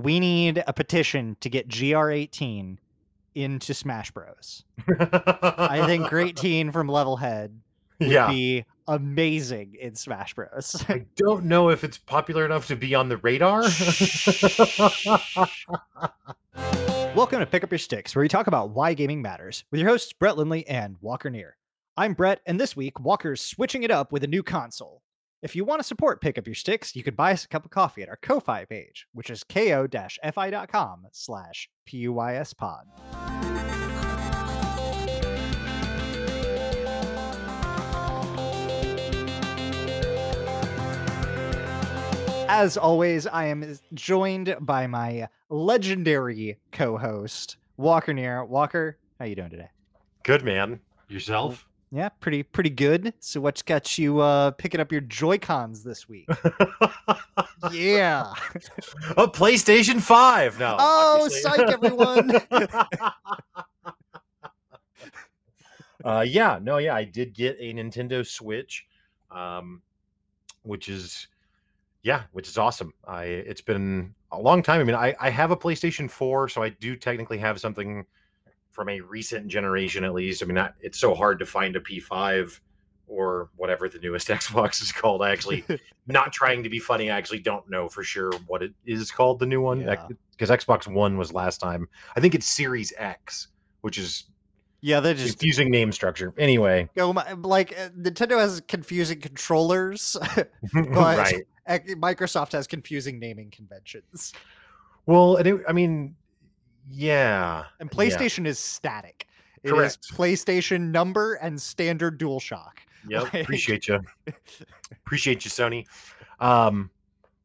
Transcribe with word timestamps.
we 0.00 0.18
need 0.18 0.62
a 0.66 0.72
petition 0.72 1.36
to 1.40 1.50
get 1.50 1.68
GR18 1.68 2.78
into 3.34 3.74
Smash 3.74 4.10
Bros. 4.10 4.64
I 4.88 5.84
think 5.86 6.08
Great 6.08 6.36
Teen 6.36 6.72
from 6.72 6.88
Levelhead 6.88 7.50
would 8.00 8.08
yeah. 8.08 8.28
be 8.28 8.64
amazing 8.88 9.76
in 9.78 9.94
Smash 9.94 10.34
Bros. 10.34 10.84
I 10.88 11.04
don't 11.16 11.44
know 11.44 11.68
if 11.68 11.84
it's 11.84 11.98
popular 11.98 12.46
enough 12.46 12.66
to 12.68 12.76
be 12.76 12.94
on 12.94 13.08
the 13.08 13.18
radar. 13.18 13.62
Welcome 17.14 17.40
to 17.40 17.46
Pick 17.46 17.62
Up 17.62 17.70
Your 17.70 17.78
Sticks, 17.78 18.14
where 18.14 18.22
we 18.22 18.28
talk 18.28 18.46
about 18.46 18.70
why 18.70 18.94
gaming 18.94 19.20
matters, 19.20 19.64
with 19.70 19.80
your 19.80 19.90
hosts 19.90 20.12
Brett 20.14 20.38
Lindley 20.38 20.66
and 20.66 20.96
Walker 21.00 21.28
Neer. 21.28 21.56
I'm 21.96 22.14
Brett, 22.14 22.40
and 22.46 22.58
this 22.58 22.74
week 22.74 22.98
Walker's 22.98 23.42
switching 23.42 23.82
it 23.82 23.90
up 23.90 24.12
with 24.12 24.24
a 24.24 24.28
new 24.28 24.42
console. 24.42 25.02
If 25.42 25.56
you 25.56 25.64
want 25.64 25.80
to 25.80 25.84
support 25.84 26.20
Pick 26.20 26.36
Up 26.36 26.46
Your 26.46 26.54
Sticks, 26.54 26.94
you 26.94 27.02
can 27.02 27.14
buy 27.14 27.32
us 27.32 27.46
a 27.46 27.48
cup 27.48 27.64
of 27.64 27.70
coffee 27.70 28.02
at 28.02 28.10
our 28.10 28.16
Ko-Fi 28.16 28.66
page, 28.66 29.06
which 29.14 29.30
is 29.30 29.42
ko-fi.com 29.42 31.06
slash 31.12 31.70
PUYS 31.88 32.54
pod. 32.54 32.84
As 42.50 42.76
always, 42.76 43.26
I 43.26 43.46
am 43.46 43.78
joined 43.94 44.54
by 44.60 44.86
my 44.88 45.28
legendary 45.48 46.58
co-host, 46.70 47.56
Walker 47.78 48.12
Neer. 48.12 48.44
Walker, 48.44 48.98
how 49.18 49.24
you 49.24 49.36
doing 49.36 49.48
today? 49.48 49.70
Good 50.22 50.44
man. 50.44 50.80
Yourself? 51.08 51.66
Yeah, 51.92 52.08
pretty 52.08 52.44
pretty 52.44 52.70
good. 52.70 53.14
So 53.18 53.40
what's 53.40 53.62
got 53.62 53.98
you 53.98 54.20
uh 54.20 54.52
picking 54.52 54.80
up 54.80 54.92
your 54.92 55.00
Joy-Cons 55.00 55.82
this 55.82 56.08
week? 56.08 56.28
yeah. 57.72 58.32
a 59.16 59.26
PlayStation 59.26 60.00
5. 60.00 60.60
No. 60.60 60.76
Oh, 60.78 61.22
obviously. 61.24 61.40
psych 61.40 61.68
everyone. 61.68 62.30
uh 66.04 66.24
yeah, 66.26 66.60
no, 66.62 66.78
yeah, 66.78 66.94
I 66.94 67.02
did 67.02 67.34
get 67.34 67.56
a 67.58 67.74
Nintendo 67.74 68.24
Switch. 68.24 68.86
Um 69.30 69.82
which 70.62 70.88
is 70.88 71.26
yeah, 72.02 72.22
which 72.30 72.46
is 72.48 72.56
awesome. 72.56 72.94
I 73.04 73.24
it's 73.24 73.62
been 73.62 74.14
a 74.30 74.38
long 74.40 74.62
time. 74.62 74.80
I 74.80 74.84
mean, 74.84 74.94
I 74.94 75.16
I 75.18 75.30
have 75.30 75.50
a 75.50 75.56
PlayStation 75.56 76.08
4, 76.08 76.48
so 76.50 76.62
I 76.62 76.68
do 76.68 76.94
technically 76.94 77.38
have 77.38 77.60
something 77.60 78.06
from 78.70 78.88
a 78.88 79.00
recent 79.00 79.48
generation 79.48 80.04
at 80.04 80.14
least. 80.14 80.42
I 80.42 80.46
mean, 80.46 80.54
not, 80.54 80.74
it's 80.80 80.98
so 80.98 81.14
hard 81.14 81.38
to 81.40 81.46
find 81.46 81.76
a 81.76 81.80
P5 81.80 82.60
or 83.06 83.50
whatever 83.56 83.88
the 83.88 83.98
newest 83.98 84.28
Xbox 84.38 84.80
is 84.82 84.92
called. 84.92 85.22
I 85.22 85.30
actually 85.30 85.64
not 86.06 86.32
trying 86.32 86.62
to 86.62 86.68
be 86.68 86.78
funny. 86.78 87.10
I 87.10 87.16
actually 87.18 87.40
don't 87.40 87.68
know 87.68 87.88
for 87.88 88.02
sure 88.02 88.32
what 88.46 88.62
it 88.62 88.72
is 88.86 89.10
called 89.10 89.38
the 89.40 89.46
new 89.46 89.60
one 89.60 89.80
Yeah. 89.80 90.06
because 90.30 90.50
Xbox 90.50 90.86
One 90.86 91.16
was 91.18 91.32
last 91.32 91.58
time. 91.58 91.88
I 92.16 92.20
think 92.20 92.34
it's 92.34 92.46
Series 92.46 92.92
X, 92.96 93.48
which 93.80 93.98
is 93.98 94.24
yeah, 94.82 95.00
they're 95.00 95.14
just 95.14 95.38
confusing 95.38 95.70
name 95.70 95.92
structure. 95.92 96.32
Anyway, 96.38 96.88
go 96.96 97.10
like 97.10 97.72
uh, 97.78 97.90
Nintendo 97.90 98.38
has 98.38 98.62
confusing 98.66 99.20
controllers, 99.20 100.16
but 100.34 100.48
right. 100.94 101.44
Microsoft 101.68 102.52
has 102.52 102.66
confusing 102.66 103.18
naming 103.18 103.50
conventions, 103.50 104.32
Well, 105.06 105.38
I 105.68 105.72
mean, 105.72 106.16
yeah, 106.88 107.64
and 107.80 107.90
Yeah. 107.92 107.96
PlayStation 107.98 108.46
is 108.46 108.58
static. 108.58 109.26
It 109.62 109.68
is 109.68 109.72
Correct. 109.72 110.12
PlayStation 110.14 110.90
number 110.90 111.34
and 111.34 111.60
standard 111.60 112.18
DualShock. 112.18 112.72
Yep. 113.08 113.22
Like- 113.32 113.42
Appreciate 113.44 113.88
you. 113.88 113.98
Appreciate 115.06 115.42
you, 115.44 115.50
Sony. 115.50 115.86
Um, 116.38 116.90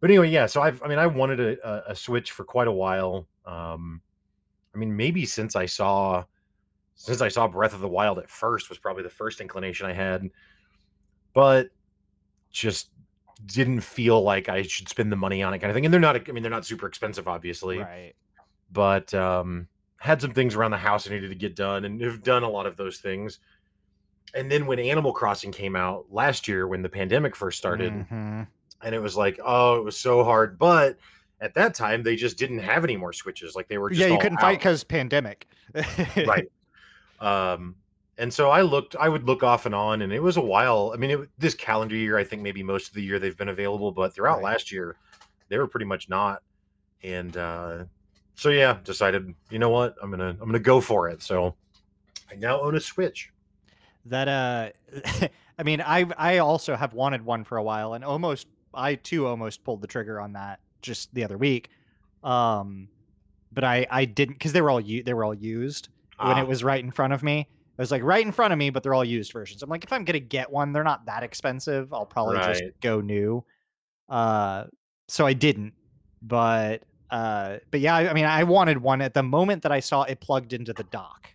but 0.02 0.09
anyway, 0.09 0.30
yeah. 0.30 0.47
So 0.47 0.61
I've, 0.61 0.83
I 0.83 0.88
mean, 0.88 1.00
I 1.00 1.08
wanted 1.08 1.39
a, 1.39 1.67
a, 1.88 1.91
a 1.91 1.95
Switch 1.95 2.31
for 2.31 2.44
quite 2.44 2.67
a 2.67 2.72
while. 2.73 3.25
Um, 3.45 4.02
I 4.73 4.78
mean, 4.78 4.94
maybe 4.95 5.25
since 5.25 5.56
I 5.56 5.66
saw, 5.66 6.25
since 6.95 7.22
I 7.22 7.30
saw 7.30 7.47
Breath 7.47 7.73
of 7.73 7.80
the 7.80 7.88
Wild 7.88 8.19
at 8.19 8.30
first 8.30 8.67
was 8.67 8.78
probably 8.78 9.03
the 9.03 9.09
first 9.09 9.39
inclination 9.39 9.86
I 9.86 9.94
had, 9.94 10.30
but 11.34 11.69
just 12.51 12.90
didn't 13.45 13.79
feel 13.79 14.22
like 14.24 14.50
I 14.50 14.62
should 14.63 14.90
spend 14.90 15.09
the 15.09 15.16
money 15.16 15.41
on 15.41 15.53
it, 15.53 15.59
kind 15.59 15.72
of 15.72 15.75
thing. 15.75 15.85
And 15.85 15.94
they're 15.94 16.01
not, 16.01 16.28
I 16.28 16.31
mean, 16.34 16.44
they're 16.44 16.51
not 16.51 16.66
super 16.66 16.85
expensive, 16.88 17.29
obviously 17.29 17.79
Right. 17.79 18.13
But 18.75 19.12
um, 19.16 19.68
had 19.97 20.22
some 20.22 20.34
things 20.34 20.53
around 20.53 20.69
the 20.72 20.78
house 20.78 21.08
I 21.09 21.13
needed 21.13 21.30
to 21.30 21.36
get 21.36 21.56
done, 21.56 21.86
and 21.86 22.00
have 22.02 22.22
done 22.22 22.44
a 22.44 22.50
lot 22.50 22.68
of 22.68 22.75
those 22.78 22.97
things. 23.00 23.40
And 24.36 24.52
then 24.52 24.68
when 24.68 24.78
Animal 24.80 25.13
Crossing 25.13 25.52
came 25.52 25.75
out 25.78 26.06
last 26.12 26.47
year, 26.47 26.68
when 26.68 26.81
the 26.84 26.90
pandemic 26.90 27.36
first 27.36 27.58
started, 27.58 27.94
Mhm. 27.94 28.46
and 28.84 28.94
it 28.96 29.00
was 29.00 29.16
like, 29.16 29.40
oh, 29.44 29.78
it 29.78 29.84
was 29.86 29.97
so 29.97 30.24
hard. 30.25 30.59
But 30.59 30.97
at 31.40 31.53
that 31.53 31.74
time, 31.74 32.03
they 32.03 32.16
just 32.18 32.38
didn't 32.38 32.59
have 32.59 32.84
any 32.84 32.97
more 32.97 33.13
switches. 33.13 33.56
Like 33.56 33.69
they 33.69 33.78
were 33.78 33.90
just 33.90 34.02
Yeah, 34.02 34.08
you 34.08 34.19
couldn't 34.19 34.40
fight 34.40 34.59
because 34.59 34.84
pandemic. 34.84 35.47
right. 36.18 36.52
Um, 37.22 37.75
and 38.18 38.34
so 38.34 38.50
I 38.50 38.62
looked, 38.62 38.96
I 38.97 39.07
would 39.09 39.24
look 39.25 39.42
off 39.44 39.66
and 39.66 39.74
on, 39.74 40.02
and 40.02 40.12
it 40.12 40.22
was 40.22 40.36
a 40.38 40.42
while. 40.42 40.92
I 40.94 40.97
mean, 40.97 41.12
it, 41.12 41.30
this 41.38 41.53
calendar 41.56 41.96
year, 41.96 42.18
I 42.18 42.24
think 42.25 42.42
maybe 42.42 42.62
most 42.63 42.90
of 42.90 42.94
the 42.94 43.03
year 43.03 43.19
they've 43.19 43.38
been 43.38 43.50
available, 43.50 43.92
but 43.92 44.13
throughout 44.13 44.36
Right. 44.42 44.52
last 44.52 44.72
year, 44.72 44.96
they 45.50 45.57
were 45.57 45.68
pretty 45.68 45.86
much 45.86 46.09
not. 46.09 46.42
And 47.03 47.36
uh, 47.38 47.86
so 48.35 48.50
yeah, 48.50 48.78
decided, 48.84 49.34
you 49.50 49.59
know 49.59 49.69
what, 49.69 49.96
I'm 50.01 50.12
gonna, 50.12 50.29
I'm 50.29 50.46
gonna 50.46 50.59
go 50.59 50.79
for 50.81 51.09
it. 51.09 51.22
So 51.22 51.56
I 52.31 52.35
now 52.35 52.62
own 52.62 52.75
a 52.75 52.79
Switch. 52.79 53.31
that 54.06 54.28
uh 54.28 55.28
i 55.59 55.63
mean 55.63 55.81
i 55.81 56.06
i 56.18 56.38
also 56.40 56.75
have 56.75 56.94
wanted 56.94 57.24
one 57.25 57.44
for 57.44 57.57
a 57.57 57.63
while 57.63 57.94
and 57.95 58.03
almost 58.03 58.45
i 58.74 58.94
too 58.95 59.25
almost 59.25 59.63
pulled 59.63 59.81
the 59.81 59.88
trigger 59.88 60.19
on 60.19 60.34
that 60.34 60.59
just 60.81 61.12
the 61.16 61.24
other 61.24 61.38
week. 61.38 61.69
Um 62.24 62.90
but 63.51 63.63
i 63.63 63.88
i 63.90 64.06
didn't 64.06 64.35
because 64.35 64.53
they 64.53 64.62
were 64.62 64.69
all 64.69 64.81
u- 64.81 65.01
they 65.03 65.13
were 65.13 65.24
all 65.24 65.34
used 65.34 65.90
when 66.19 66.38
Ah, 66.38 66.41
it 66.41 66.47
was 66.47 66.63
right 66.63 66.84
in 66.84 66.91
front 66.91 67.13
of 67.13 67.24
me. 67.24 67.40
It 67.78 67.81
was 67.81 67.90
like 67.91 68.03
right 68.03 68.25
in 68.25 68.31
front 68.31 68.53
of 68.53 68.59
me 68.59 68.69
but 68.69 68.84
they're 68.84 68.94
all 68.94 69.03
used 69.06 69.31
versions. 69.34 69.63
I'm 69.63 69.69
like 69.69 69.84
if 69.84 69.91
i'm 69.94 70.03
gonna 70.06 70.19
get 70.19 70.51
one 70.51 70.72
they're 70.74 70.84
not 70.84 71.06
that 71.07 71.24
expensive. 71.24 71.94
I'll 71.94 72.06
probably 72.06 72.38
just 72.53 72.63
go 72.81 73.01
new. 73.01 73.44
Uh 74.09 74.66
so 75.07 75.25
i 75.25 75.34
didn't 75.34 75.74
but 76.22 76.84
uh 77.15 77.57
but 77.71 77.79
yeah 77.79 77.95
I, 77.95 78.09
I 78.09 78.13
mean 78.13 78.25
i 78.25 78.43
wanted 78.43 78.77
one 78.77 79.01
at 79.01 79.13
the 79.13 79.23
moment 79.23 79.63
that 79.63 79.71
i 79.71 79.79
saw 79.79 80.03
it 80.03 80.19
plugged 80.19 80.53
into 80.53 80.73
the 80.73 80.83
dock 80.83 81.29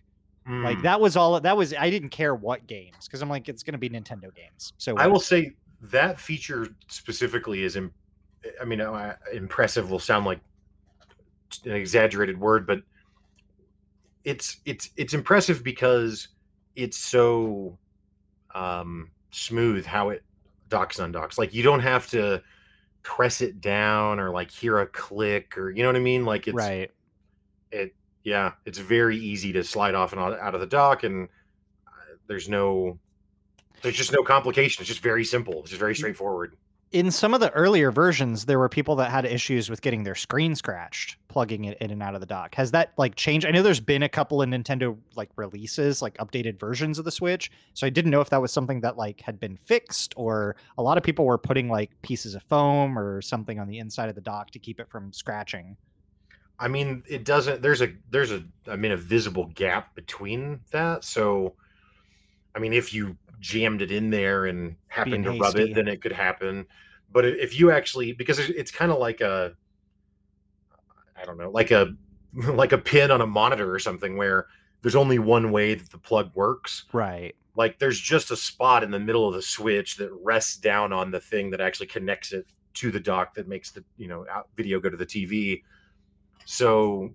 like 0.47 0.79
mm. 0.79 0.83
that 0.83 0.99
was 0.99 1.15
all 1.15 1.39
that 1.39 1.55
was 1.55 1.71
I 1.73 1.91
didn't 1.91 2.09
care 2.09 2.33
what 2.33 2.65
games 2.65 3.05
because 3.05 3.21
I'm 3.21 3.29
like 3.29 3.47
it's 3.47 3.61
gonna 3.61 3.77
be 3.77 3.89
Nintendo 3.89 4.33
games. 4.35 4.73
So 4.79 4.97
I 4.97 5.05
will 5.05 5.19
say 5.19 5.53
that 5.83 6.19
feature 6.19 6.67
specifically 6.87 7.63
is, 7.63 7.75
im- 7.75 7.93
I 8.59 8.65
mean, 8.65 8.81
uh, 8.81 9.15
impressive 9.33 9.91
will 9.91 9.99
sound 9.99 10.25
like 10.25 10.39
an 11.65 11.73
exaggerated 11.73 12.39
word, 12.39 12.65
but 12.65 12.81
it's 14.23 14.57
it's 14.65 14.89
it's 14.97 15.13
impressive 15.13 15.63
because 15.63 16.27
it's 16.75 16.97
so 16.97 17.77
um, 18.55 19.11
smooth 19.29 19.85
how 19.85 20.09
it 20.09 20.23
docks 20.69 20.97
and 20.97 21.13
undocks. 21.13 21.37
Like 21.37 21.53
you 21.53 21.61
don't 21.61 21.81
have 21.81 22.07
to 22.09 22.41
press 23.03 23.41
it 23.41 23.61
down 23.61 24.19
or 24.19 24.31
like 24.31 24.51
hear 24.51 24.79
a 24.79 24.87
click 24.87 25.57
or 25.57 25.71
you 25.71 25.83
know 25.83 25.89
what 25.89 25.95
I 25.95 25.99
mean. 25.99 26.25
Like 26.25 26.47
it's 26.47 26.55
right. 26.55 26.91
it 27.71 27.93
yeah, 28.23 28.53
it's 28.65 28.77
very 28.77 29.17
easy 29.17 29.51
to 29.53 29.63
slide 29.63 29.95
off 29.95 30.13
and 30.13 30.21
out 30.21 30.53
of 30.53 30.61
the 30.61 30.67
dock, 30.67 31.03
and 31.03 31.27
uh, 31.87 32.15
there's 32.27 32.47
no 32.47 32.99
there's 33.81 33.95
just 33.95 34.13
no 34.13 34.23
complication. 34.23 34.81
It's 34.81 34.89
just 34.89 35.01
very 35.01 35.25
simple. 35.25 35.61
It's 35.61 35.69
just 35.69 35.79
very 35.79 35.95
straightforward. 35.95 36.55
In 36.91 37.09
some 37.09 37.33
of 37.33 37.39
the 37.39 37.51
earlier 37.51 37.89
versions, 37.89 38.45
there 38.45 38.59
were 38.59 38.67
people 38.67 38.97
that 38.97 39.11
had 39.11 39.23
issues 39.23 39.69
with 39.69 39.81
getting 39.81 40.03
their 40.03 40.15
screen 40.15 40.55
scratched 40.55 41.15
plugging 41.29 41.63
it 41.63 41.77
in 41.79 41.91
and 41.91 42.03
out 42.03 42.13
of 42.13 42.19
the 42.19 42.27
dock. 42.27 42.53
Has 42.55 42.71
that 42.71 42.91
like 42.97 43.15
changed? 43.15 43.47
I 43.47 43.51
know 43.51 43.63
there's 43.63 43.79
been 43.79 44.03
a 44.03 44.09
couple 44.09 44.41
of 44.41 44.49
Nintendo 44.49 44.97
like 45.15 45.29
releases, 45.37 46.01
like 46.01 46.17
updated 46.17 46.59
versions 46.59 46.99
of 46.99 47.05
the 47.05 47.11
Switch. 47.11 47.49
So 47.73 47.87
I 47.87 47.89
didn't 47.89 48.11
know 48.11 48.19
if 48.19 48.29
that 48.31 48.41
was 48.41 48.51
something 48.51 48.81
that 48.81 48.97
like 48.97 49.21
had 49.21 49.39
been 49.39 49.55
fixed 49.55 50.13
or 50.17 50.57
a 50.77 50.83
lot 50.83 50.97
of 50.97 51.03
people 51.03 51.23
were 51.23 51.37
putting 51.37 51.69
like 51.69 51.89
pieces 52.01 52.35
of 52.35 52.43
foam 52.43 52.99
or 52.99 53.21
something 53.21 53.59
on 53.59 53.69
the 53.69 53.79
inside 53.79 54.09
of 54.09 54.15
the 54.15 54.21
dock 54.21 54.51
to 54.51 54.59
keep 54.59 54.81
it 54.81 54.89
from 54.89 55.13
scratching. 55.13 55.77
I 56.59 56.67
mean, 56.67 57.03
it 57.07 57.23
doesn't. 57.23 57.61
There's 57.61 57.81
a 57.81 57.93
there's 58.09 58.33
a 58.33 58.43
I 58.67 58.75
mean 58.75 58.91
a 58.91 58.97
visible 58.97 59.49
gap 59.55 59.95
between 59.95 60.59
that. 60.71 61.05
So, 61.05 61.55
I 62.53 62.59
mean, 62.59 62.73
if 62.73 62.93
you 62.93 63.15
jammed 63.41 63.81
it 63.81 63.91
in 63.91 64.09
there 64.09 64.45
and 64.45 64.77
happened 64.87 65.25
to 65.25 65.31
rub 65.31 65.57
it, 65.57 65.73
then 65.75 65.89
it 65.89 66.01
could 66.01 66.13
happen. 66.13 66.65
But 67.11 67.25
if 67.25 67.59
you 67.59 67.71
actually 67.71 68.13
because 68.13 68.39
it's, 68.39 68.49
it's 68.51 68.71
kind 68.71 68.91
of 68.91 68.99
like 68.99 69.19
a 69.19 69.53
I 71.21 71.25
don't 71.25 71.37
know, 71.37 71.49
like 71.49 71.71
a 71.71 71.93
like 72.33 72.71
a 72.71 72.77
pin 72.77 73.11
on 73.11 73.19
a 73.19 73.27
monitor 73.27 73.73
or 73.73 73.79
something 73.79 74.15
where 74.15 74.47
there's 74.81 74.95
only 74.95 75.19
one 75.19 75.51
way 75.51 75.75
that 75.75 75.91
the 75.91 75.97
plug 75.97 76.31
works. 76.33 76.85
Right. 76.93 77.35
like 77.55 77.79
there's 77.79 77.99
just 77.99 78.31
a 78.31 78.37
spot 78.37 78.83
in 78.83 78.91
the 78.91 78.99
middle 78.99 79.27
of 79.27 79.33
the 79.33 79.41
switch 79.41 79.97
that 79.97 80.09
rests 80.23 80.55
down 80.55 80.93
on 80.93 81.11
the 81.11 81.19
thing 81.19 81.49
that 81.51 81.59
actually 81.59 81.87
connects 81.87 82.31
it 82.31 82.45
to 82.75 82.89
the 82.89 82.99
dock 82.99 83.33
that 83.33 83.49
makes 83.49 83.71
the 83.71 83.83
you 83.97 84.07
know 84.07 84.25
video 84.55 84.79
go 84.79 84.89
to 84.89 84.97
the 84.97 85.05
TV. 85.05 85.63
So 86.45 87.13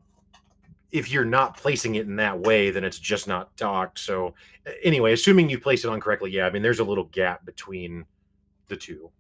if 0.93 1.11
you're 1.11 1.25
not 1.25 1.57
placing 1.57 1.97
it 1.97 2.07
in 2.07 2.17
that 2.17 2.39
way, 2.39 2.71
then 2.71 2.85
it's 2.85 2.99
just 2.99 3.27
not 3.27 3.55
docked. 3.57 3.99
So 3.99 4.35
anyway, 4.83 5.13
assuming 5.13 5.51
you 5.51 5.59
place 5.59 5.85
it 5.85 5.89
on 5.89 6.01
correctly, 6.01 6.31
yeah, 6.31 6.47
I 6.47 6.51
mean 6.51 6.63
there's 6.63 6.81
a 6.81 6.85
little 6.85 7.05
gap 7.05 7.45
between 7.45 8.05
the 8.69 8.77
two. 8.77 9.11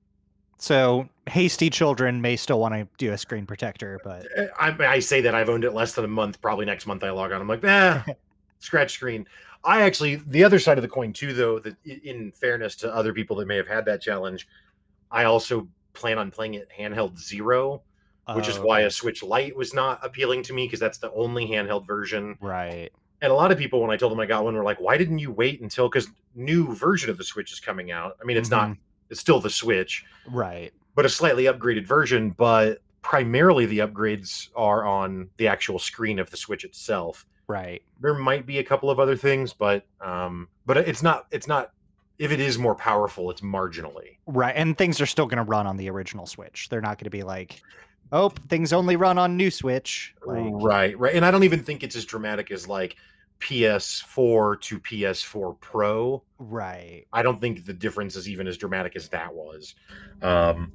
So 0.58 1.08
hasty 1.26 1.68
children 1.68 2.20
may 2.20 2.36
still 2.36 2.60
want 2.60 2.74
to 2.74 2.88
do 2.96 3.12
a 3.12 3.18
screen 3.18 3.46
protector, 3.46 4.00
but 4.02 4.26
Eh, 4.36 4.46
I, 4.58 4.86
I 4.86 4.98
say 5.00 5.20
that 5.20 5.34
I've 5.34 5.48
owned 5.48 5.64
it 5.64 5.74
less 5.74 5.94
than 5.94 6.04
a 6.04 6.08
month. 6.08 6.40
Probably 6.40 6.64
next 6.64 6.86
month 6.86 7.04
I 7.04 7.10
log 7.10 7.32
on. 7.32 7.40
I'm 7.40 7.48
like, 7.48 7.64
ah, 7.64 8.04
scratch 8.58 8.94
screen. 8.94 9.26
I 9.64 9.82
actually, 9.82 10.16
the 10.26 10.44
other 10.44 10.58
side 10.58 10.78
of 10.78 10.82
the 10.82 10.88
coin 10.88 11.12
too, 11.12 11.32
though, 11.32 11.58
that 11.58 11.76
in 11.84 12.32
fairness 12.32 12.76
to 12.76 12.94
other 12.94 13.12
people 13.12 13.36
that 13.36 13.46
may 13.46 13.56
have 13.56 13.66
had 13.66 13.84
that 13.86 14.00
challenge, 14.00 14.46
I 15.10 15.24
also 15.24 15.68
plan 15.92 16.18
on 16.18 16.30
playing 16.30 16.54
it 16.54 16.68
handheld 16.76 17.18
zero, 17.18 17.82
which 18.34 18.48
is 18.48 18.58
Oh, 18.58 18.62
why 18.66 18.78
okay. 18.80 18.86
a 18.86 18.90
Switch 18.90 19.22
Lite 19.22 19.56
was 19.56 19.72
not 19.74 20.04
appealing 20.04 20.42
to 20.44 20.52
me 20.52 20.66
because 20.66 20.80
that's 20.80 20.98
the 20.98 21.12
only 21.12 21.46
handheld 21.46 21.86
version. 21.86 22.36
right. 22.40 22.90
And 23.22 23.32
a 23.32 23.34
lot 23.34 23.50
of 23.50 23.56
people, 23.56 23.80
when 23.80 23.90
I 23.90 23.96
told 23.96 24.12
them 24.12 24.20
I 24.20 24.26
got 24.26 24.44
one, 24.44 24.54
were 24.54 24.62
like, 24.62 24.78
"Why 24.78 24.98
didn't 24.98 25.20
you 25.20 25.32
wait 25.32 25.62
until?" 25.62 25.88
Because 25.88 26.08
new 26.34 26.74
version 26.74 27.08
of 27.08 27.16
the 27.16 27.24
Switch 27.24 27.50
is 27.50 27.58
coming 27.60 27.90
out. 27.90 28.16
I 28.20 28.24
mean, 28.26 28.36
it's 28.36 28.50
not, 28.50 28.76
it's 29.08 29.20
still 29.20 29.40
the 29.40 29.48
Switch, 29.48 30.04
Right. 30.28 30.70
but 30.94 31.06
a 31.06 31.08
slightly 31.08 31.44
upgraded 31.44 31.86
version. 31.86 32.28
But 32.30 32.82
primarily, 33.00 33.64
the 33.64 33.78
upgrades 33.78 34.50
are 34.54 34.84
on 34.84 35.30
the 35.38 35.48
actual 35.48 35.78
screen 35.78 36.18
of 36.18 36.30
the 36.30 36.36
Switch 36.36 36.62
itself. 36.62 37.24
Right. 37.48 37.82
There 38.00 38.12
might 38.12 38.44
be 38.44 38.58
a 38.58 38.64
couple 38.64 38.90
of 38.90 39.00
other 39.00 39.16
things, 39.16 39.54
but 39.54 39.86
um, 40.02 40.48
but 40.66 40.76
it's 40.76 41.02
not, 41.02 41.26
it's 41.30 41.46
not. 41.48 41.70
If 42.18 42.32
it 42.32 42.40
is 42.40 42.58
more 42.58 42.74
powerful, 42.74 43.30
it's 43.30 43.40
marginally. 43.40 44.18
Right. 44.26 44.54
And 44.54 44.76
things 44.76 45.00
are 45.00 45.06
still 45.06 45.26
going 45.26 45.38
to 45.38 45.42
run 45.50 45.66
on 45.66 45.78
the 45.78 45.88
original 45.88 46.26
Switch. 46.26 46.68
They're 46.68 46.82
not 46.82 46.98
going 46.98 47.04
to 47.04 47.10
be 47.10 47.22
like, 47.22 47.62
oh, 48.12 48.28
things 48.48 48.72
only 48.72 48.96
run 48.96 49.18
on 49.18 49.36
new 49.36 49.50
Switch. 49.50 50.14
Like, 50.24 50.44
right, 50.52 50.98
right. 50.98 51.14
And 51.14 51.24
I 51.24 51.30
don't 51.30 51.44
even 51.44 51.62
think 51.62 51.82
it's 51.82 51.96
as 51.96 52.04
dramatic 52.04 52.50
as 52.50 52.68
like 52.68 52.96
PS4 53.40 54.60
to 54.62 54.80
PS4 54.80 55.60
Pro. 55.60 56.22
right. 56.38 57.04
I 57.12 57.22
don't 57.22 57.40
think 57.40 57.64
the 57.66 57.72
difference 57.72 58.16
is 58.16 58.28
even 58.28 58.46
as 58.46 58.56
dramatic 58.56 58.96
as 58.96 59.08
that 59.10 59.34
was. 59.34 59.74
Um, 60.22 60.72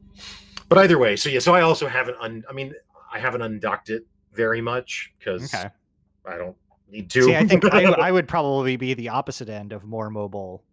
but 0.70 0.78
either 0.78 0.98
way, 0.98 1.16
so 1.16 1.30
yeah, 1.30 1.40
so 1.40 1.54
I 1.54 1.62
also 1.62 1.88
haven't. 1.88 2.18
Un- 2.22 2.44
I 2.50 2.54
mean, 2.54 2.74
I 3.12 3.20
haven't 3.20 3.42
undocked 3.42 3.90
it 3.90 4.06
very 4.34 4.62
much 4.62 5.12
because 5.20 5.54
Okay. 5.54 5.70
I 6.26 6.38
don't 6.38 6.56
need 6.90 7.10
to. 7.12 7.24
See, 7.24 7.36
I 7.36 7.46
think 7.48 7.66
I, 7.74 7.84
I 7.86 8.12
would 8.12 8.28
probably 8.28 8.78
be 8.78 8.94
the 8.94 9.10
opposite 9.10 9.50
end 9.50 9.74
of 9.74 9.86
more 9.86 10.10
mobile, 10.10 10.64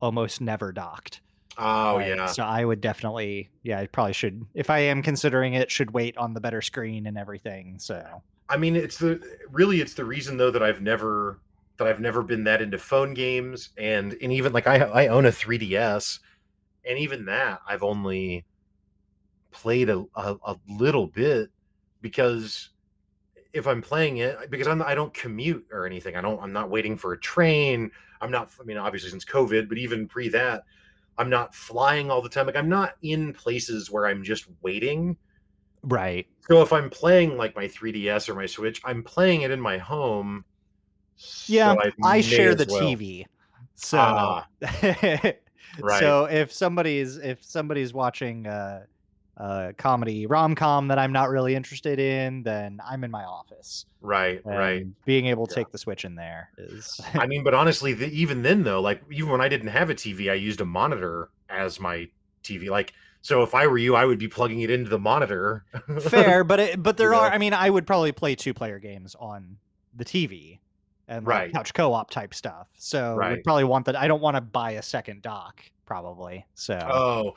almost 0.00 0.40
never 0.40 0.72
docked. 0.72 1.21
Oh 1.58 1.96
Like, 1.96 2.06
yeah, 2.08 2.26
So 2.26 2.44
I 2.44 2.64
would 2.64 2.80
definitely, 2.80 3.50
yeah, 3.62 3.78
I 3.78 3.86
probably 3.86 4.12
should, 4.12 4.44
if 4.54 4.70
I 4.70 4.78
am 4.80 5.02
considering 5.02 5.54
it, 5.54 5.70
should 5.70 5.92
wait 5.92 6.16
on 6.16 6.34
the 6.34 6.40
better 6.40 6.62
screen 6.62 7.06
and 7.06 7.18
everything. 7.18 7.78
So 7.78 8.22
I 8.48 8.56
mean, 8.56 8.76
it's 8.76 8.98
the 8.98 9.20
really 9.50 9.80
it's 9.80 9.94
the 9.94 10.04
reason 10.04 10.36
though 10.36 10.50
that 10.50 10.62
I've 10.62 10.82
never 10.82 11.40
that 11.78 11.88
I've 11.88 12.00
never 12.00 12.22
been 12.22 12.44
that 12.44 12.62
into 12.62 12.78
phone 12.78 13.14
games 13.14 13.70
and 13.78 14.16
and 14.20 14.32
even 14.32 14.52
like 14.52 14.66
I 14.66 14.76
I 14.78 15.06
own 15.08 15.26
a 15.26 15.30
3DS 15.30 16.20
and 16.84 16.98
even 16.98 17.24
that 17.26 17.60
I've 17.66 17.82
only 17.82 18.44
played 19.50 19.88
a, 19.90 20.04
a, 20.14 20.36
a 20.44 20.56
little 20.68 21.06
bit 21.06 21.50
because 22.00 22.70
if 23.52 23.66
I'm 23.66 23.82
playing 23.82 24.18
it 24.18 24.50
because 24.50 24.66
I'm 24.66 24.82
I 24.82 24.94
don't 24.94 25.14
commute 25.14 25.66
or 25.72 25.86
anything 25.86 26.16
I 26.16 26.20
don't 26.20 26.42
I'm 26.42 26.52
not 26.52 26.70
waiting 26.70 26.96
for 26.96 27.12
a 27.14 27.20
train 27.20 27.90
I'm 28.20 28.30
not 28.30 28.50
I 28.60 28.64
mean 28.64 28.76
obviously 28.76 29.10
since 29.10 29.24
COVID 29.24 29.68
but 29.68 29.78
even 29.78 30.08
pre 30.08 30.28
that 30.28 30.64
I'm 31.18 31.30
not 31.30 31.54
flying 31.54 32.10
all 32.10 32.22
the 32.22 32.28
time 32.28 32.46
like 32.46 32.56
I'm 32.56 32.68
not 32.68 32.94
in 33.02 33.32
places 33.32 33.90
where 33.90 34.06
I'm 34.06 34.24
just 34.24 34.46
waiting 34.62 35.16
right, 35.82 36.26
so 36.48 36.62
if 36.62 36.72
I'm 36.72 36.90
playing 36.90 37.36
like 37.36 37.54
my 37.54 37.66
3DS 37.66 38.28
or 38.28 38.34
my 38.34 38.46
Switch, 38.46 38.80
I'm 38.84 39.02
playing 39.02 39.42
it 39.42 39.50
in 39.50 39.60
my 39.60 39.78
home. 39.78 40.44
yeah, 41.46 41.74
so 41.74 41.80
I, 42.04 42.16
may 42.16 42.22
share 42.22 42.54
the 42.54 42.66
well. 42.68 42.82
TV. 42.82 43.24
So, 43.74 43.98
Ah, 43.98 44.46
right. 45.80 46.00
so 46.00 46.24
if 46.24 46.52
somebody's 46.52 47.16
if 47.16 47.44
somebody's 47.44 47.94
watching 47.94 48.46
uh, 48.46 48.84
a 49.36 49.72
comedy 49.78 50.26
rom 50.26 50.54
com 50.54 50.88
that 50.88 50.98
I'm 50.98 51.12
not 51.12 51.30
really 51.30 51.54
interested 51.54 51.98
in, 51.98 52.42
then 52.42 52.80
I'm 52.86 53.04
in 53.04 53.10
my 53.10 53.24
office. 53.24 53.86
Right, 54.00 54.40
right. 54.44 54.84
Being 55.06 55.26
able 55.26 55.46
to 55.46 55.52
Yeah. 55.52 55.62
take 55.62 55.72
the 55.72 55.78
Switch 55.78 56.04
in 56.04 56.14
there 56.16 56.50
is 56.58 57.00
I 57.14 57.26
mean, 57.26 57.44
but 57.44 57.54
honestly, 57.54 57.92
the, 57.92 58.06
even 58.08 58.42
then 58.42 58.62
though, 58.64 58.80
like 58.80 59.00
even 59.10 59.30
when 59.30 59.40
I 59.40 59.48
didn't 59.48 59.68
have 59.68 59.90
a 59.90 59.94
TV, 59.94 60.30
I 60.30 60.34
used 60.34 60.60
a 60.60 60.64
monitor 60.64 61.30
as 61.48 61.80
my 61.80 62.08
TV. 62.44 62.68
Like, 62.70 62.92
so 63.20 63.42
if 63.42 63.54
I 63.54 63.66
were 63.68 63.78
you, 63.78 63.94
I 63.94 64.04
would 64.04 64.18
be 64.18 64.28
plugging 64.28 64.60
it 64.60 64.70
into 64.70 64.90
the 64.90 64.98
monitor. 64.98 65.64
fair, 66.10 66.42
but 66.44 66.60
it, 66.60 66.82
but 66.82 66.96
there 66.98 67.12
You 67.12 67.18
are. 67.20 67.28
I 67.30 67.38
mean, 67.38 67.54
I 67.54 67.70
would 67.70 67.86
probably 67.86 68.12
play 68.12 68.34
two 68.34 68.52
player 68.54 68.78
games 68.78 69.14
on 69.18 69.58
the 69.94 70.04
TV 70.04 70.58
and 71.08 71.24
like 71.26 71.34
Right. 71.34 71.52
couch 71.52 71.72
co 71.74 71.92
op 71.92 72.10
type 72.10 72.34
stuff. 72.34 72.68
So 72.76 73.14
Right. 73.16 73.30
would 73.30 73.44
probably 73.44 73.64
want 73.64 73.86
that. 73.86 73.96
I 73.96 74.08
don't 74.08 74.20
want 74.20 74.36
to 74.36 74.40
buy 74.40 74.72
a 74.72 74.82
second 74.82 75.22
dock, 75.22 75.62
probably. 75.86 76.46
So 76.54 76.74
Oh, 76.74 77.32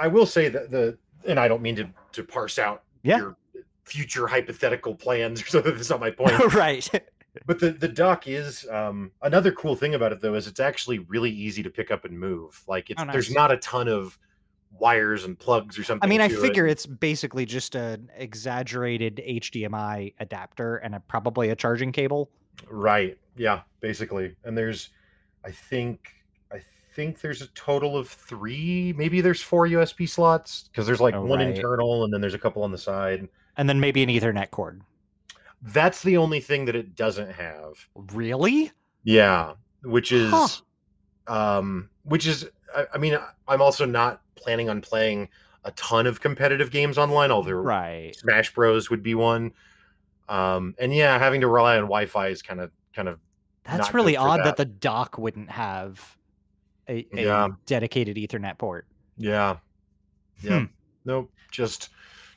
I 0.00 0.08
will 0.08 0.26
say 0.26 0.48
that 0.48 0.70
the 0.70 0.98
and 1.26 1.38
I 1.40 1.48
don't 1.48 1.62
mean 1.62 1.76
to 1.76 1.88
to 2.12 2.24
parse 2.24 2.58
out 2.58 2.82
Yeah. 3.02 3.18
your 3.18 3.36
future 3.84 4.26
hypothetical 4.26 4.94
plans 4.94 5.42
or 5.42 5.46
something. 5.48 5.74
That's 5.74 5.90
not 5.90 6.00
my 6.00 6.10
point. 6.10 6.38
right, 6.54 6.88
but 7.46 7.58
the 7.58 7.70
the 7.72 7.88
dock 7.88 8.28
is 8.28 8.66
um 8.70 9.10
another 9.22 9.52
cool 9.52 9.74
thing 9.76 9.94
about 9.94 10.12
it 10.12 10.20
though 10.20 10.34
is 10.34 10.46
it's 10.46 10.60
actually 10.60 10.98
really 11.00 11.30
easy 11.30 11.62
to 11.62 11.70
pick 11.70 11.90
up 11.90 12.04
and 12.04 12.18
move 12.18 12.62
like 12.68 12.90
it's 12.90 13.00
Oh, 13.02 13.06
there's 13.10 13.30
not 13.30 13.50
a 13.50 13.56
ton 13.58 13.88
of 13.88 14.18
wires 14.78 15.24
and 15.24 15.38
plugs 15.38 15.78
or 15.78 15.84
something 15.84 16.06
I 16.06 16.08
mean, 16.08 16.20
I 16.22 16.28
to 16.28 16.34
it. 16.34 16.40
figure 16.40 16.66
it's 16.66 16.86
basically 16.86 17.44
just 17.44 17.74
an 17.74 18.08
exaggerated 18.16 19.20
HDMI 19.26 20.14
adapter 20.18 20.76
and 20.78 20.94
a, 20.94 21.00
probably 21.00 21.50
a 21.50 21.56
charging 21.56 21.92
cable. 21.92 22.30
right 22.70 23.18
yeah 23.36 23.60
basically 23.80 24.34
and 24.44 24.56
there's 24.56 24.90
i 25.44 25.50
think 25.50 26.14
think 26.94 27.20
there's 27.20 27.42
a 27.42 27.46
total 27.48 27.96
of 27.96 28.08
three 28.08 28.92
maybe 28.96 29.20
there's 29.20 29.40
four 29.40 29.66
usb 29.66 30.08
slots 30.08 30.68
because 30.70 30.86
there's 30.86 31.00
like 31.00 31.14
Oh, 31.14 31.24
one 31.24 31.38
right. 31.38 31.48
internal 31.54 32.04
and 32.04 32.12
then 32.12 32.20
there's 32.20 32.34
a 32.34 32.38
couple 32.38 32.62
on 32.62 32.70
the 32.72 32.78
side 32.78 33.28
And 33.56 33.68
then 33.68 33.80
maybe 33.80 34.02
an 34.02 34.08
Ethernet 34.08 34.50
cord. 34.50 34.82
that's 35.62 36.02
the 36.02 36.16
only 36.16 36.40
thing 36.40 36.64
that 36.66 36.76
it 36.76 36.94
doesn't 36.96 37.30
have 37.32 37.74
Really? 37.94 38.70
Yeah, 39.04 39.54
which 39.82 40.12
is, 40.12 40.30
Huh. 40.30 40.48
um, 41.58 41.88
which 42.04 42.26
is, 42.26 42.48
I, 42.76 42.86
I 42.94 42.98
mean, 42.98 43.18
I'm 43.48 43.60
also 43.62 43.84
not 43.84 44.20
planning 44.36 44.68
on 44.68 44.80
playing 44.80 45.28
a 45.64 45.70
ton 45.72 46.06
of 46.06 46.20
competitive 46.20 46.70
games 46.70 46.98
online. 46.98 47.30
Although 47.32 47.52
Right. 47.52 48.14
Smash 48.16 48.54
Bros 48.54 48.90
would 48.90 49.02
be 49.02 49.14
one, 49.14 49.52
um, 50.28 50.74
and 50.78 50.94
yeah, 50.94 51.18
having 51.18 51.40
to 51.40 51.48
rely 51.48 51.76
on 51.76 51.82
Wi-Fi 51.84 52.28
is 52.28 52.42
kind 52.42 52.60
of, 52.60 52.70
kind 52.94 53.08
of, 53.08 53.18
That's 53.64 53.92
really 53.92 54.16
odd 54.16 54.38
that. 54.40 54.44
that. 54.44 54.56
the 54.56 54.64
dock 54.66 55.18
wouldn't 55.18 55.50
have 55.50 56.16
a, 56.92 57.06
a 57.14 57.24
Yeah. 57.24 57.48
dedicated 57.66 58.16
Ethernet 58.16 58.58
port. 58.58 58.86
yeah, 59.16 59.56
yeah, 60.42 60.58
Hmm. 60.60 60.64
nope, 61.04 61.30
just, 61.50 61.90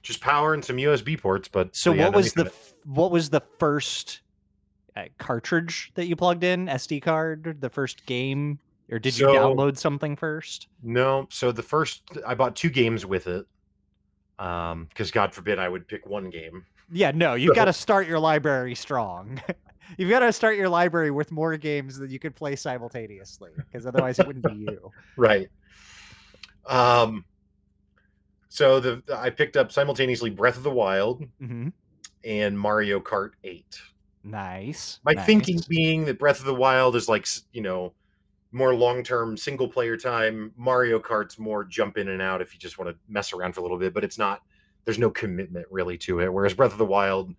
just 0.04 0.22
power 0.22 0.54
and 0.54 0.64
some 0.64 0.78
USB 0.78 1.20
ports. 1.20 1.48
But 1.48 1.76
So 1.76 1.94
yeah, 1.94 2.06
what 2.06 2.16
was 2.16 2.34
the 2.34 2.46
f- 2.46 2.74
what 2.86 3.12
was 3.12 3.30
the 3.30 3.42
first 3.60 4.22
uh, 4.96 5.06
cartridge 5.18 5.92
that 5.96 6.06
you 6.08 6.16
plugged 6.16 6.44
in? 6.44 6.68
SD 6.68 7.02
card, 7.02 7.58
the 7.60 7.70
first 7.70 8.06
game, 8.06 8.60
or 8.92 9.00
did 9.00 9.18
you 9.18 9.26
download 9.28 9.78
something 9.78 10.16
first? 10.16 10.68
No, 10.84 11.28
so 11.32 11.52
the 11.52 11.64
first 11.64 12.04
I 12.26 12.36
bought 12.36 12.56
two 12.56 12.70
games 12.70 13.06
with 13.06 13.28
it, 13.28 13.46
um, 14.40 14.86
because 14.90 15.12
God 15.12 15.34
forbid 15.34 15.58
I 15.60 15.68
would 15.68 15.88
pick 15.88 16.06
one 16.06 16.30
game. 16.30 16.66
Yeah, 16.92 17.12
no, 17.12 17.34
you've 17.34 17.56
got 17.56 17.66
to 17.66 17.74
start 17.74 18.08
your 18.08 18.20
library 18.20 18.76
strong. 18.76 19.42
you've 19.98 20.10
got 20.10 20.20
to 20.20 20.32
start 20.34 20.56
your 20.58 20.70
library 20.70 21.12
with 21.12 21.32
more 21.32 21.56
games 21.58 21.98
that 21.98 22.10
you 22.10 22.20
could 22.20 22.36
play 22.36 22.56
simultaneously, 22.56 23.52
because 23.58 23.86
otherwise 23.86 24.20
it 24.20 24.28
wouldn't 24.28 24.46
be 24.46 24.54
you. 24.54 24.92
right 25.18 25.50
um 26.68 27.24
so 28.50 28.80
the 28.80 29.04
the- 29.06 29.18
i 29.18 29.30
picked 29.30 29.56
up 29.58 29.72
simultaneously 29.72 30.30
breath 30.30 30.58
of 30.58 30.64
the 30.64 30.72
wild 30.72 31.24
hmm 31.40 31.68
and 32.24 32.58
mario 32.60 33.00
kart 33.00 33.32
8 33.44 33.80
Nice. 34.24 35.00
my 35.06 35.14
nice. 35.14 35.26
thinking 35.28 35.62
being 35.70 36.06
that 36.06 36.18
breath 36.18 36.40
of 36.40 36.46
the 36.46 36.56
wild 36.56 36.96
is 36.96 37.08
like 37.08 37.28
you 37.54 37.62
know 37.62 37.94
more 38.52 38.74
long-term 38.74 39.38
single 39.38 39.68
player 39.68 39.96
time 39.96 40.52
mario 40.58 41.00
kart's 41.00 41.38
more 41.38 41.64
jump 41.64 41.98
in 42.00 42.08
and 42.10 42.22
out 42.22 42.42
if 42.42 42.52
you 42.54 42.60
just 42.60 42.80
want 42.80 42.90
to 42.90 42.98
mess 43.08 43.32
around 43.34 43.54
for 43.54 43.60
a 43.60 43.64
little 43.64 43.78
bit 43.78 43.94
but 43.94 44.04
it's 44.04 44.18
not 44.18 44.42
there's 44.86 44.98
no 44.98 45.12
commitment 45.12 45.68
really 45.70 45.98
to 46.00 46.20
it 46.22 46.34
whereas 46.34 46.56
breath 46.56 46.72
of 46.72 46.80
the 46.80 46.86
wild 46.86 47.32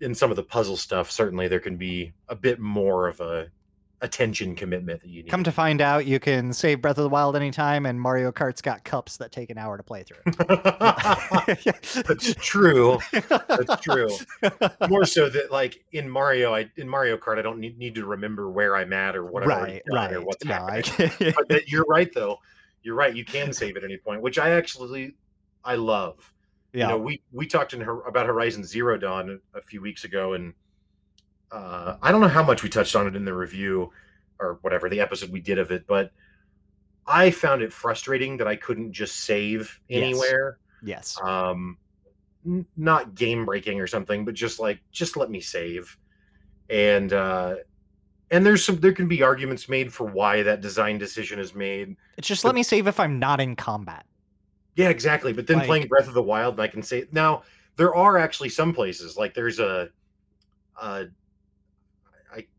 in 0.00 0.14
some 0.14 0.30
of 0.30 0.36
the 0.36 0.42
puzzle 0.42 0.76
stuff 0.76 1.10
certainly 1.10 1.48
there 1.48 1.60
can 1.60 1.76
be 1.76 2.12
a 2.28 2.34
bit 2.34 2.58
more 2.58 3.08
of 3.08 3.20
a 3.20 3.48
attention 4.00 4.54
commitment 4.54 5.00
that 5.00 5.08
you 5.08 5.22
need 5.22 5.30
Come 5.30 5.44
to 5.44 5.52
find 5.52 5.80
out, 5.80 6.06
you 6.06 6.20
can 6.20 6.52
save 6.52 6.80
Breath 6.80 6.98
of 6.98 7.04
the 7.04 7.08
Wild 7.08 7.36
anytime, 7.36 7.86
and 7.86 8.00
Mario 8.00 8.30
Kart's 8.30 8.62
got 8.62 8.84
cups 8.84 9.16
that 9.16 9.32
take 9.32 9.50
an 9.50 9.58
hour 9.58 9.76
to 9.76 9.82
play 9.82 10.04
through. 10.04 10.18
That's 12.02 12.34
true. 12.36 12.98
That's 13.12 13.80
true. 13.80 14.08
More 14.88 15.04
so 15.04 15.28
that 15.28 15.50
like 15.50 15.84
in 15.92 16.08
Mario, 16.08 16.54
I 16.54 16.70
in 16.76 16.88
Mario 16.88 17.16
Kart, 17.16 17.38
I 17.38 17.42
don't 17.42 17.58
need, 17.58 17.78
need 17.78 17.94
to 17.96 18.06
remember 18.06 18.50
where 18.50 18.76
I'm 18.76 18.92
at 18.92 19.16
or 19.16 19.24
what 19.24 19.44
right, 19.46 19.82
done 19.86 19.96
right. 19.96 20.12
or 20.12 20.22
what's 20.22 20.44
no, 20.44 20.54
happening. 20.54 21.10
I 21.20 21.34
But 21.48 21.68
you're 21.68 21.86
right 21.88 22.12
though. 22.12 22.38
You're 22.82 22.94
right. 22.94 23.14
You 23.14 23.24
can 23.24 23.52
save 23.52 23.76
at 23.76 23.84
any 23.84 23.96
point, 23.96 24.22
which 24.22 24.38
I 24.38 24.50
actually 24.50 25.14
I 25.64 25.74
love. 25.74 26.32
Yeah. 26.72 26.84
You 26.84 26.88
know, 26.92 26.98
we 26.98 27.22
we 27.32 27.46
talked 27.46 27.72
in 27.74 27.80
her 27.80 28.02
about 28.02 28.26
Horizon 28.26 28.64
Zero 28.64 28.96
Dawn 28.98 29.40
a, 29.54 29.58
a 29.58 29.62
few 29.62 29.80
weeks 29.80 30.04
ago, 30.04 30.34
and 30.34 30.52
uh, 31.50 31.96
I 32.02 32.12
don't 32.12 32.20
know 32.20 32.28
how 32.28 32.42
much 32.42 32.62
we 32.62 32.68
touched 32.68 32.94
on 32.96 33.06
it 33.06 33.16
in 33.16 33.24
the 33.24 33.34
review 33.34 33.90
or 34.40 34.58
whatever 34.62 34.88
the 34.88 35.00
episode 35.00 35.30
we 35.30 35.40
did 35.40 35.58
of 35.58 35.70
it, 35.72 35.86
but 35.86 36.12
I 37.06 37.30
found 37.30 37.62
it 37.62 37.72
frustrating 37.72 38.36
that 38.36 38.46
I 38.46 38.54
couldn't 38.56 38.92
just 38.92 39.20
save 39.20 39.80
Yes. 39.88 40.02
anywhere. 40.02 40.58
Yes. 40.82 41.16
Um, 41.22 41.78
n- 42.46 42.66
not 42.76 43.14
game 43.14 43.44
breaking 43.46 43.80
or 43.80 43.86
something, 43.86 44.24
but 44.24 44.34
just 44.34 44.60
like 44.60 44.80
just 44.92 45.16
let 45.16 45.30
me 45.30 45.40
save. 45.40 45.96
And 46.70 47.12
uh, 47.14 47.56
and 48.30 48.44
there's 48.44 48.62
some 48.62 48.78
there 48.78 48.92
can 48.92 49.08
be 49.08 49.22
arguments 49.22 49.70
made 49.70 49.90
for 49.92 50.04
why 50.06 50.42
that 50.42 50.60
design 50.60 50.98
decision 50.98 51.38
is 51.38 51.54
made. 51.54 51.96
It's 52.18 52.28
just 52.28 52.42
but- 52.42 52.50
let 52.50 52.54
me 52.56 52.62
save 52.62 52.86
if 52.86 53.00
I'm 53.00 53.18
not 53.18 53.40
in 53.40 53.56
combat. 53.56 54.04
Yeah, 54.78 54.90
exactly. 54.90 55.32
But 55.32 55.48
then 55.48 55.58
Like- 55.58 55.66
playing 55.66 55.88
Breath 55.88 56.06
of 56.06 56.14
the 56.14 56.22
Wild, 56.22 56.60
I 56.60 56.68
can 56.68 56.84
say 56.84 57.04
now 57.10 57.42
there 57.74 57.96
are 57.96 58.16
actually 58.16 58.48
some 58.48 58.72
places 58.72 59.16
like 59.16 59.34
there's 59.34 59.58
a, 59.58 59.90
uh, 60.80 61.04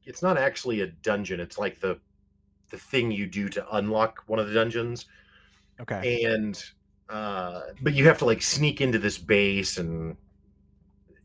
it's 0.03 0.21
not 0.21 0.37
actually 0.37 0.81
a 0.81 0.87
dungeon. 0.87 1.39
It's 1.39 1.57
like 1.57 1.79
the 1.79 1.99
the 2.71 2.77
thing 2.77 3.09
you 3.09 3.25
do 3.25 3.47
to 3.49 3.75
unlock 3.75 4.23
one 4.27 4.37
of 4.37 4.47
the 4.47 4.53
dungeons, 4.53 5.05
Okay. 5.79 6.23
and 6.23 6.61
uh, 7.07 7.61
but 7.81 7.93
you 7.93 8.05
have 8.05 8.17
to 8.19 8.25
like 8.25 8.41
sneak 8.41 8.81
into 8.81 8.99
this 8.99 9.17
base, 9.17 9.77
and 9.77 10.17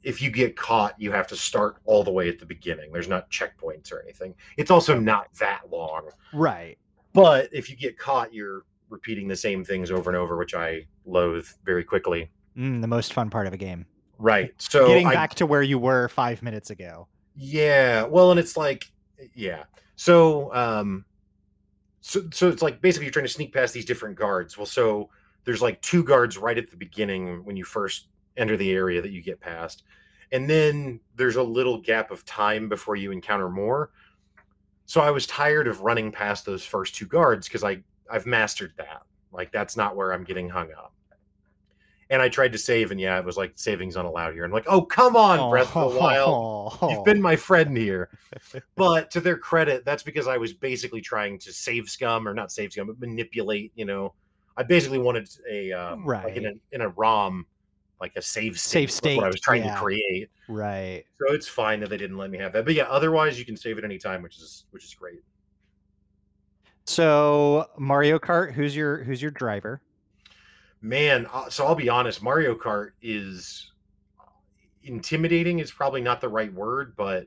if 0.05 0.23
you 0.23 0.31
get 0.31 0.55
caught, 0.57 0.95
you 1.01 1.11
have 1.11 1.27
to 1.29 1.37
start 1.37 1.79
all 1.87 2.05
the 2.05 2.13
way 2.13 2.29
at 2.29 2.39
the 2.39 2.47
beginning. 2.47 2.93
There's 2.93 3.09
not 3.09 3.31
checkpoints 3.31 3.91
or 3.93 4.01
anything. 4.03 4.35
It's 4.57 4.71
also 4.71 4.99
not 4.99 5.35
that 5.41 5.63
long. 5.73 6.11
Right. 6.33 6.79
But 7.15 7.49
if 7.53 7.69
you 7.69 7.77
get 7.77 7.99
caught, 7.99 8.33
you're 8.33 8.63
repeating 8.95 9.29
the 9.29 9.37
same 9.37 9.65
things 9.65 9.91
over 9.91 10.09
and 10.09 10.17
over, 10.17 10.37
which 10.39 10.55
I 10.55 10.87
loathe 11.05 11.47
very 11.65 11.85
quickly. 11.85 12.31
Mm, 12.57 12.81
the 12.81 12.87
most 12.87 13.13
fun 13.13 13.29
part 13.29 13.47
of 13.47 13.53
a 13.53 13.57
game. 13.59 13.85
Right. 14.19 14.53
So 14.59 14.87
Getting 14.87 15.09
I, 15.09 15.15
back 15.15 15.35
to 15.35 15.47
where 15.47 15.63
you 15.63 15.79
were 15.79 16.09
five 16.09 16.43
minutes 16.43 16.71
ago. 16.71 17.09
yeah, 17.37 18.05
well, 18.05 18.31
and 18.31 18.41
it's 18.41 18.57
like, 18.57 18.91
yeah. 19.35 19.65
So, 19.97 20.55
um, 20.55 21.05
so 22.01 22.23
so 22.33 22.49
it's 22.49 22.63
like 22.63 22.81
basically 22.81 23.07
you're 23.07 23.13
trying 23.13 23.27
to 23.27 23.33
sneak 23.33 23.53
past 23.53 23.75
these 23.75 23.85
different 23.85 24.17
guards. 24.17 24.57
Well, 24.57 24.67
so 24.67 25.11
there's 25.45 25.61
like 25.63 25.81
two 25.83 26.05
guards 26.05 26.39
right 26.39 26.57
at 26.57 26.71
the 26.71 26.77
beginning 26.77 27.45
when 27.45 27.57
you 27.57 27.65
first 27.65 28.09
enter 28.37 28.57
the 28.57 28.73
area 28.73 29.03
that 29.03 29.11
you 29.11 29.23
get 29.23 29.41
past, 29.41 29.83
and 30.33 30.49
then 30.49 31.01
there's 31.17 31.37
a 31.37 31.43
little 31.43 31.81
gap 31.81 32.11
of 32.11 32.25
time 32.25 32.69
before 32.69 32.97
you 32.97 33.11
encounter 33.11 33.49
more. 33.49 33.91
So 34.87 35.01
I 35.01 35.11
was 35.11 35.27
tired 35.27 35.67
of 35.67 35.81
running 35.81 36.13
past 36.13 36.45
those 36.45 36.65
first 36.65 36.95
two 36.95 37.07
guards 37.07 37.49
because 37.49 37.65
I 37.65 37.83
I've 38.11 38.27
mastered 38.27 38.73
that. 38.77 39.03
Like 39.33 39.53
that's 39.53 39.77
not 39.77 39.97
where 39.97 40.13
I'm 40.13 40.25
getting 40.25 40.49
hung 40.49 40.71
up. 40.73 40.93
And 42.11 42.21
I 42.21 42.29
tried 42.29 42.53
to 42.53 42.59
save, 42.59 42.91
and 42.91 43.01
yeah, 43.01 43.19
it 43.19 43.25
was 43.25 43.37
like 43.39 43.53
savings 43.55 43.97
unallowed 43.97 44.35
here. 44.35 44.45
I'm 44.45 44.53
like, 44.53 44.67
oh 44.69 44.83
come 44.83 45.17
on, 45.17 45.51
Breath 45.51 45.75
of 45.75 45.95
the 45.95 45.99
Wild. 45.99 46.77
You've 46.83 47.05
been 47.05 47.21
my 47.21 47.35
friend 47.35 47.77
here. 47.77 48.11
but 48.77 49.11
to 49.13 49.21
their 49.21 49.39
credit, 49.39 49.85
that's 49.85 50.03
because 50.03 50.29
I 50.29 50.37
was 50.37 50.53
basically 50.53 51.01
trying 51.01 51.39
to 51.41 51.53
save 51.53 51.89
scum 51.89 52.29
or 52.29 52.35
not 52.35 52.53
save 52.53 52.73
scum, 52.73 52.87
but 52.87 53.01
manipulate, 53.01 53.73
you 53.75 53.87
know. 53.87 54.13
I 54.57 54.63
basically 54.63 54.99
wanted 54.99 55.29
a 55.51 55.73
um, 55.73 56.05
like 56.05 56.37
in 56.37 56.45
a 56.45 56.49
Right. 56.49 56.61
in 56.73 56.81
a 56.83 56.89
ROM, 56.91 57.47
like 58.01 58.13
a 58.17 58.23
save 58.23 58.61
state. 58.61 58.91
Save 58.91 59.07
was 59.09 59.17
What 59.17 59.25
I 59.25 59.29
was 59.29 59.41
trying 59.41 59.65
yeah. 59.65 59.75
to 59.75 59.81
create. 59.81 60.31
right. 60.47 61.05
So 61.19 61.35
it's 61.35 61.49
fine 61.49 61.81
that 61.81 61.89
they 61.89 61.97
didn't 61.97 62.19
let 62.19 62.31
me 62.31 62.39
have 62.39 62.53
that. 62.53 62.67
But 62.67 62.75
yeah, 62.75 62.85
otherwise 62.85 63.39
you 63.39 63.47
can 63.47 63.57
save 63.57 63.79
at 63.79 63.85
any 63.85 63.99
time, 63.99 64.23
which 64.23 64.37
is 64.37 64.67
which 64.71 64.85
is 64.85 64.95
great. 64.95 65.23
So 66.87 67.67
Mario 67.79 68.19
Kart, 68.19 68.53
who's 68.53 68.77
your 68.77 69.03
who's 69.05 69.21
your 69.23 69.31
driver? 69.31 69.81
Man, 70.83 71.27
uh, 71.33 71.49
so 71.49 71.67
I'll 71.67 71.75
be 71.75 71.89
honest, 71.89 72.23
Mario 72.23 72.55
Kart 72.55 72.91
is 73.01 73.73
intimidating 74.83 75.61
is 75.61 75.73
probably 75.73 76.03
not 76.03 76.21
the 76.21 76.29
right 76.29 76.53
word, 76.53 76.95
but 76.97 77.27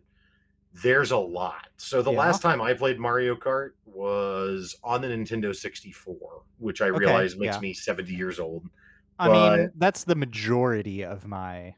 there's 0.84 1.10
a 1.10 1.18
lot. 1.18 1.68
So 1.78 2.04
the 2.04 2.12
Yeah. 2.12 2.20
last 2.20 2.44
time 2.44 2.62
I 2.62 2.76
played 2.76 3.00
Mario 3.00 3.36
Kart 3.36 3.72
was 3.86 4.76
on 4.84 5.02
the 5.02 5.08
Nintendo 5.08 5.56
64, 5.56 6.44
which 6.60 6.82
I 6.82 6.90
Okay, 6.90 7.00
realize 7.00 7.36
makes 7.36 7.56
yeah. 7.56 7.60
me 7.62 7.74
70 7.74 8.14
years 8.14 8.40
old. 8.40 8.70
I 9.18 9.28
mean, 9.30 9.66
But- 9.66 9.80
that's 9.80 10.04
the 10.04 10.14
majority 10.14 11.04
of 11.04 11.26
my. 11.26 11.74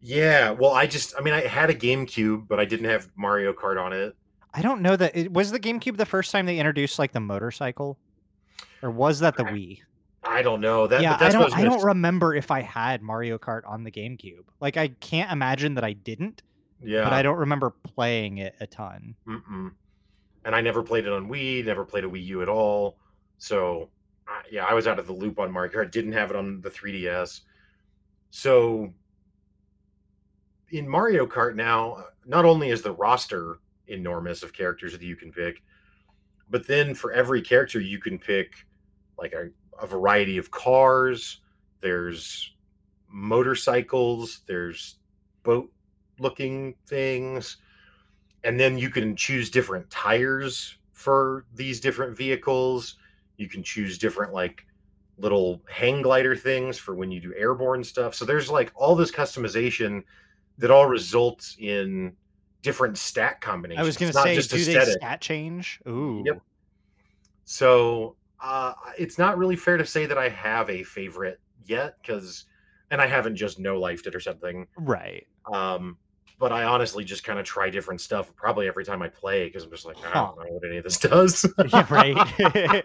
Yeah, 0.00 0.50
well, 0.52 0.72
I 0.72 0.86
just 0.86 1.14
I 1.18 1.22
mean 1.22 1.34
I 1.34 1.42
had 1.42 1.68
a 1.68 1.74
GameCube, 1.74 2.48
but 2.48 2.58
I 2.58 2.64
didn't 2.64 2.88
have 2.88 3.10
Mario 3.14 3.52
Kart 3.52 3.78
on 3.82 3.92
it. 3.92 4.16
I 4.54 4.62
don't 4.62 4.82
know 4.82 4.94
that 4.96 5.16
it 5.16 5.32
was 5.32 5.50
the 5.50 5.58
GameCube 5.58 5.96
the 5.96 6.06
first 6.06 6.30
time 6.30 6.46
they 6.46 6.58
introduced 6.58 6.98
like 6.98 7.12
the 7.12 7.20
motorcycle, 7.20 7.98
or 8.82 8.90
was 8.90 9.18
that 9.20 9.36
the 9.36 9.42
Wii? 9.44 9.80
I 10.22 10.42
don't 10.42 10.60
know. 10.60 10.86
That 10.86 11.02
yeah, 11.02 11.14
but 11.14 11.18
that's 11.18 11.34
I 11.34 11.38
don't. 11.38 11.56
I 11.56 11.64
don't 11.64 11.82
remember 11.84 12.34
if 12.34 12.50
I 12.50 12.62
had 12.62 13.02
Mario 13.02 13.36
Kart 13.36 13.62
on 13.66 13.84
the 13.84 13.90
GameCube. 13.90 14.44
Like, 14.60 14.76
I 14.76 14.88
can't 14.88 15.30
imagine 15.32 15.74
that 15.74 15.84
I 15.84 15.92
didn't, 15.92 16.42
Yeah. 16.82 17.04
but 17.04 17.12
I 17.12 17.22
don't 17.22 17.36
remember 17.36 17.70
playing 17.70 18.38
it 18.38 18.54
a 18.60 18.66
ton. 18.66 19.16
Mm-mm. 19.26 19.72
And 20.44 20.54
I 20.54 20.60
never 20.60 20.82
played 20.82 21.06
it 21.06 21.12
on 21.12 21.28
Wii, 21.28 21.64
never 21.64 21.84
played 21.84 22.04
a 22.04 22.08
Wii 22.08 22.24
U 22.26 22.42
at 22.42 22.48
all. 22.48 22.98
So, 23.38 23.90
I, 24.28 24.42
yeah, 24.50 24.64
I 24.64 24.74
was 24.74 24.86
out 24.86 24.98
of 24.98 25.06
the 25.06 25.12
loop 25.12 25.38
on 25.38 25.50
Mario 25.50 25.72
Kart. 25.72 25.90
Didn't 25.90 26.12
have 26.12 26.30
it 26.30 26.36
on 26.36 26.60
the 26.60 26.70
3DS. 26.70 27.40
So, 28.30 28.92
in 30.70 30.88
Mario 30.88 31.26
Kart 31.26 31.54
now, 31.54 32.04
not 32.24 32.44
only 32.44 32.70
is 32.70 32.82
the 32.82 32.92
roster 32.92 33.58
enormous 33.88 34.42
of 34.42 34.52
characters 34.52 34.92
that 34.92 35.02
you 35.02 35.16
can 35.16 35.32
pick, 35.32 35.62
but 36.50 36.66
then 36.66 36.94
for 36.94 37.12
every 37.12 37.42
character, 37.42 37.80
you 37.80 37.98
can 37.98 38.18
pick 38.18 38.54
like 39.18 39.32
a, 39.32 39.50
a 39.80 39.86
variety 39.86 40.38
of 40.38 40.50
cars. 40.50 41.40
There's 41.80 42.54
motorcycles. 43.08 44.40
There's 44.46 44.96
boat 45.42 45.70
looking 46.18 46.74
things 46.86 47.58
and 48.44 48.60
then 48.60 48.78
you 48.78 48.90
can 48.90 49.16
choose 49.16 49.50
different 49.50 49.88
tires 49.90 50.76
for 50.92 51.44
these 51.54 51.80
different 51.80 52.16
vehicles 52.16 52.96
you 53.36 53.48
can 53.48 53.62
choose 53.62 53.98
different 53.98 54.32
like 54.32 54.66
little 55.18 55.60
hang 55.68 56.02
glider 56.02 56.36
things 56.36 56.78
for 56.78 56.94
when 56.94 57.10
you 57.10 57.20
do 57.20 57.34
airborne 57.36 57.82
stuff 57.82 58.14
so 58.14 58.24
there's 58.24 58.50
like 58.50 58.72
all 58.74 58.94
this 58.94 59.10
customization 59.10 60.02
that 60.58 60.70
all 60.70 60.86
results 60.86 61.56
in 61.58 62.12
different 62.64 62.98
stat 62.98 63.40
combinations 63.40 63.80
I 63.80 63.86
was 63.86 63.96
going 63.96 64.10
to 64.10 64.18
say, 64.18 64.34
just 64.34 64.50
do 64.50 64.64
they 64.64 64.84
stat 64.84 65.20
change? 65.20 65.80
Ooh, 65.86 66.24
Yep. 66.26 66.40
so 67.44 68.16
uh, 68.40 68.72
it's 68.98 69.18
not 69.18 69.38
really 69.38 69.56
fair 69.56 69.76
to 69.76 69.86
say 69.86 70.06
that 70.06 70.18
i 70.18 70.28
have 70.28 70.68
a 70.68 70.82
favorite 70.82 71.38
yet 71.64 71.96
because 72.02 72.46
and 72.90 73.00
i 73.00 73.06
haven't 73.06 73.36
just 73.36 73.58
no 73.58 73.80
lifed 73.80 74.06
it 74.06 74.14
or 74.14 74.20
something 74.20 74.66
right. 74.76 75.26
um, 75.52 75.96
but 76.38 76.50
I 76.52 76.64
honestly 76.64 77.04
just 77.04 77.22
kind 77.22 77.38
of 77.38 77.44
try 77.44 77.70
different 77.70 78.00
stuff 78.00 78.34
probably 78.34 78.66
every 78.66 78.84
time 78.84 79.00
I 79.02 79.08
play 79.08 79.44
because 79.46 79.62
I'm 79.64 79.70
just 79.70 79.86
like, 79.86 79.96
I 80.04 80.12
don't 80.14 80.36
know 80.36 80.44
what 80.52 80.64
any 80.68 80.78
of 80.78 80.84
this 80.84 80.98
does. 81.12 81.46
yeah, 81.72 81.86
right. 81.88 82.84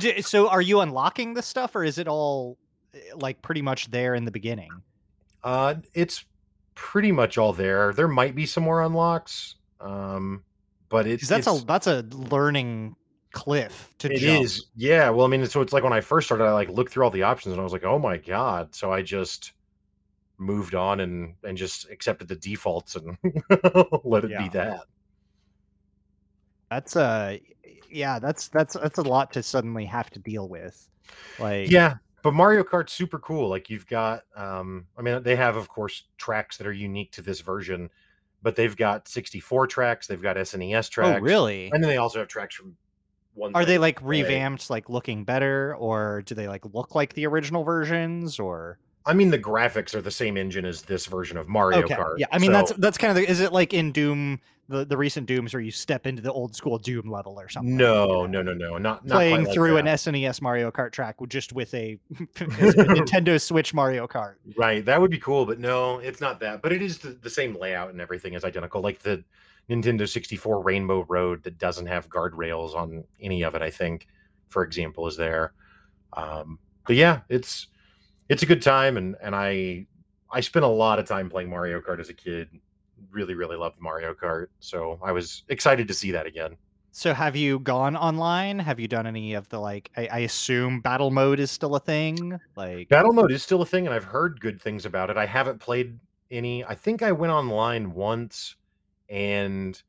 So, 0.24 0.48
are 0.48 0.62
you 0.62 0.80
unlocking 0.80 1.34
the 1.34 1.42
stuff, 1.42 1.74
or 1.74 1.82
is 1.82 1.98
it 1.98 2.06
all 2.06 2.56
eh, 2.94 2.98
like 3.16 3.42
pretty 3.42 3.62
much 3.62 3.90
there 3.90 4.14
in 4.14 4.24
the 4.24 4.30
beginning? 4.30 4.70
uh, 5.42 5.74
it's 5.92 6.24
pretty 6.74 7.12
much 7.12 7.38
all 7.38 7.52
there. 7.52 7.92
There 7.92 8.08
might 8.08 8.34
be 8.34 8.46
some 8.46 8.64
more 8.64 8.82
unlocks, 8.82 9.56
um, 9.80 10.44
but 10.88 11.06
it's 11.06 11.28
that's 11.28 11.46
it's, 11.46 11.62
a 11.62 11.64
that's 11.66 11.86
a 11.86 12.02
learning 12.10 12.96
cliff 13.32 13.94
to 13.98 14.12
It 14.12 14.18
jump. 14.18 14.44
is, 14.44 14.66
yeah. 14.74 15.10
Well, 15.10 15.24
I 15.26 15.28
mean, 15.28 15.46
so 15.46 15.60
it's 15.60 15.72
like 15.72 15.84
when 15.84 15.92
I 15.92 16.00
first 16.00 16.26
started, 16.26 16.44
I 16.44 16.52
like 16.52 16.68
looked 16.68 16.92
through 16.92 17.04
all 17.04 17.10
the 17.10 17.22
options 17.22 17.52
and 17.52 17.60
I 17.60 17.64
was 17.64 17.72
like, 17.72 17.84
oh 17.84 17.98
my 17.98 18.16
god. 18.16 18.74
So 18.74 18.92
I 18.92 19.02
just 19.02 19.52
moved 20.38 20.74
on 20.74 21.00
and 21.00 21.34
and 21.44 21.56
just 21.56 21.90
accepted 21.90 22.26
the 22.26 22.36
defaults 22.36 22.96
and 22.96 23.16
let 24.04 24.24
it 24.24 24.30
Yeah. 24.30 24.42
be 24.42 24.48
that. 24.50 24.84
That's 26.70 26.96
uh 26.96 27.38
yeah, 27.90 28.18
that's 28.18 28.48
that's 28.48 28.74
that's 28.74 28.98
a 28.98 29.02
lot 29.02 29.32
to 29.34 29.42
suddenly 29.42 29.84
have 29.86 30.10
to 30.10 30.18
deal 30.18 30.48
with. 30.48 30.88
Like 31.38 31.70
Yeah, 31.70 31.96
but 32.22 32.34
Mario 32.34 32.62
Kart's 32.62 32.92
super 32.92 33.18
cool. 33.18 33.48
Like 33.48 33.70
you've 33.70 33.86
got 33.86 34.24
um 34.36 34.86
I 34.96 35.02
mean 35.02 35.22
they 35.22 35.36
have 35.36 35.56
of 35.56 35.68
course 35.68 36.04
tracks 36.16 36.56
that 36.58 36.66
are 36.66 36.72
unique 36.72 37.12
to 37.12 37.22
this 37.22 37.40
version, 37.40 37.90
but 38.42 38.56
they've 38.56 38.76
got 38.76 39.08
64 39.08 39.66
tracks, 39.66 40.06
they've 40.06 40.22
got 40.22 40.36
SNES 40.36 40.88
tracks. 40.90 41.18
Oh, 41.18 41.22
really? 41.22 41.70
And 41.72 41.82
then 41.82 41.88
they 41.88 41.98
also 41.98 42.18
have 42.18 42.28
tracks 42.28 42.54
from 42.54 42.76
ones 43.34 43.54
Are 43.54 43.64
they 43.64 43.78
like 43.78 43.98
revamped, 44.02 44.70
like 44.70 44.88
looking 44.88 45.24
better, 45.24 45.74
or 45.76 46.22
do 46.26 46.34
they 46.34 46.48
like 46.48 46.64
look 46.72 46.94
like 46.94 47.14
the 47.14 47.26
original 47.26 47.64
versions? 47.64 48.38
Or 48.38 48.78
I 49.06 49.14
mean 49.14 49.30
the 49.30 49.38
graphics 49.38 49.94
are 49.94 50.02
the 50.02 50.10
same 50.10 50.36
engine 50.36 50.64
as 50.64 50.82
this 50.82 51.06
version 51.06 51.36
of 51.36 51.48
Mario 51.48 51.82
okay, 51.82 51.94
Kart. 51.94 52.18
yeah. 52.18 52.26
I 52.32 52.38
mean, 52.38 52.52
that's 52.52 52.72
that's 52.72 52.98
kind 52.98 53.10
of 53.10 53.16
the, 53.16 53.28
is 53.28 53.40
it 53.40 53.52
like 53.52 53.74
in 53.74 53.92
Doom, 53.92 54.40
the 54.70 54.84
the 54.84 54.96
recent 54.96 55.26
Dooms, 55.26 55.52
where 55.52 55.60
you 55.60 55.70
step 55.70 56.06
into 56.06 56.22
the 56.22 56.32
old 56.32 56.54
school 56.54 56.78
Doom 56.78 57.10
level 57.10 57.38
or 57.38 57.48
something? 57.48 57.76
no, 57.76 58.24
no, 58.24 58.40
no, 58.40 58.54
no, 58.54 58.78
not 58.78 59.04
not 59.04 59.16
Playing 59.16 59.44
like 59.44 59.54
through 59.54 59.74
that. 59.74 59.80
an 59.80 59.86
SNES 59.86 60.40
Mario 60.40 60.70
Kart 60.70 60.92
track 60.92 61.16
just 61.28 61.52
with 61.52 61.74
a, 61.74 61.98
Nintendo 62.36 63.40
Switch 63.40 63.74
Mario 63.74 64.06
Kart. 64.06 64.36
Right, 64.56 64.84
that 64.84 65.00
would 65.00 65.10
be 65.10 65.18
cool, 65.18 65.44
but 65.44 65.58
no, 65.58 65.98
it's 65.98 66.20
not 66.20 66.40
that. 66.40 66.62
But 66.62 66.72
it 66.72 66.80
is 66.80 66.98
the, 66.98 67.10
the 67.10 67.28
same 67.28 67.54
layout 67.56 67.90
and 67.90 68.00
everything 68.00 68.34
is 68.34 68.44
identical. 68.44 68.80
Like 68.80 69.00
the 69.00 69.24
Nintendo 69.68 70.08
64 70.08 70.62
Rainbow 70.62 71.04
Road 71.08 71.42
that 71.42 71.58
doesn't 71.58 71.86
have 71.86 72.08
guardrails 72.08 72.74
on 72.74 73.04
any 73.20 73.42
of 73.42 73.54
it, 73.54 73.62
I 73.62 73.70
think, 73.70 74.06
for 74.48 74.62
example, 74.62 75.06
is 75.08 75.16
there. 75.16 75.52
Um, 76.12 76.58
but 76.86 76.96
yeah, 76.96 77.20
it's 77.28 77.66
it's 78.28 78.44
a 78.44 78.46
good 78.46 78.62
time 78.62 78.96
and 78.96 79.16
and 79.20 79.34
I 79.34 79.86
I 80.30 80.40
spent 80.40 80.64
a 80.64 80.68
lot 80.68 80.98
of 81.00 81.06
time 81.06 81.28
playing 81.28 81.50
Mario 81.50 81.80
Kart 81.80 81.98
as 81.98 82.08
a 82.08 82.14
kid. 82.14 82.48
Really, 83.10 83.34
really 83.34 83.56
loved 83.56 83.80
Mario 83.80 84.14
Kart. 84.14 84.46
So 84.60 84.98
I 85.02 85.12
was 85.12 85.44
excited 85.48 85.88
to 85.88 85.94
see 85.94 86.10
that 86.12 86.26
again. 86.26 86.56
So 86.92 87.14
have 87.14 87.36
you 87.36 87.60
gone 87.60 87.96
online? 87.96 88.58
Have 88.58 88.80
you 88.80 88.88
done 88.88 89.06
any 89.06 89.34
of 89.34 89.48
the 89.48 89.60
like? 89.60 89.90
I, 89.96 90.08
I 90.08 90.18
assume 90.20 90.80
battle 90.80 91.10
mode 91.10 91.38
is 91.38 91.50
still 91.50 91.76
a 91.76 91.80
thing. 91.80 92.38
Like 92.56 92.88
Battle 92.88 93.12
mode 93.12 93.30
is 93.30 93.42
still 93.42 93.62
a 93.62 93.66
thing, 93.66 93.86
and 93.86 93.94
I've 93.94 94.04
heard 94.04 94.40
good 94.40 94.60
things 94.60 94.86
about 94.86 95.10
it. 95.10 95.16
I 95.16 95.26
haven't 95.26 95.60
played 95.60 95.98
any. 96.30 96.64
I 96.64 96.74
think 96.74 97.02
I 97.02 97.12
went 97.12 97.32
online 97.32 97.92
once 97.92 98.56
and 99.08 99.80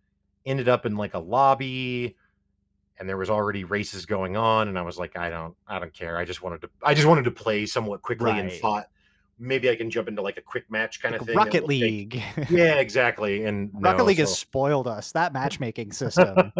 ended 0.45 0.69
up 0.69 0.85
in 0.85 0.95
like 0.95 1.13
a 1.13 1.19
lobby 1.19 2.15
and 3.01 3.09
there 3.09 3.17
was 3.17 3.31
already 3.31 3.63
races 3.63 4.05
going 4.05 4.37
on 4.37 4.67
and 4.67 4.77
I 4.77 4.83
was 4.83 4.99
like 4.99 5.17
I 5.17 5.29
don't 5.29 5.55
I 5.67 5.79
don't 5.79 5.93
care. 5.93 6.17
I 6.17 6.25
just 6.25 6.41
wanted 6.43 6.61
to 6.61 6.69
I 6.83 6.93
just 6.93 7.07
wanted 7.07 7.23
to 7.25 7.31
play 7.31 7.65
somewhat 7.65 8.01
quickly 8.01 8.31
and 8.31 8.51
thought 8.51 8.87
maybe 9.43 9.69
I 9.71 9.75
can 9.75 9.89
jump 9.89 10.07
into 10.07 10.21
like 10.21 10.37
a 10.37 10.41
quick 10.41 10.69
match 10.69 11.01
kind 11.01 11.13
like 11.13 11.21
of 11.21 11.27
thing. 11.27 11.35
Rocket 11.35 11.55
It 11.55 11.61
will 11.63 11.69
take- 11.69 11.81
League. 11.81 12.23
Yeah, 12.49 12.75
exactly. 12.75 13.43
And 13.45 13.71
Rocket 13.73 13.97
no, 13.97 14.03
League 14.05 14.19
has 14.19 14.37
spoiled 14.37 14.87
us. 14.87 15.11
That 15.13 15.33
matchmaking 15.33 15.91
system, 15.93 16.53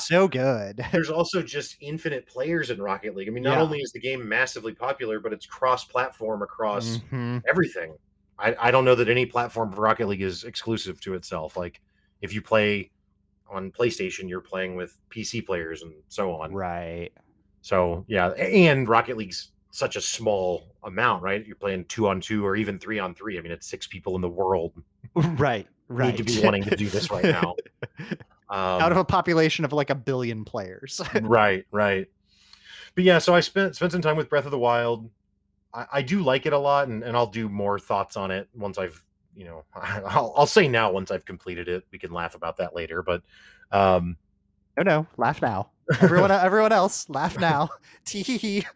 so 0.00 0.26
good. 0.26 0.82
There's 0.92 1.10
also 1.10 1.42
just 1.42 1.76
infinite 1.80 2.26
players 2.26 2.70
in 2.70 2.80
Rocket 2.80 3.14
League. 3.14 3.28
I 3.28 3.30
mean, 3.30 3.42
not 3.44 3.58
Yeah. 3.58 3.62
only 3.62 3.78
is 3.80 3.92
the 3.92 4.00
game 4.00 4.26
massively 4.26 4.72
popular, 4.72 5.20
but 5.20 5.32
it's 5.32 5.44
cross-platform 5.46 6.42
across 6.42 6.98
Mhm. 7.12 7.42
everything. 7.48 7.94
I, 8.38 8.56
I 8.58 8.70
don't 8.70 8.84
know 8.84 8.94
that 8.96 9.08
any 9.08 9.26
platform 9.26 9.70
for 9.70 9.80
Rocket 9.82 10.08
League 10.08 10.22
is 10.22 10.44
exclusive 10.44 11.00
to 11.02 11.14
itself. 11.14 11.56
Like 11.56 11.80
if 12.22 12.32
you 12.34 12.40
play 12.42 12.90
on 13.50 13.70
PlayStation, 13.70 14.28
you're 14.28 14.40
playing 14.40 14.74
with 14.76 14.98
PC 15.10 15.44
players 15.44 15.82
and 15.82 15.92
so 16.08 16.32
on. 16.34 16.52
Right. 16.52 17.10
So 17.60 18.04
yeah, 18.08 18.28
and 18.30 18.88
Rocket 18.88 19.16
League's 19.16 19.52
such 19.74 19.96
a 19.96 20.00
small 20.00 20.62
amount, 20.84 21.20
right? 21.20 21.44
You're 21.44 21.56
playing 21.56 21.86
two 21.86 22.06
on 22.06 22.20
two 22.20 22.46
or 22.46 22.54
even 22.54 22.78
three 22.78 23.00
on 23.00 23.12
three. 23.12 23.38
I 23.38 23.40
mean, 23.40 23.50
it's 23.50 23.66
six 23.66 23.88
people 23.88 24.14
in 24.14 24.20
the 24.20 24.28
world 24.28 24.72
Right. 25.16 25.66
Right. 25.88 26.06
need 26.16 26.16
to 26.16 26.22
be 26.22 26.40
wanting 26.44 26.62
to 26.62 26.76
do 26.76 26.88
this 26.88 27.10
right 27.10 27.24
now. 27.24 27.56
Um, 27.98 28.16
Out 28.50 28.92
of 28.92 28.98
a 28.98 29.04
population 29.04 29.64
of 29.64 29.72
like 29.72 29.90
a 29.90 29.94
billion 29.96 30.44
players. 30.44 31.00
right, 31.22 31.66
right. 31.72 32.06
But 32.94 33.02
yeah, 33.02 33.18
so 33.18 33.34
I 33.34 33.40
spent 33.40 33.74
spent 33.74 33.90
some 33.90 34.00
time 34.00 34.16
with 34.16 34.30
Breath 34.30 34.44
of 34.44 34.52
the 34.52 34.58
Wild. 34.58 35.10
I, 35.74 35.86
I 35.94 36.02
do 36.02 36.22
like 36.22 36.46
it 36.46 36.52
a 36.52 36.58
lot, 36.58 36.86
and, 36.86 37.02
and 37.02 37.16
I'll 37.16 37.26
do 37.26 37.48
more 37.48 37.80
thoughts 37.80 38.16
on 38.16 38.30
it 38.30 38.48
once 38.54 38.78
I've, 38.78 39.04
you 39.34 39.44
know, 39.44 39.64
I'll, 39.74 40.32
I'll 40.36 40.46
say 40.46 40.68
now 40.68 40.92
once 40.92 41.10
I've 41.10 41.24
completed 41.24 41.68
it. 41.68 41.84
We 41.90 41.98
can 41.98 42.12
laugh 42.12 42.36
about 42.36 42.58
that 42.58 42.76
later, 42.76 43.02
but 43.02 43.22
um, 43.72 44.16
no, 44.76 44.84
no, 44.84 45.06
laugh 45.16 45.42
now. 45.42 45.70
Everyone, 46.00 46.30
everyone 46.30 46.72
else, 46.72 47.08
laugh 47.08 47.38
now. 47.38 47.70
Tee 48.04 48.22
hee 48.22 48.38
hee. 48.38 48.66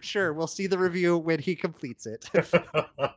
Sure, 0.00 0.32
we'll 0.32 0.46
see 0.46 0.66
the 0.66 0.78
review 0.78 1.18
when 1.18 1.38
he 1.38 1.54
completes 1.54 2.06
it. 2.06 2.28
but 2.32 3.12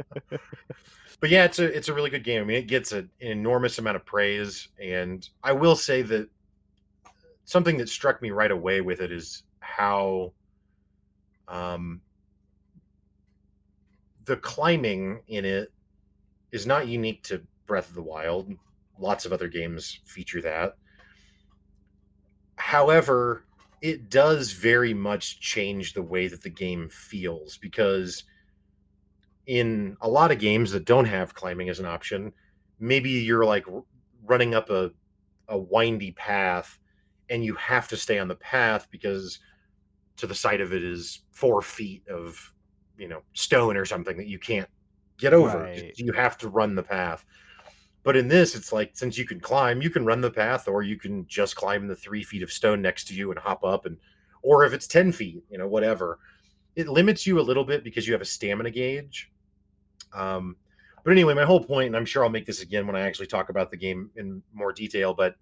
yeah, 1.23 1.45
it's 1.45 1.59
a 1.59 1.65
it's 1.65 1.89
a 1.89 1.93
really 1.93 2.09
good 2.09 2.23
game. 2.23 2.41
I 2.41 2.45
mean, 2.45 2.57
it 2.57 2.67
gets 2.67 2.91
a, 2.91 2.99
an 2.99 3.09
enormous 3.21 3.79
amount 3.79 3.95
of 3.95 4.05
praise, 4.05 4.67
and 4.81 5.27
I 5.43 5.53
will 5.53 5.75
say 5.75 6.01
that 6.03 6.29
something 7.45 7.77
that 7.77 7.89
struck 7.89 8.21
me 8.21 8.31
right 8.31 8.51
away 8.51 8.81
with 8.81 9.01
it 9.01 9.11
is 9.11 9.43
how 9.59 10.33
um, 11.47 12.01
the 14.25 14.37
climbing 14.37 15.21
in 15.27 15.45
it 15.45 15.71
is 16.51 16.67
not 16.67 16.87
unique 16.87 17.23
to 17.23 17.41
Breath 17.65 17.89
of 17.89 17.95
the 17.95 18.03
Wild. 18.03 18.53
Lots 18.99 19.25
of 19.25 19.33
other 19.33 19.47
games 19.47 19.99
feature 20.05 20.41
that. 20.41 20.75
However, 22.69 23.45
it 23.81 24.11
does 24.11 24.51
very 24.51 24.93
much 24.93 25.39
change 25.39 25.93
the 25.93 26.03
way 26.03 26.27
that 26.27 26.43
the 26.43 26.51
game 26.51 26.87
feels 26.87 27.57
because 27.57 28.25
in 29.47 29.97
a 30.01 30.07
lot 30.07 30.29
of 30.29 30.37
games 30.37 30.71
that 30.73 30.85
don't 30.85 31.05
have 31.05 31.33
climbing 31.33 31.69
as 31.69 31.79
an 31.79 31.87
option, 31.87 32.31
maybe 32.79 33.09
you're 33.09 33.43
like 33.43 33.65
running 34.23 34.53
up 34.53 34.69
a 34.69 34.91
a 35.47 35.57
windy 35.57 36.11
path 36.11 36.77
and 37.31 37.43
you 37.43 37.55
have 37.55 37.87
to 37.87 37.97
stay 37.97 38.19
on 38.19 38.27
the 38.27 38.35
path 38.35 38.87
because 38.91 39.39
to 40.17 40.27
the 40.27 40.35
side 40.35 40.61
of 40.61 40.71
it 40.71 40.83
is 40.83 41.23
four 41.31 41.63
feet 41.63 42.07
of 42.07 42.53
you 42.99 43.07
know 43.07 43.23
stone 43.33 43.77
or 43.77 43.85
something 43.85 44.15
that 44.15 44.27
you 44.27 44.37
can't 44.37 44.69
get 45.17 45.33
over. 45.33 45.63
Right. 45.63 45.93
You 45.95 46.13
have 46.13 46.37
to 46.37 46.47
run 46.47 46.75
the 46.75 46.83
path. 46.83 47.25
But 48.03 48.15
in 48.15 48.27
this, 48.27 48.55
it's 48.55 48.71
like 48.71 48.91
since 48.93 49.17
you 49.17 49.25
can 49.25 49.39
climb, 49.39 49.81
you 49.81 49.89
can 49.89 50.05
run 50.05 50.21
the 50.21 50.31
path, 50.31 50.67
or 50.67 50.83
you 50.83 50.97
can 50.97 51.27
just 51.27 51.55
climb 51.55 51.87
the 51.87 51.95
three 51.95 52.23
feet 52.23 52.43
of 52.43 52.51
stone 52.51 52.81
next 52.81 53.07
to 53.09 53.13
you 53.13 53.31
and 53.31 53.39
hop 53.39 53.63
up, 53.63 53.85
and 53.85 53.97
or 54.41 54.65
if 54.65 54.73
it's 54.73 54.87
ten 54.87 55.11
feet, 55.11 55.43
you 55.49 55.57
know, 55.57 55.67
whatever. 55.67 56.19
It 56.75 56.87
limits 56.87 57.27
you 57.27 57.39
a 57.39 57.41
little 57.41 57.65
bit 57.65 57.83
because 57.83 58.07
you 58.07 58.13
have 58.13 58.21
a 58.21 58.25
stamina 58.25 58.71
gauge. 58.71 59.31
Um, 60.13 60.55
but 61.03 61.11
anyway, 61.11 61.33
my 61.33 61.43
whole 61.43 61.63
point, 61.63 61.87
and 61.87 61.95
I'm 61.95 62.05
sure 62.05 62.23
I'll 62.23 62.29
make 62.29 62.45
this 62.45 62.61
again 62.61 62.87
when 62.87 62.95
I 62.95 63.01
actually 63.01 63.27
talk 63.27 63.49
about 63.49 63.71
the 63.71 63.77
game 63.77 64.09
in 64.15 64.41
more 64.53 64.71
detail, 64.71 65.13
but 65.13 65.35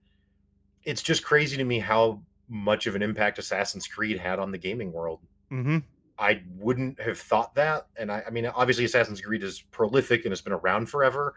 it's 0.84 1.04
just 1.04 1.24
crazy 1.24 1.58
to 1.58 1.64
me 1.64 1.80
how 1.80 2.22
much 2.50 2.88
of 2.88 2.96
an 2.96 3.02
impact 3.02 3.40
Assassin's 3.40 3.88
Creed 3.88 4.18
had 4.18 4.40
on 4.40 4.52
the 4.52 4.58
gaming 4.58 4.92
world. 4.92 5.20
hmm 5.50 5.80
I 6.20 6.42
wouldn't 6.56 7.00
have 7.00 7.20
thought 7.20 7.54
that. 7.56 7.88
And 7.96 8.12
I, 8.12 8.24
I 8.26 8.30
mean, 8.32 8.48
obviously, 8.48 8.86
Assassin's 8.86 9.22
Creed 9.22 9.44
is 9.44 9.62
prolific 9.70 10.26
and 10.26 10.32
has 10.32 10.42
been 10.42 10.54
around 10.54 10.90
forever. 10.90 11.36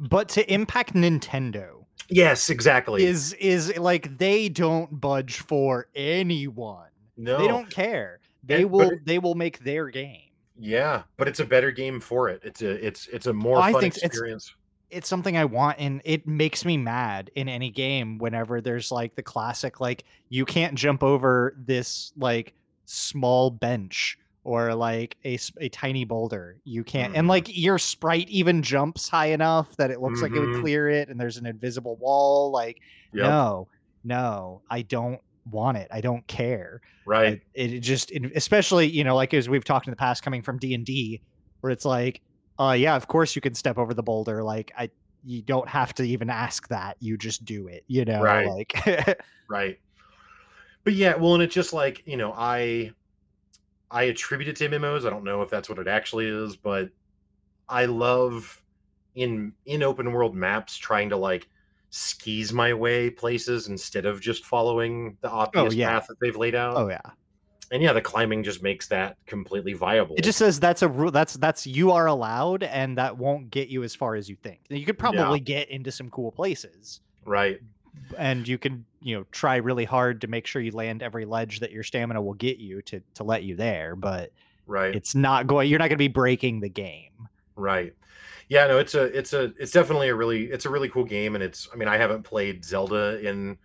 But 0.00 0.28
to 0.30 0.52
impact 0.52 0.94
Nintendo 0.94 1.84
Yes, 2.08 2.50
exactly. 2.50 3.04
is 3.04 3.34
is 3.34 3.76
like 3.78 4.18
they 4.18 4.48
don't 4.48 5.00
budge 5.00 5.38
for 5.40 5.86
anyone. 5.94 6.88
no, 7.16 7.38
They 7.38 7.46
don't 7.46 7.70
care. 7.70 8.18
They 8.42 8.62
And- 8.62 8.70
will 8.70 8.92
they 9.04 9.18
will 9.18 9.34
make 9.34 9.58
their 9.60 9.88
game. 9.90 10.22
Yeah, 10.58 11.02
but 11.16 11.28
it's 11.28 11.40
a 11.40 11.44
better 11.44 11.70
game 11.70 12.00
for 12.00 12.28
it. 12.30 12.40
It's 12.44 12.62
a 12.62 12.84
it's 12.86 13.06
it's 13.08 13.26
a 13.26 13.32
more 13.32 13.58
I 13.58 13.72
fun 13.72 13.80
think 13.82 13.96
it's- 13.96 14.06
experience. 14.10 14.54
It's 14.90 15.08
something 15.08 15.36
I 15.36 15.44
want 15.44 15.78
and 15.78 16.00
it 16.04 16.26
makes 16.26 16.64
me 16.64 16.76
mad 16.76 17.30
in 17.36 17.48
any 17.48 17.70
game 17.70 18.18
whenever 18.18 18.60
there's 18.60 18.90
like 18.90 19.14
the 19.14 19.22
classic 19.22 19.78
like 19.80 20.02
you 20.30 20.44
can't 20.44 20.74
jump 20.74 21.04
over 21.04 21.54
this 21.56 22.12
like 22.16 22.54
small 22.86 23.50
bench 23.52 24.18
or 24.44 24.74
like 24.74 25.16
a, 25.24 25.38
a 25.60 25.68
tiny 25.68 26.04
boulder. 26.04 26.56
You 26.64 26.82
can't 26.84 27.14
and 27.14 27.26
Mhm. 27.26 27.28
like 27.28 27.56
your 27.56 27.78
sprite 27.78 28.28
even 28.28 28.62
jumps 28.62 29.08
high 29.08 29.26
enough 29.26 29.76
that 29.76 29.90
it 29.90 30.00
looks 30.00 30.22
like 30.22 30.34
it 30.34 30.40
would 30.40 30.50
Mhm. 30.50 30.60
clear 30.60 30.88
it 30.88 31.08
and 31.08 31.20
there's 31.20 31.36
an 31.36 31.46
invisible 31.46 31.96
wall 31.96 32.50
like 32.50 32.80
Yep, 33.12 33.24
no 33.26 33.68
no 34.04 34.62
i 34.70 34.80
don't 34.82 35.20
want 35.50 35.76
it 35.76 35.88
i 35.90 36.00
don't 36.00 36.26
care 36.26 36.80
right. 37.04 37.40
It, 37.54 37.74
it 37.74 37.80
just 37.80 38.10
it, 38.12 38.22
especially 38.34 38.86
you 38.86 39.04
know 39.04 39.14
like 39.14 39.34
as 39.34 39.48
we've 39.48 39.64
talked 39.64 39.86
in 39.86 39.90
the 39.90 39.96
past 39.96 40.22
coming 40.22 40.42
from 40.42 40.58
d&d 40.58 41.20
where 41.60 41.70
it's 41.70 41.84
like 41.84 42.22
uh 42.58 42.74
yeah 42.78 42.96
of 42.96 43.08
course 43.08 43.34
you 43.36 43.42
can 43.42 43.54
step 43.54 43.76
over 43.78 43.92
the 43.92 44.02
boulder 44.02 44.42
like 44.42 44.72
i 44.78 44.88
you 45.22 45.42
don't 45.42 45.68
have 45.68 45.92
to 45.94 46.02
even 46.02 46.30
ask 46.30 46.66
that 46.68 46.96
you 47.00 47.18
just 47.18 47.44
do 47.44 47.66
it 47.68 47.84
you 47.88 48.04
know 48.06 48.22
Right. 48.22 48.46
like 48.46 49.18
Right. 49.50 49.78
But 50.84 50.94
yeah, 50.94 51.16
well, 51.16 51.34
and 51.34 51.42
it's 51.42 51.54
just 51.54 51.72
like, 51.72 52.02
you 52.06 52.16
know, 52.16 52.32
I 52.34 52.92
I 53.90 54.04
attribute 54.04 54.48
it 54.48 54.56
to 54.56 54.68
MMOs. 54.68 55.06
I 55.06 55.10
don't 55.10 55.24
know 55.24 55.42
if 55.42 55.50
that's 55.50 55.68
what 55.68 55.78
it 55.78 55.88
actually 55.88 56.26
is, 56.26 56.56
but 56.56 56.90
I 57.68 57.86
love 57.86 58.62
in 59.14 59.52
in 59.66 59.82
open 59.82 60.12
world 60.12 60.34
maps 60.34 60.76
trying 60.76 61.10
to 61.10 61.16
like 61.16 61.48
skis 61.90 62.52
my 62.52 62.72
way 62.72 63.10
places 63.10 63.68
instead 63.68 64.06
of 64.06 64.20
just 64.20 64.44
following 64.44 65.16
the 65.22 65.30
oh, 65.30 65.38
obvious 65.38 65.74
yeah. 65.74 65.90
path 65.90 66.06
that 66.08 66.18
they've 66.20 66.36
laid 66.36 66.54
out. 66.54 66.76
oh 66.76 66.88
yeah 66.88 67.00
And 67.72 67.82
yeah, 67.82 67.92
the 67.92 68.00
climbing 68.00 68.44
just 68.44 68.62
makes 68.62 68.86
that 68.88 69.16
completely 69.26 69.72
viable. 69.72 70.14
it 70.16 70.22
just 70.22 70.38
says 70.38 70.60
that's 70.60 70.82
a 70.82 70.88
rule 70.88 71.10
that's 71.10 71.34
that's 71.34 71.66
you 71.66 71.90
are 71.90 72.06
allowed 72.06 72.62
and 72.62 72.96
that 72.98 73.18
won't 73.18 73.50
get 73.50 73.68
you 73.68 73.82
as 73.82 73.94
far 73.94 74.14
as 74.14 74.28
you 74.28 74.36
think 74.36 74.60
you 74.68 74.86
could 74.86 74.98
probably 74.98 75.40
get 75.40 75.68
into 75.68 75.90
some 75.90 76.08
cool 76.10 76.30
places 76.30 77.00
right. 77.24 77.58
and 78.16 78.46
you 78.46 78.56
can 78.56 78.84
you 79.02 79.16
know 79.16 79.24
try 79.32 79.56
really 79.56 79.84
hard 79.84 80.20
to 80.20 80.26
make 80.26 80.46
sure 80.46 80.60
you 80.60 80.72
land 80.72 81.02
every 81.02 81.24
ledge 81.24 81.60
that 81.60 81.72
your 81.72 81.82
stamina 81.82 82.20
will 82.20 82.34
get 82.34 82.58
you 82.58 82.82
to 82.82 83.00
to 83.14 83.24
let 83.24 83.42
you 83.42 83.56
there 83.56 83.96
but 83.96 84.30
Right. 84.66 84.94
it's 84.94 85.14
not 85.14 85.46
going 85.46 85.68
you're 85.68 85.78
not 85.78 85.84
going 85.88 85.96
to 85.96 85.96
be 85.96 86.08
breaking 86.08 86.60
the 86.60 86.68
game 86.68 87.28
Right. 87.56 87.94
Yeah, 88.48 88.66
no, 88.68 88.78
it's 88.78 88.94
a 88.94 89.02
it's 89.16 89.32
a 89.32 89.52
it's 89.58 89.70
definitely 89.70 90.08
a 90.08 90.14
really 90.14 90.44
it's 90.50 90.64
a 90.64 90.70
really 90.70 90.88
cool 90.88 91.04
game 91.04 91.34
and 91.34 91.44
it's 91.44 91.68
I 91.72 91.76
mean, 91.76 91.88
I 91.88 91.96
haven't 91.98 92.22
played 92.24 92.64
Zelda 92.64 93.20
in 93.20 93.56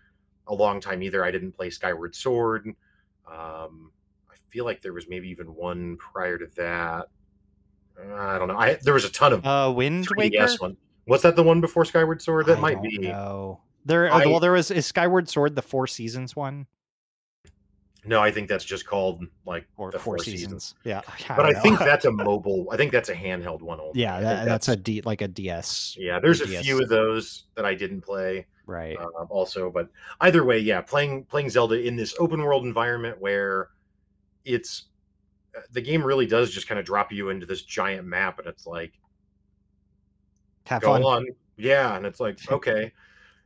a 0.47 0.53
long 0.53 0.79
time 0.79 1.01
either. 1.01 1.23
I 1.25 1.31
didn't 1.31 1.53
play 1.53 1.69
Skyward 1.69 2.13
Sword. 2.15 2.67
Um 3.27 3.91
I 4.29 4.35
feel 4.49 4.63
like 4.65 4.81
there 4.81 4.93
was 4.93 5.07
maybe 5.09 5.27
even 5.29 5.55
one 5.55 5.97
prior 5.97 6.37
to 6.37 6.47
that. 6.57 7.07
I 8.13 8.37
don't 8.37 8.47
know. 8.47 8.57
I 8.57 8.75
there 8.83 8.93
was 8.93 9.05
a 9.05 9.11
ton 9.11 9.33
of 9.33 9.45
uh 9.45 9.71
wind 9.73 10.07
3DS 10.07 10.17
waker 10.31 10.55
one. 10.59 10.77
Was 11.07 11.21
that 11.21 11.35
the 11.35 11.43
one 11.43 11.61
before 11.61 11.85
Skyward 11.85 12.21
Sword? 12.21 12.45
That 12.47 12.57
I 12.57 12.61
might 12.61 12.81
be. 12.81 12.97
know. 12.97 13.61
There 13.85 14.11
I- 14.11 14.25
well 14.25 14.39
there 14.39 14.51
was 14.51 14.71
is 14.71 14.85
skyward 14.85 15.29
sword 15.29 15.55
the 15.55 15.61
four 15.61 15.87
seasons 15.87 16.35
one 16.35 16.67
No, 18.07 18.21
I 18.21 18.29
think 18.31 18.47
that's 18.49 18.65
just 18.65 18.85
called 18.85 19.23
like 19.45 19.67
or 19.77 19.89
the 19.91 19.97
four, 19.97 20.19
seasons. 20.19 20.75
yeah 20.83 21.01
But 21.27 21.45
I 21.47 21.53
don't 21.53 21.61
think 21.63 21.79
that's 21.79 22.05
a 22.05 22.11
mobile. 22.11 22.67
I 22.71 22.77
think 22.77 22.91
that's 22.91 23.09
a 23.09 23.15
handheld 23.15 23.61
one 23.61 23.79
only. 23.79 23.99
yeah 23.99 24.19
that, 24.21 24.35
think 24.35 24.49
that's 24.49 24.67
a 24.67 24.75
d 24.75 25.01
like 25.01 25.21
a 25.21 25.27
ds 25.27 25.95
yeah. 25.99 26.19
There's 26.19 26.41
a 26.41 26.45
DS. 26.45 26.63
few 26.63 26.81
of 26.81 26.89
those 26.89 27.45
that 27.55 27.65
I 27.65 27.73
didn't 27.73 28.01
play. 28.01 28.45
right 28.67 28.97
um, 28.97 29.27
also 29.29 29.69
but 29.71 29.89
either 30.21 30.43
way 30.43 30.59
yeah 30.59 30.81
playing 30.81 31.23
playing 31.25 31.49
zelda 31.49 31.79
in 31.81 31.95
this 31.95 32.15
open 32.19 32.41
world 32.41 32.63
environment 32.65 33.19
where 33.19 33.69
it's 34.43 34.85
uh, 35.55 35.61
the 35.71 35.81
game 35.81 36.03
really 36.03 36.25
does 36.27 36.51
just 36.51 36.67
kind 36.67 36.79
of 36.79 36.85
drop 36.85 37.11
you 37.11 37.29
into 37.29 37.45
this 37.45 37.61
giant 37.63 38.05
map 38.07 38.39
and 38.39 38.47
it's 38.47 38.65
like 38.67 38.93
have 40.65 40.81
go 40.81 40.93
fun 40.93 41.03
on 41.03 41.27
yeah 41.57 41.95
and 41.95 42.05
it's 42.05 42.19
like 42.19 42.37
okay 42.51 42.91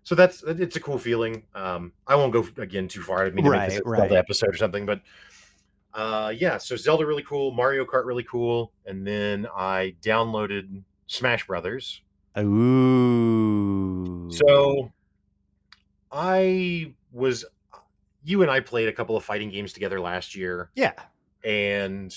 so 0.09 0.15
that's 0.15 0.41
it's 0.41 0.75
a 0.75 0.79
cool 0.79 0.97
feeling. 0.97 1.43
Um, 1.53 1.93
I 2.07 2.15
won't 2.15 2.33
go 2.33 2.43
again 2.57 2.87
too 2.87 3.03
far. 3.03 3.27
I 3.27 3.29
mean, 3.29 3.45
to 3.45 3.51
make 3.51 3.69
this 3.69 3.81
Right. 3.85 3.99
Zelda 3.99 4.17
episode 4.17 4.49
or 4.49 4.57
something, 4.57 4.83
but 4.83 5.01
uh, 5.93 6.33
yeah. 6.35 6.57
So 6.57 6.75
Zelda 6.75 7.05
really 7.05 7.21
cool, 7.21 7.51
Mario 7.51 7.85
Kart 7.85 8.07
really 8.07 8.23
cool, 8.23 8.71
and 8.87 9.05
then 9.05 9.45
I 9.55 9.93
downloaded 10.01 10.81
Smash 11.05 11.45
Brothers. 11.45 12.01
Ooh. 12.39 14.31
So 14.31 14.91
I 16.11 16.91
was, 17.11 17.45
you 18.23 18.41
and 18.41 18.49
I 18.49 18.61
played 18.61 18.87
a 18.87 18.91
couple 18.91 19.15
of 19.15 19.23
fighting 19.23 19.51
games 19.51 19.73
together 19.73 19.99
last 19.99 20.35
year, 20.35 20.71
yeah. 20.73 20.93
and 21.43 22.11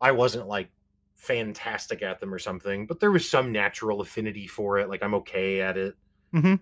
I 0.00 0.10
wasn't 0.10 0.48
like 0.48 0.70
fantastic 1.14 2.02
at 2.02 2.18
them 2.18 2.34
or 2.34 2.40
something, 2.40 2.88
but 2.88 2.98
there 2.98 3.12
was 3.12 3.30
some 3.30 3.52
natural 3.52 4.00
affinity 4.00 4.48
for 4.48 4.80
it. 4.80 4.88
Like 4.88 5.04
I'm 5.04 5.14
okay 5.14 5.60
at 5.60 5.76
it. 5.76 5.94
Mhm. 6.34 6.58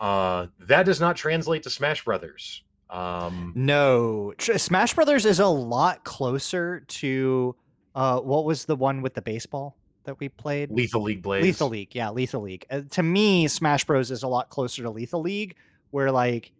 Uh, 0.00 0.46
that 0.60 0.84
does 0.84 1.00
not 1.00 1.16
translate 1.16 1.62
to 1.64 1.70
Smash 1.70 2.04
Brothers. 2.04 2.62
Um, 2.90 3.52
No, 3.56 4.32
Smash 4.38 4.94
Brothers 4.94 5.26
is 5.26 5.40
a 5.40 5.46
lot 5.46 6.04
closer 6.04 6.80
to 6.88 7.54
uh, 7.94 8.20
what 8.20 8.44
was 8.44 8.64
the 8.64 8.76
one 8.76 9.02
with 9.02 9.14
the 9.14 9.22
baseball 9.22 9.76
that 10.04 10.18
we 10.20 10.28
played? 10.28 10.70
Lethal 10.70 11.02
League 11.02 11.20
Blaze. 11.22 11.42
Lethal 11.42 11.68
League, 11.68 11.94
yeah, 11.94 12.10
Lethal 12.10 12.42
League. 12.42 12.64
Uh, 12.70 12.82
to 12.90 13.02
me, 13.02 13.48
Smash 13.48 13.84
Bros 13.84 14.10
is 14.10 14.22
a 14.22 14.28
lot 14.28 14.48
closer 14.50 14.82
to 14.82 14.90
Lethal 14.90 15.20
League, 15.20 15.56
where 15.90 16.10
like 16.10 16.52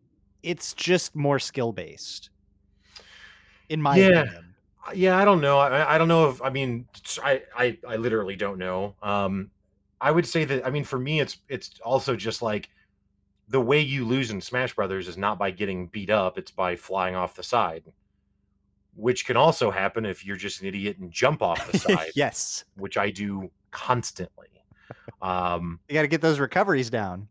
it's 0.43 0.75
just 0.75 1.15
more 1.17 1.39
skill 1.39 1.73
based. 1.73 2.31
In 3.69 3.81
my 3.81 3.97
Yeah. 3.97 4.23
opinion, 4.23 4.55
Yeah, 4.95 5.19
I 5.19 5.25
don't 5.25 5.41
know. 5.41 5.59
I, 5.59 5.95
I 5.95 5.99
don't 5.99 6.09
know 6.09 6.29
if 6.31 6.43
I 6.43 6.51
mean 6.51 6.87
I 7.23 7.43
I 7.87 7.97
literally 7.97 8.37
don't 8.37 8.59
know. 8.59 8.97
Um, 9.03 9.51
I 10.01 10.11
would 10.11 10.27
say 10.27 10.45
that 10.45 10.67
I 10.67 10.71
mean 10.71 10.85
for 10.85 10.99
me 10.99 11.21
it's 11.21 11.39
it's 11.49 11.79
also 11.85 12.17
just 12.17 12.41
like 12.43 12.69
the 13.49 13.61
way 13.61 13.81
you 13.81 14.05
lose 14.05 14.31
in 14.31 14.41
Smash 14.41 14.75
Brothers 14.75 15.09
is 15.09 15.17
not 15.17 15.39
by 15.39 15.51
getting 15.51 15.87
beat 15.89 16.11
up; 16.11 16.39
it's 16.39 16.51
by 16.51 16.77
flying 16.77 17.15
off 17.17 17.35
the 17.35 17.43
side, 17.43 17.85
which 18.95 19.27
can 19.27 19.37
also 19.37 19.71
happen 19.71 20.05
if 20.05 20.25
you're 20.27 20.37
just 20.37 20.61
an 20.61 20.67
idiot 20.69 20.99
and 20.99 21.11
jump 21.11 21.43
off 21.43 21.71
the 21.71 21.79
side, 21.79 22.11
yes, 22.15 22.65
which 22.77 22.97
I 22.97 23.11
do 23.11 23.51
constantly. 23.71 24.47
Um, 25.21 25.81
you 25.89 25.95
got 25.95 26.03
to 26.03 26.09
get 26.09 26.21
those 26.23 26.39
recoveries 26.39 26.89
down. 26.91 27.29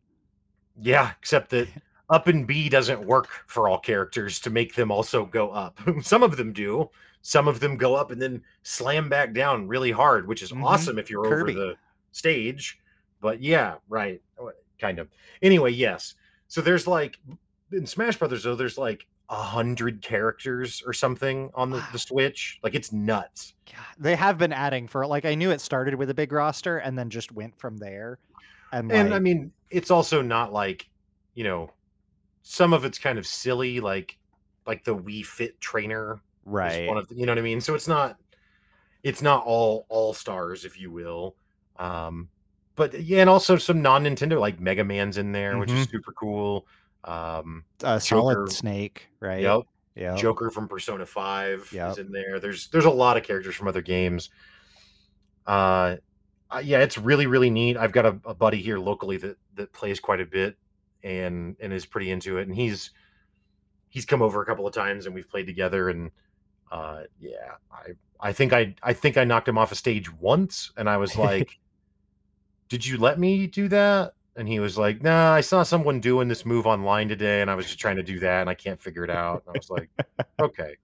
yeah, 0.80 1.12
except 1.20 1.50
that 1.52 1.68
up 2.10 2.28
and 2.28 2.46
B 2.46 2.70
doesn't 2.70 3.04
work 3.06 3.30
for 3.48 3.68
all 3.70 3.80
characters 3.80 4.40
to 4.42 4.50
make 4.50 4.76
them 4.76 4.92
also 4.92 5.26
go 5.26 5.50
up. 5.52 5.80
Some 6.02 6.22
of 6.22 6.36
them 6.38 6.52
do. 6.54 6.90
Some 7.22 7.48
of 7.48 7.60
them 7.62 7.78
go 7.78 7.96
up 7.96 8.12
and 8.12 8.22
then 8.22 8.42
slam 8.64 9.10
back 9.10 9.34
down 9.34 9.68
really 9.68 9.92
hard, 9.92 10.28
which 10.28 10.42
is 10.44 10.52
Mhm. 10.52 10.66
awesome 10.66 11.00
if 11.00 11.10
you're 11.10 11.24
Kirby. 11.24 11.54
over 11.54 11.60
the 11.68 11.76
stage. 12.12 12.80
But 13.22 13.42
yeah, 13.42 13.76
right. 13.90 14.22
Kind 14.80 15.00
of. 15.00 15.10
Anyway, 15.42 15.72
yes. 15.72 16.16
So 16.48 16.62
there's 16.62 16.88
like 16.88 17.20
in 17.72 17.86
Smash 17.86 18.18
Brothers 18.18 18.44
though, 18.44 18.56
there's 18.56 18.78
like 18.78 19.08
a 19.30 19.36
hundred 19.36 20.02
characters 20.02 20.82
or 20.86 20.94
something 20.94 21.50
on 21.54 21.70
the, 21.70 21.84
the 21.92 22.00
Switch. 22.00 22.60
Like 22.64 22.76
it's 22.76 22.92
nuts. 22.92 23.54
God, 23.66 23.86
they 23.98 24.16
have 24.16 24.38
been 24.38 24.54
adding 24.54 24.88
for 24.88 25.06
like 25.06 25.26
I 25.26 25.36
knew 25.36 25.52
it 25.52 25.62
started 25.62 25.96
with 25.96 26.10
a 26.10 26.14
big 26.14 26.32
roster 26.32 26.78
and 26.78 26.98
then 26.98 27.10
just 27.10 27.32
went 27.32 27.58
from 27.60 27.78
there. 27.78 28.20
And, 28.72 28.92
and 28.92 29.14
I 29.14 29.20
mean, 29.20 29.52
it's 29.70 29.92
also 29.92 30.22
not 30.22 30.52
like, 30.52 30.90
you 31.34 31.44
know, 31.44 31.72
some 32.44 32.74
of 32.74 32.86
it's 32.86 32.98
kind 32.98 33.18
of 33.18 33.26
silly, 33.26 33.80
like 33.80 34.18
like 34.66 34.84
the 34.84 34.96
Wii 34.96 35.26
Fit 35.26 35.60
trainer 35.62 36.22
right, 36.46 36.88
one 36.88 36.98
of 36.98 37.08
the, 37.08 37.16
you 37.16 37.26
know 37.26 37.32
what 37.32 37.40
I 37.40 37.42
mean. 37.42 37.62
So 37.62 37.76
it's 37.76 37.88
not 37.88 38.18
it's 39.04 39.22
not 39.22 39.44
all 39.46 39.86
all 39.90 40.14
stars, 40.14 40.66
if 40.66 40.80
you 40.80 40.92
will. 40.92 41.36
Um, 41.78 42.30
but 42.78 43.02
yeah, 43.04 43.20
and 43.20 43.30
also 43.30 43.58
some 43.58 43.82
non 43.82 44.06
Nintendo 44.06 44.40
like 44.40 44.62
Mega 44.62 44.86
Man's 44.86 45.18
in 45.18 45.34
there, 45.34 45.58
which 45.58 45.70
is 45.72 45.90
super 45.90 46.14
cool. 46.14 46.66
Um, 47.04 47.66
uh, 47.84 48.00
Joker- 48.00 48.00
Solid 48.00 48.52
Snake, 48.52 49.08
right? 49.20 49.42
yep, 49.42 49.62
yeah. 49.96 50.16
Joker 50.16 50.50
from 50.50 50.68
Persona 50.70 51.06
Five 51.06 51.70
Yep. 51.74 51.92
is 51.92 51.98
in 51.98 52.12
there. 52.12 52.40
There's 52.40 52.70
there's 52.70 52.86
a 52.86 52.90
lot 52.90 53.18
of 53.18 53.24
characters 53.24 53.56
from 53.56 53.68
other 53.68 53.82
games. 53.82 54.30
Uh, 55.46 55.98
uh, 56.50 56.62
yeah, 56.64 56.80
it's 56.80 56.98
really 56.98 57.26
really 57.28 57.50
neat. 57.50 57.76
I've 57.78 57.92
got 57.92 58.06
a, 58.06 58.20
a 58.26 58.34
buddy 58.34 58.62
here 58.62 58.80
locally 58.80 59.18
that 59.18 59.38
that 59.56 59.74
plays 59.74 60.00
quite 60.00 60.22
a 60.22 60.26
bit 60.26 60.56
and 61.04 61.56
and 61.60 61.74
is 61.74 61.86
pretty 61.86 62.12
into 62.12 62.38
it, 62.38 62.48
and 62.48 62.56
he's 62.56 62.92
he's 63.90 64.06
come 64.06 64.22
over 64.22 64.42
a 64.42 64.46
couple 64.46 64.68
of 64.68 64.74
times 64.74 65.06
and 65.06 65.16
we've 65.16 65.30
played 65.30 65.48
together 65.48 65.90
and 65.90 66.12
uh 66.74 67.04
yeah 67.22 67.54
i 67.72 67.92
i 68.20 68.34
think 68.34 68.52
i 68.52 68.76
i 68.84 68.92
think 68.92 69.16
i 69.16 69.24
knocked 69.24 69.48
him 69.48 69.58
off 69.58 69.72
a 69.72 69.76
stage 69.76 70.12
once 70.16 70.74
and 70.76 70.90
i 70.90 70.98
was 70.98 71.16
like 71.18 71.58
did 72.70 72.86
you 72.86 72.98
let 72.98 73.20
me 73.20 73.48
do 73.48 73.68
that 73.68 74.14
and 74.36 74.48
he 74.48 74.60
was 74.60 74.78
like 74.78 75.02
nah 75.02 75.32
i 75.34 75.42
saw 75.42 75.64
someone 75.64 76.00
doing 76.00 76.28
this 76.28 76.46
move 76.46 76.66
online 76.68 77.08
today 77.10 77.42
and 77.42 77.50
i 77.50 77.56
was 77.56 77.66
just 77.66 77.80
trying 77.80 77.96
to 77.96 78.04
do 78.04 78.20
that 78.20 78.42
and 78.42 78.50
i 78.50 78.54
can't 78.54 78.80
figure 78.80 79.04
it 79.04 79.10
out 79.10 79.44
and 79.48 79.56
i 79.56 79.58
was 79.60 79.70
like 79.70 79.90
okay 80.40 80.76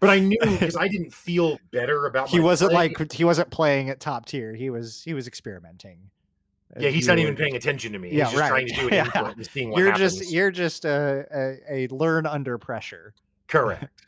but 0.00 0.10
i 0.10 0.18
knew 0.18 0.38
because 0.42 0.76
i 0.76 0.88
didn't 0.88 1.12
feel 1.12 1.58
better 1.72 2.06
about 2.06 2.28
He 2.28 2.40
wasn't 2.40 2.72
play. 2.72 2.88
like 2.98 3.12
he 3.12 3.24
wasn't 3.24 3.50
playing 3.50 3.90
at 3.90 4.00
top 4.00 4.26
tier. 4.26 4.54
He 4.54 4.70
was 4.70 5.02
he 5.02 5.14
was 5.14 5.26
experimenting. 5.28 5.98
yeah 6.78 6.88
he's 6.88 7.04
You 7.06 7.08
not 7.12 7.18
even 7.18 7.36
paying 7.36 7.54
attention 7.56 7.92
to 7.92 7.98
me 7.98 8.10
Yeah, 8.10 8.24
he's 8.24 8.32
just 8.32 8.40
right. 8.40 8.48
trying 8.48 8.66
to 8.68 8.74
do 8.80 8.88
an 8.88 8.94
Yeah. 8.94 9.30
and 9.36 9.46
seeing 9.46 9.70
what 9.70 9.78
You're 9.78 9.92
happens. 9.92 10.18
just 10.18 10.32
you're 10.32 10.50
just 10.50 10.84
a, 10.84 11.26
a 11.70 11.86
a 11.86 11.88
learn 11.94 12.26
under 12.26 12.58
pressure. 12.58 13.14
Correct. 13.46 14.06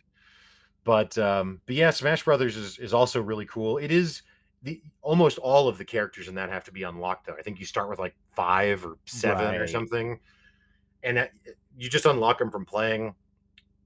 but 0.85 1.17
um 1.19 1.61
but 1.67 1.75
yeah, 1.77 1.91
Smash 1.91 2.25
Brothers 2.25 2.57
is 2.57 2.79
is 2.79 2.93
also 2.95 3.21
really 3.21 3.47
cool. 3.47 3.79
It 3.79 3.93
is 3.93 4.23
the 4.63 4.81
almost 5.03 5.39
all 5.39 5.69
of 5.69 5.79
the 5.79 5.85
characters 5.85 6.29
in 6.29 6.35
that 6.35 6.51
have 6.51 6.65
to 6.65 6.73
be 6.73 6.83
unlocked 6.83 7.27
though. 7.27 7.37
I 7.39 7.43
think 7.43 7.61
you 7.61 7.67
start 7.67 7.89
with 7.89 7.99
like 7.99 8.15
5 8.35 8.85
or 8.87 8.99
7 9.05 9.55
or 9.55 9.67
something. 9.67 10.19
And 11.03 11.17
that, 11.19 11.33
you 11.79 11.89
just 11.89 12.07
unlock 12.07 12.39
them 12.39 12.51
from 12.51 12.65
playing. 12.65 13.15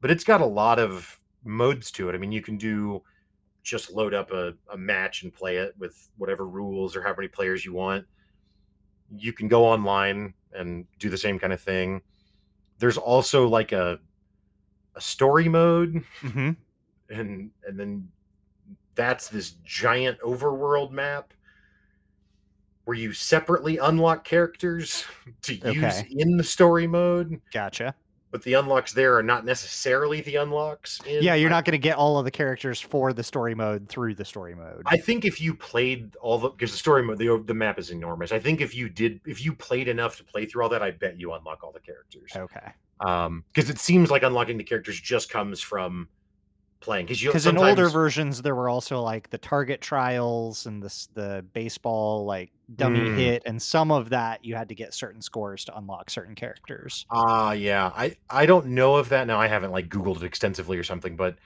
But 0.01 0.11
it's 0.11 0.25
got 0.25 0.41
a 0.41 0.47
lot 0.47 0.79
of 0.79 1.19
modes 1.45 1.91
to 1.93 2.09
it. 2.09 2.15
I 2.15 2.19
mean, 2.19 2.33
you 2.33 2.41
can 2.41 2.57
do 2.57 3.03
just 3.63 3.91
load 3.93 4.15
up 4.15 4.31
a, 4.33 4.55
a 4.73 4.77
match 4.79 5.23
and 5.23 5.35
play 5.35 5.57
it 5.57 5.75
with 5.79 6.09
whatever 6.17 6.47
rules 6.47 6.97
or 6.97 7.03
how 7.03 7.15
many 7.15 7.29
players 7.29 7.65
you 7.65 7.75
want. 7.75 8.07
You 9.15 9.33
can 9.35 9.49
go 9.49 9.67
online 9.67 10.33
and 10.55 10.87
do 10.99 11.11
the 11.11 11.19
same 11.19 11.39
kind 11.39 11.53
of 11.53 11.61
thing. 11.61 12.01
There's 12.79 12.97
also 12.97 13.47
like 13.47 13.73
a 13.73 13.99
a 14.97 15.01
story 15.01 15.49
mode 15.49 16.03
Mm-hmm. 16.23 16.51
and 17.11 17.51
and 17.67 17.79
then 17.79 18.09
that's 19.01 19.29
this 19.29 19.53
giant 19.65 20.21
overworld 20.21 20.91
map 20.91 21.33
where 22.85 22.97
you 22.97 23.13
separately 23.13 23.79
unlock 23.79 24.25
characters 24.25 25.05
to 25.43 25.55
use 25.55 25.65
Okay. 25.67 26.07
in 26.11 26.37
the 26.37 26.45
story 26.45 26.87
mode 26.87 27.41
Gotcha. 27.53 27.95
but 28.31 28.43
the 28.43 28.55
unlocks 28.55 28.93
there 28.93 29.17
are 29.17 29.23
not 29.23 29.45
necessarily 29.45 30.21
the 30.23 30.37
unlocks 30.37 31.01
in 31.07 31.23
Yeah, 31.23 31.35
you're 31.35 31.51
not 31.51 31.65
going 31.65 31.73
to 31.73 31.79
get 31.79 31.97
all 31.97 32.19
of 32.19 32.25
the 32.25 32.31
characters 32.31 32.81
for 32.81 33.13
the 33.13 33.23
story 33.23 33.55
mode 33.55 33.89
through 33.89 34.15
the 34.17 34.25
story 34.25 34.55
mode. 34.55 34.83
I 34.87 34.97
think 34.97 35.25
if 35.25 35.41
you 35.41 35.55
played 35.55 36.15
all 36.21 36.39
the 36.39 36.49
because 36.51 36.73
the 36.73 36.79
story 36.79 37.03
mode 37.03 37.19
the, 37.19 37.43
the 37.47 37.55
map 37.55 37.79
is 37.79 37.91
enormous. 37.91 38.33
I 38.33 38.39
think 38.39 38.61
if 38.61 38.75
you 38.75 38.89
did 38.89 39.21
if 39.27 39.45
you 39.45 39.55
played 39.55 39.89
enough 39.89 40.17
to 40.19 40.25
play 40.25 40.45
through 40.47 40.63
all 40.65 40.69
that, 40.71 40.83
I 40.83 40.91
bet 40.91 41.19
you 41.19 41.33
unlock 41.33 41.63
all 41.65 41.73
the 41.73 41.81
characters. 41.81 42.33
okay. 42.37 42.73
Um, 43.01 43.45
because 43.53 43.71
it 43.71 43.79
seems 43.79 44.11
like 44.11 44.23
unlocking 44.25 44.59
the 44.59 44.65
characters 44.65 45.01
just 45.01 45.31
comes 45.31 45.61
from 45.61 46.09
playing. 46.81 47.07
Because 47.07 47.23
Because 47.23 47.47
in 47.47 47.59
older 47.59 47.89
versions, 47.89 48.43
there 48.43 48.55
were 48.55 48.69
also 48.69 49.01
like 49.01 49.31
the 49.31 49.39
target 49.39 49.81
trials 49.81 50.67
and 50.67 50.83
this 50.83 51.09
the 51.15 51.45
baseball 51.53 52.25
like 52.25 52.51
dummy 52.77 53.01
Mm. 53.01 53.17
hit, 53.17 53.43
and 53.47 53.61
some 53.61 53.91
of 53.91 54.11
that 54.11 54.45
you 54.45 54.55
had 54.55 54.69
to 54.69 54.75
get 54.75 54.95
certain 54.95 55.21
scores 55.23 55.65
to 55.67 55.77
unlock 55.77 56.09
certain 56.11 56.35
characters. 56.35 57.05
Ah, 57.11 57.53
yeah. 57.53 57.91
I 57.95 58.17
I 58.29 58.47
don't 58.47 58.67
know 58.69 58.97
of 58.97 59.09
that 59.11 59.27
now. 59.27 59.39
I 59.41 59.47
haven't 59.47 59.73
like 59.73 59.89
Googled 59.89 60.17
it 60.17 60.25
extensively 60.25 60.77
or 60.79 60.85
something, 60.85 61.17
but 61.17 61.37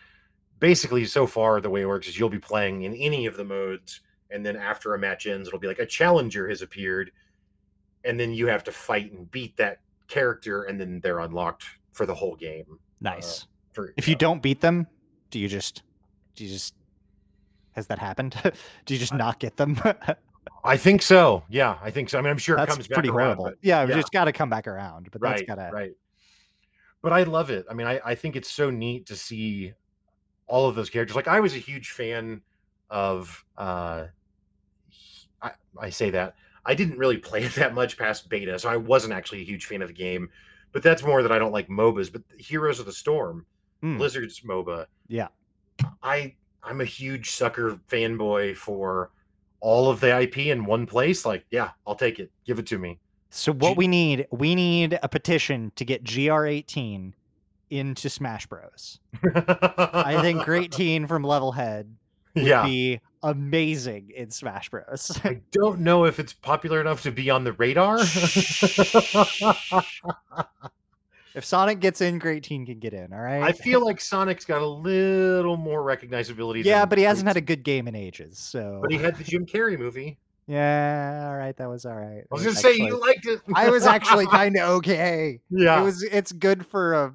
basically, 0.60 1.04
so 1.04 1.26
far 1.26 1.60
the 1.60 1.70
way 1.70 1.82
it 1.82 1.86
works 1.86 2.08
is 2.08 2.18
you'll 2.18 2.28
be 2.28 2.38
playing 2.38 2.82
in 2.82 2.94
any 2.94 3.26
of 3.26 3.36
the 3.36 3.44
modes, 3.44 4.00
and 4.30 4.44
then 4.46 4.56
after 4.56 4.94
a 4.94 4.98
match 4.98 5.26
ends, 5.26 5.48
it'll 5.48 5.60
be 5.60 5.66
like 5.68 5.78
a 5.78 5.86
challenger 5.86 6.48
has 6.48 6.62
appeared, 6.62 7.10
and 8.04 8.18
then 8.20 8.32
you 8.32 8.46
have 8.46 8.64
to 8.64 8.72
fight 8.72 9.12
and 9.12 9.30
beat 9.30 9.56
that 9.56 9.80
character, 10.06 10.64
and 10.64 10.80
then 10.80 11.00
they're 11.00 11.20
unlocked 11.20 11.64
for 11.92 12.06
the 12.06 12.14
whole 12.14 12.36
game. 12.36 12.78
Nice. 13.00 13.46
For 13.72 13.92
if 13.96 14.06
you 14.06 14.14
don't 14.14 14.40
beat 14.42 14.60
them, 14.60 14.86
do 15.34 15.40
you 15.40 15.48
just 15.48 15.82
do 16.36 16.44
you 16.44 16.50
just 16.50 16.74
has 17.72 17.88
that 17.88 17.98
happened? 17.98 18.36
do 18.86 18.94
you 18.94 19.00
just 19.00 19.12
not 19.12 19.40
get 19.40 19.56
them? 19.56 19.76
I 20.64 20.76
think 20.76 21.02
so. 21.02 21.42
Yeah, 21.50 21.76
I 21.82 21.90
think 21.90 22.08
so. 22.08 22.20
I 22.20 22.22
mean, 22.22 22.30
I'm 22.30 22.38
sure 22.38 22.54
it 22.54 22.58
that's 22.58 22.72
comes 22.72 22.86
back 22.86 22.94
pretty 22.94 23.08
around, 23.08 23.38
horrible. 23.38 23.44
but- 23.46 23.58
yeah, 23.60 23.84
yeah. 23.84 23.98
it's 23.98 24.10
got 24.10 24.26
to 24.26 24.32
come 24.32 24.48
back 24.48 24.68
around. 24.68 25.08
But 25.10 25.20
right, 25.22 25.30
that's 25.30 25.42
gotta 25.42 25.74
right. 25.74 25.90
But 27.02 27.12
I 27.12 27.24
love 27.24 27.50
it. 27.50 27.66
I 27.68 27.74
mean, 27.74 27.88
I, 27.88 28.00
I 28.04 28.14
think 28.14 28.36
it's 28.36 28.48
so 28.48 28.70
neat 28.70 29.06
to 29.06 29.16
see 29.16 29.72
all 30.46 30.68
of 30.68 30.76
those 30.76 30.88
characters. 30.88 31.16
Like 31.16 31.26
I 31.26 31.40
was 31.40 31.54
a 31.54 31.58
huge 31.58 31.90
fan 31.90 32.40
of 32.88 33.44
uh 33.58 34.04
I, 35.42 35.50
I 35.80 35.90
say 35.90 36.10
that. 36.10 36.36
I 36.64 36.76
didn't 36.76 36.96
really 36.96 37.18
play 37.18 37.42
it 37.42 37.54
that 37.56 37.74
much 37.74 37.98
past 37.98 38.28
beta, 38.28 38.56
so 38.60 38.68
I 38.68 38.76
wasn't 38.76 39.14
actually 39.14 39.40
a 39.40 39.44
huge 39.44 39.66
fan 39.66 39.82
of 39.82 39.88
the 39.88 39.94
game. 39.94 40.28
But 40.70 40.84
that's 40.84 41.02
more 41.02 41.24
that 41.24 41.32
I 41.32 41.40
don't 41.40 41.50
like 41.50 41.66
MOBAs. 41.68 42.12
But 42.12 42.22
Heroes 42.38 42.78
of 42.78 42.86
the 42.86 42.92
Storm, 42.92 43.46
Mm. 43.84 43.98
Blizzard's 43.98 44.40
MOBA. 44.40 44.86
Yeah. 45.08 45.28
I 46.02 46.34
I'm 46.62 46.80
a 46.80 46.84
huge 46.84 47.30
sucker 47.30 47.78
fanboy 47.88 48.56
for 48.56 49.10
all 49.60 49.90
of 49.90 50.00
the 50.00 50.20
IP 50.20 50.38
in 50.38 50.64
one 50.64 50.86
place. 50.86 51.26
Like, 51.26 51.44
yeah, 51.50 51.70
I'll 51.86 51.94
take 51.94 52.18
it. 52.18 52.30
Give 52.46 52.58
it 52.58 52.66
to 52.68 52.78
me. 52.78 52.98
So 53.30 53.52
what 53.52 53.70
G- 53.70 53.74
we 53.76 53.88
need, 53.88 54.26
we 54.30 54.54
need 54.54 54.98
a 55.02 55.08
petition 55.08 55.72
to 55.76 55.84
get 55.84 56.04
GR18 56.04 57.12
into 57.70 58.08
Smash 58.08 58.46
Bros. 58.46 59.00
I 59.22 60.18
think 60.22 60.44
Great 60.44 60.72
Teen 60.72 61.06
from 61.06 61.22
Levelhead 61.22 61.86
would 62.34 62.44
yeah. 62.44 62.64
be 62.64 63.00
amazing 63.22 64.12
in 64.14 64.30
Smash 64.30 64.70
Bros. 64.70 65.18
I 65.24 65.40
don't 65.50 65.80
know 65.80 66.04
if 66.04 66.18
it's 66.18 66.32
popular 66.32 66.80
enough 66.80 67.02
to 67.02 67.10
be 67.10 67.30
on 67.30 67.44
the 67.44 67.52
radar. 67.54 67.98
if 71.34 71.44
Sonic 71.44 71.80
gets 71.80 72.00
in, 72.00 72.18
Great 72.18 72.42
Teen 72.44 72.64
can 72.66 72.78
get 72.78 72.92
in. 72.94 73.12
All 73.12 73.20
right. 73.20 73.42
I 73.42 73.52
feel 73.52 73.84
like 73.84 74.00
Sonic's 74.00 74.44
got 74.44 74.62
a 74.62 74.66
little 74.66 75.56
more 75.56 75.82
recognizability. 75.82 76.64
yeah, 76.64 76.80
than 76.80 76.88
but 76.90 76.98
he 76.98 77.04
hasn't 77.04 77.26
had 77.28 77.36
a 77.36 77.40
good 77.40 77.62
game 77.64 77.88
in 77.88 77.94
ages. 77.94 78.38
So 78.38 78.78
But 78.82 78.90
he 78.92 78.98
had 78.98 79.16
the 79.16 79.24
Jim 79.24 79.44
Carrey 79.46 79.78
movie. 79.78 80.18
yeah, 80.46 81.26
all 81.28 81.36
right, 81.36 81.56
that 81.56 81.68
was 81.68 81.84
all 81.86 81.94
right. 81.96 82.22
I 82.30 82.34
was 82.34 82.42
It 82.42 82.46
gonna 82.46 82.56
say 82.56 82.76
you 82.76 83.00
liked 83.00 83.26
it. 83.26 83.40
I 83.54 83.70
was 83.70 83.86
actually 83.86 84.26
kind 84.38 84.56
of 84.56 84.68
okay. 84.78 85.40
yeah. 85.50 85.80
It 85.80 85.84
was. 85.84 86.02
It's 86.02 86.32
good 86.32 86.66
for 86.66 86.94
a 86.94 87.14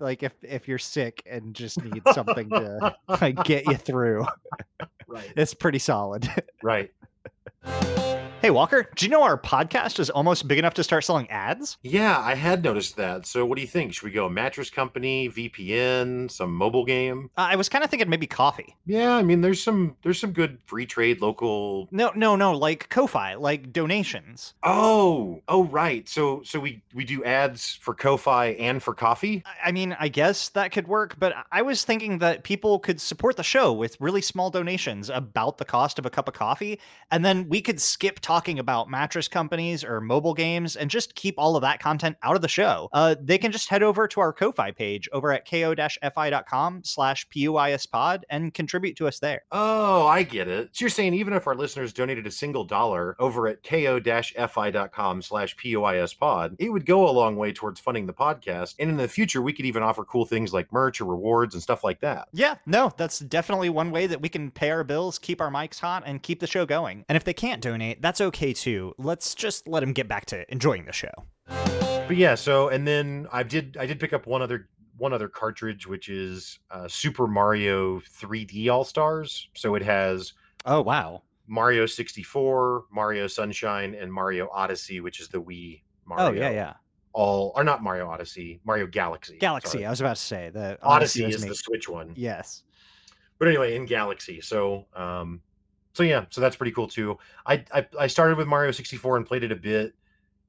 like 0.00 0.22
if 0.22 0.32
if 0.42 0.68
you're 0.68 0.78
sick 0.78 1.22
and 1.26 1.54
just 1.54 1.82
need 1.82 2.02
something 2.14 2.48
to 2.50 2.94
like 3.08 3.42
get 3.44 3.66
you 3.66 3.74
through. 3.88 4.26
right. 5.08 5.32
It's 5.36 5.54
pretty 5.54 5.78
solid. 5.80 6.28
Right. 6.62 6.92
Hey 8.40 8.50
Walker, 8.50 8.88
do 8.94 9.04
you 9.04 9.10
know 9.10 9.24
our 9.24 9.36
podcast 9.36 9.98
is 9.98 10.10
almost 10.10 10.46
big 10.46 10.60
enough 10.60 10.74
to 10.74 10.84
start 10.84 11.02
selling 11.02 11.28
ads? 11.28 11.76
Yeah, 11.82 12.20
I 12.20 12.36
had 12.36 12.62
noticed 12.62 12.94
that. 12.96 13.26
So 13.26 13.44
what 13.44 13.56
do 13.56 13.62
you 13.62 13.66
think? 13.66 13.92
Should 13.92 14.04
we 14.04 14.12
go 14.12 14.28
mattress 14.28 14.70
company, 14.70 15.28
VPN, 15.28 16.30
some 16.30 16.54
mobile 16.54 16.84
game? 16.84 17.30
Uh, 17.36 17.48
I 17.50 17.56
was 17.56 17.68
kind 17.68 17.82
of 17.82 17.90
thinking 17.90 18.08
maybe 18.08 18.28
coffee. 18.28 18.76
Yeah, 18.86 19.12
I 19.16 19.24
mean 19.24 19.40
there's 19.40 19.60
some 19.60 19.96
there's 20.02 20.20
some 20.20 20.30
good 20.30 20.58
free 20.66 20.86
trade 20.86 21.20
local 21.20 21.88
No, 21.90 22.12
no, 22.14 22.36
no, 22.36 22.52
like 22.52 22.88
Ko-fi, 22.90 23.34
like 23.34 23.72
donations. 23.72 24.54
Oh, 24.62 25.42
oh 25.48 25.64
right. 25.64 26.08
So 26.08 26.42
so 26.44 26.60
we 26.60 26.80
we 26.94 27.04
do 27.04 27.24
ads 27.24 27.74
for 27.74 27.92
Ko-Fi 27.92 28.50
and 28.50 28.80
for 28.80 28.94
coffee? 28.94 29.42
I- 29.44 29.68
I 29.68 29.72
mean, 29.72 29.96
I 29.98 30.08
guess 30.08 30.48
that 30.50 30.70
could 30.70 30.86
work, 30.86 31.16
but 31.18 31.34
I 31.50 31.60
was 31.62 31.84
thinking 31.84 32.18
that 32.18 32.44
people 32.44 32.78
could 32.78 33.00
support 33.00 33.36
the 33.36 33.42
show 33.42 33.72
with 33.72 34.00
really 34.00 34.22
small 34.22 34.48
donations 34.48 35.10
about 35.10 35.58
the 35.58 35.64
cost 35.64 35.98
of 35.98 36.06
a 36.06 36.10
cup 36.10 36.28
of 36.28 36.34
coffee, 36.34 36.78
and 37.10 37.24
then 37.24 37.48
we 37.48 37.60
could 37.60 37.80
skip 37.80 38.20
talking 38.28 38.58
about 38.58 38.90
mattress 38.90 39.26
companies 39.26 39.82
or 39.82 40.02
mobile 40.02 40.34
games 40.34 40.76
and 40.76 40.90
just 40.90 41.14
keep 41.14 41.34
all 41.38 41.56
of 41.56 41.62
that 41.62 41.80
content 41.80 42.14
out 42.22 42.36
of 42.36 42.42
the 42.42 42.48
show. 42.48 42.90
Uh, 42.92 43.14
they 43.18 43.38
can 43.38 43.50
just 43.50 43.70
head 43.70 43.82
over 43.82 44.06
to 44.06 44.20
our 44.20 44.34
Ko-Fi 44.34 44.70
page 44.72 45.08
over 45.14 45.32
at 45.32 45.48
ko-fi.com 45.48 46.82
slash 46.84 47.26
puyspod 47.30 48.24
and 48.28 48.52
contribute 48.52 48.96
to 48.98 49.08
us 49.08 49.18
there. 49.18 49.44
Oh, 49.50 50.06
I 50.06 50.24
get 50.24 50.46
it. 50.46 50.68
So 50.72 50.82
you're 50.82 50.90
saying 50.90 51.14
even 51.14 51.32
if 51.32 51.46
our 51.46 51.54
listeners 51.54 51.94
donated 51.94 52.26
a 52.26 52.30
single 52.30 52.64
dollar 52.64 53.16
over 53.18 53.48
at 53.48 53.62
ko-fi.com 53.62 55.22
slash 55.22 55.56
puyspod, 55.56 56.56
it 56.58 56.68
would 56.68 56.84
go 56.84 57.08
a 57.08 57.10
long 57.10 57.36
way 57.36 57.54
towards 57.54 57.80
funding 57.80 58.04
the 58.04 58.12
podcast. 58.12 58.74
And 58.78 58.90
in 58.90 58.98
the 58.98 59.08
future, 59.08 59.40
we 59.40 59.54
could 59.54 59.64
even 59.64 59.82
offer 59.82 60.04
cool 60.04 60.26
things 60.26 60.52
like 60.52 60.70
merch 60.70 61.00
or 61.00 61.06
rewards 61.06 61.54
and 61.54 61.62
stuff 61.62 61.82
like 61.82 62.00
that. 62.00 62.28
Yeah, 62.34 62.56
no, 62.66 62.92
that's 62.98 63.20
definitely 63.20 63.70
one 63.70 63.90
way 63.90 64.06
that 64.06 64.20
we 64.20 64.28
can 64.28 64.50
pay 64.50 64.70
our 64.70 64.84
bills, 64.84 65.18
keep 65.18 65.40
our 65.40 65.50
mics 65.50 65.80
hot, 65.80 66.02
and 66.04 66.22
keep 66.22 66.40
the 66.40 66.46
show 66.46 66.66
going. 66.66 67.06
And 67.08 67.16
if 67.16 67.24
they 67.24 67.32
can't 67.32 67.62
donate, 67.62 68.02
that's 68.02 68.17
okay 68.20 68.52
too. 68.52 68.94
Let's 68.98 69.34
just 69.34 69.66
let 69.68 69.82
him 69.82 69.92
get 69.92 70.08
back 70.08 70.26
to 70.26 70.50
enjoying 70.52 70.84
the 70.84 70.92
show. 70.92 71.10
But 71.46 72.16
yeah, 72.16 72.34
so 72.34 72.68
and 72.68 72.86
then 72.86 73.26
I 73.32 73.42
did 73.42 73.76
I 73.78 73.86
did 73.86 74.00
pick 74.00 74.12
up 74.12 74.26
one 74.26 74.42
other 74.42 74.68
one 74.96 75.12
other 75.12 75.28
cartridge, 75.28 75.86
which 75.86 76.08
is 76.08 76.58
uh, 76.70 76.88
Super 76.88 77.26
Mario 77.26 78.00
3D 78.00 78.68
All 78.70 78.84
Stars. 78.84 79.48
So 79.54 79.74
it 79.74 79.82
has 79.82 80.32
Oh, 80.64 80.82
wow. 80.82 81.22
Mario 81.46 81.86
64, 81.86 82.84
Mario 82.90 83.26
Sunshine, 83.26 83.94
and 83.94 84.12
Mario 84.12 84.48
Odyssey, 84.52 85.00
which 85.00 85.20
is 85.20 85.28
the 85.28 85.40
Wii 85.40 85.82
Mario. 86.04 86.26
Oh, 86.26 86.32
yeah, 86.32 86.50
yeah. 86.50 86.74
All 87.14 87.52
or 87.56 87.64
not 87.64 87.82
Mario 87.82 88.08
Odyssey, 88.08 88.60
Mario 88.64 88.86
Galaxy. 88.86 89.38
Galaxy, 89.38 89.70
sorry. 89.78 89.86
I 89.86 89.90
was 89.90 90.00
about 90.00 90.16
to 90.16 90.22
say. 90.22 90.50
The 90.50 90.78
Odyssey 90.82 91.24
was 91.24 91.36
is 91.36 91.42
me. 91.42 91.48
the 91.48 91.54
Switch 91.54 91.88
one. 91.88 92.12
Yes. 92.16 92.64
But 93.38 93.48
anyway, 93.48 93.76
in 93.76 93.86
Galaxy. 93.86 94.40
So 94.40 94.86
um 94.94 95.40
so 95.94 96.02
yeah, 96.02 96.26
so 96.30 96.40
that's 96.40 96.56
pretty 96.56 96.72
cool 96.72 96.88
too. 96.88 97.18
I 97.46 97.64
I, 97.72 97.86
I 97.98 98.06
started 98.06 98.36
with 98.38 98.46
Mario 98.48 98.70
64 98.70 99.16
and 99.16 99.26
played 99.26 99.44
it 99.44 99.52
a 99.52 99.56
bit 99.56 99.94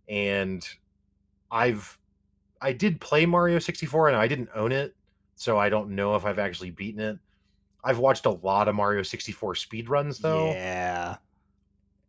and 0.08 0.68
I've 1.52 1.98
I 2.62 2.74
did 2.74 3.00
play 3.02 3.26
Mario 3.26 3.60
64 3.60 4.10
and 4.10 4.18
I 4.18 4.28
didn't 4.28 4.50
own 4.56 4.72
it, 4.72 4.96
so 5.36 5.58
I 5.58 5.70
don't 5.70 5.92
know 5.92 6.16
if 6.16 6.26
I've 6.26 6.40
actually 6.40 6.72
beaten 6.72 7.02
it. 7.02 7.20
I've 7.84 8.00
watched 8.00 8.26
a 8.26 8.32
lot 8.32 8.68
of 8.68 8.76
Mario 8.76 9.04
64 9.04 9.56
speed 9.56 9.90
runs 9.90 10.20
though, 10.20 10.52
Yeah. 10.52 11.18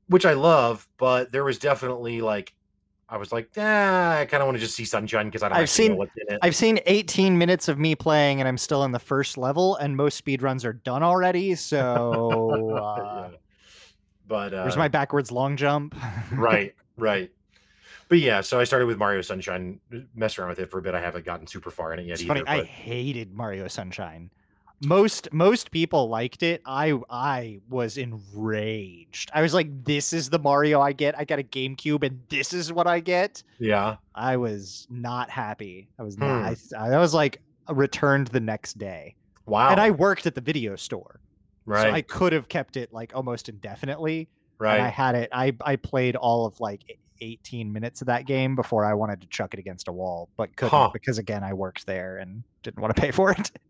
which 0.08 0.26
I 0.26 0.32
love, 0.32 0.88
but 0.98 1.30
there 1.30 1.44
was 1.44 1.58
definitely 1.58 2.20
like 2.20 2.54
I 3.12 3.16
was 3.16 3.32
like, 3.32 3.50
ah, 3.56 4.18
I 4.18 4.24
kind 4.26 4.40
of 4.40 4.46
want 4.46 4.56
to 4.56 4.60
just 4.62 4.76
see 4.76 4.84
Sunshine 4.84 5.26
because 5.26 5.42
I 5.42 5.48
don't 5.48 5.58
I've 5.58 5.68
seen- 5.68 5.96
what's 5.96 6.12
in 6.16 6.32
it. 6.34 6.38
I've 6.42 6.54
seen 6.54 6.78
18 6.86 7.36
minutes 7.36 7.66
of 7.68 7.76
me 7.78 7.94
playing 7.96 8.40
and 8.40 8.46
I'm 8.48 8.56
still 8.58 8.84
in 8.84 8.92
the 8.92 9.00
first 9.00 9.36
level, 9.36 9.74
and 9.76 9.96
most 9.96 10.24
speedruns 10.24 10.64
are 10.64 10.72
done 10.72 11.02
already. 11.02 11.54
So 11.56 12.76
uh, 12.76 13.28
Yeah. 13.30 13.36
But 14.28 14.54
uh, 14.54 14.62
there's 14.62 14.76
my 14.76 14.86
backwards 14.86 15.32
long 15.32 15.56
jump. 15.56 15.96
right, 16.32 16.72
right. 16.96 17.32
But 18.08 18.18
yeah, 18.18 18.40
so 18.42 18.60
I 18.60 18.64
started 18.64 18.86
with 18.86 18.96
Mario 18.98 19.22
Sunshine, 19.22 19.80
messed 20.14 20.38
around 20.38 20.50
with 20.50 20.60
it 20.60 20.70
for 20.70 20.78
a 20.78 20.82
bit. 20.82 20.94
I 20.94 21.00
haven't 21.00 21.24
gotten 21.24 21.46
super 21.48 21.70
far 21.70 21.92
in 21.92 21.98
it 22.00 22.06
yet 22.06 22.14
It's 22.14 22.22
either. 22.22 22.44
funny. 22.44 22.60
I 22.60 22.64
hated 22.64 23.32
Mario 23.34 23.66
Sunshine. 23.68 24.30
Most 24.82 25.32
most 25.32 25.70
people 25.70 26.08
liked 26.08 26.42
it. 26.42 26.62
I 26.64 26.98
I 27.10 27.60
was 27.68 27.98
enraged. 27.98 29.30
I 29.34 29.42
was 29.42 29.52
like, 29.54 29.84
"This 29.84 30.12
is 30.12 30.30
the 30.30 30.38
Mario 30.38 30.80
I 30.80 30.92
get. 30.92 31.18
I 31.18 31.24
got 31.24 31.38
a 31.38 31.42
GameCube, 31.42 32.02
and 32.04 32.20
this 32.28 32.52
is 32.52 32.72
what 32.72 32.86
I 32.86 33.00
get." 33.00 33.42
yeah, 33.58 33.96
I 34.14 34.36
was 34.36 34.86
not 34.90 35.28
happy. 35.30 35.88
I 35.98 36.02
was 36.02 36.14
Hmm. 36.14 36.20
not. 36.22 36.56
I, 36.76 36.86
I 36.94 36.98
was 36.98 37.12
like 37.14 37.40
returned 37.68 38.28
the 38.28 38.40
next 38.40 38.78
day, 38.78 39.14
wow, 39.46 39.70
and 39.70 39.80
I 39.80 39.90
worked 39.90 40.26
at 40.26 40.34
the 40.34 40.40
video 40.40 40.76
store, 40.76 41.20
right, 41.66 41.82
so 41.82 41.90
I 41.90 42.02
could 42.02 42.32
have 42.32 42.48
kept 42.48 42.76
it 42.76 42.92
like 42.92 43.12
almost 43.14 43.48
indefinitely. 43.48 44.28
right. 44.58 44.76
And 44.76 44.82
I 44.86 44.88
had 44.88 45.14
it. 45.14 45.28
I 45.32 45.54
I 45.64 45.76
played 45.76 46.16
all 46.16 46.46
of 46.46 46.58
like 46.60 46.98
18 47.20 47.70
minutes 47.70 48.00
of 48.00 48.06
that 48.06 48.24
game 48.26 48.56
before 48.56 48.84
I 48.86 48.94
wanted 48.94 49.20
to 49.20 49.26
chuck 49.28 49.52
it 49.52 49.60
against 49.60 49.88
a 49.88 49.92
wall, 49.92 50.30
but 50.38 50.56
couldn't 50.56 50.70
Huh. 50.70 50.88
because 50.92 51.18
again 51.18 51.44
I 51.44 51.52
worked 51.52 51.84
there 51.86 52.16
and 52.16 52.44
didn't 52.62 52.80
want 52.80 52.96
to 52.96 53.00
pay 53.00 53.10
for 53.10 53.30
it. 53.32 53.50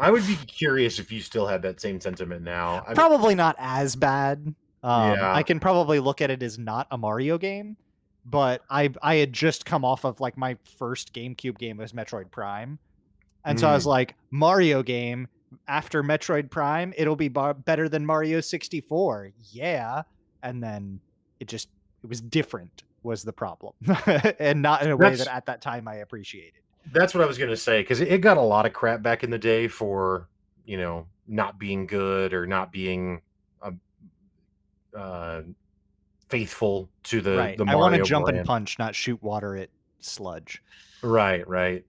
I 0.00 0.10
would 0.10 0.26
be 0.26 0.36
curious 0.46 0.98
if 0.98 1.12
you 1.12 1.20
still 1.20 1.46
had 1.46 1.62
that 1.62 1.80
same 1.80 2.00
sentiment 2.00 2.42
now. 2.42 2.82
I 2.84 2.88
mean, 2.88 2.94
probably 2.96 3.34
not 3.34 3.54
as 3.58 3.94
bad. 3.96 4.54
Um, 4.82 5.12
Yeah. 5.12 5.34
I 5.34 5.42
can 5.42 5.60
probably 5.60 6.00
look 6.00 6.20
at 6.22 6.30
it 6.30 6.42
as 6.42 6.58
not 6.58 6.86
a 6.90 6.96
Mario 6.98 7.36
game, 7.38 7.76
but 8.24 8.62
I 8.70 8.90
I 9.02 9.16
had 9.16 9.32
just 9.32 9.64
come 9.66 9.84
off 9.84 10.04
of 10.04 10.20
like 10.20 10.36
my 10.38 10.56
first 10.78 11.12
GameCube 11.12 11.58
game 11.58 11.76
was 11.76 11.92
Metroid 11.92 12.30
Prime, 12.30 12.78
and 13.44 13.60
so 13.60 13.68
I 13.68 13.74
was 13.74 13.84
Mm. 13.84 13.88
like 13.88 14.14
Mario 14.30 14.82
game 14.82 15.28
after 15.68 16.02
Metroid 16.02 16.48
Prime, 16.50 16.94
it'll 16.96 17.16
be 17.16 17.28
bar- 17.28 17.54
better 17.54 17.88
than 17.88 18.06
Mario 18.06 18.40
64. 18.40 19.32
Yeah, 19.52 20.02
and 20.42 20.62
then 20.62 21.00
it 21.40 21.48
just 21.48 21.68
it 22.02 22.08
was 22.08 22.20
different 22.22 22.84
was 23.02 23.22
the 23.22 23.32
problem, 23.32 23.74
and 24.38 24.62
not 24.62 24.82
in 24.82 24.90
a 24.90 24.96
way 24.96 25.10
That's- 25.10 25.26
that 25.26 25.34
at 25.34 25.46
that 25.46 25.60
time 25.60 25.86
I 25.88 25.96
appreciated. 25.96 26.60
That's 26.92 27.14
what 27.14 27.22
I 27.22 27.26
was 27.26 27.38
gonna 27.38 27.56
say 27.56 27.82
because 27.82 28.00
it, 28.00 28.20
got 28.20 28.36
a 28.36 28.42
lot 28.42 28.66
of 28.66 28.72
crap 28.72 29.02
back 29.02 29.22
in 29.22 29.30
the 29.30 29.38
day 29.38 29.68
for 29.68 30.28
you 30.64 30.76
know 30.76 31.06
not 31.26 31.58
being 31.58 31.86
good 31.86 32.32
or 32.32 32.46
not 32.46 32.72
being 32.72 33.20
uh, 33.62 33.70
uh, 34.96 35.42
faithful 36.28 36.88
to 37.04 37.20
the 37.20 37.36
right. 37.36 37.58
the 37.58 37.64
I 37.66 37.74
want 37.76 37.94
to 37.94 38.02
jump 38.02 38.26
brand. 38.26 38.38
and 38.38 38.46
punch, 38.46 38.78
not 38.78 38.94
shoot 38.94 39.22
water 39.22 39.56
at 39.56 39.70
sludge. 40.00 40.62
Right, 41.02 41.46
right. 41.48 41.84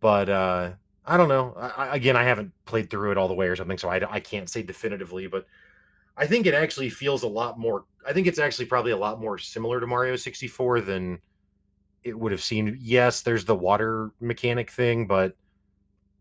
But 0.00 0.28
uh 0.28 0.72
I 1.06 1.16
don't 1.16 1.28
know. 1.28 1.54
I, 1.56 1.96
again, 1.96 2.16
I 2.16 2.24
haven't 2.24 2.50
played 2.64 2.88
through 2.88 3.12
it 3.12 3.18
all 3.18 3.28
the 3.28 3.34
way 3.34 3.46
or 3.46 3.56
something, 3.56 3.76
so 3.76 3.90
I, 3.90 4.00
I 4.10 4.20
can't 4.20 4.48
say 4.48 4.62
definitively. 4.62 5.26
But 5.26 5.46
I 6.16 6.26
think 6.26 6.46
it 6.46 6.54
actually 6.54 6.88
feels 6.88 7.24
a 7.24 7.28
lot 7.28 7.58
more. 7.58 7.84
I 8.06 8.12
think 8.12 8.26
it's 8.26 8.38
actually 8.38 8.66
probably 8.66 8.92
a 8.92 8.96
lot 8.96 9.20
more 9.20 9.36
similar 9.36 9.80
to 9.80 9.86
Mario 9.86 10.16
64 10.16 10.80
than 10.80 11.18
it 12.04 12.18
would 12.18 12.32
have 12.32 12.42
seemed. 12.42 12.76
Yes, 12.80 13.22
there's 13.22 13.44
the 13.44 13.54
water 13.54 14.10
mechanic 14.20 14.70
thing, 14.70 15.06
but 15.06 15.34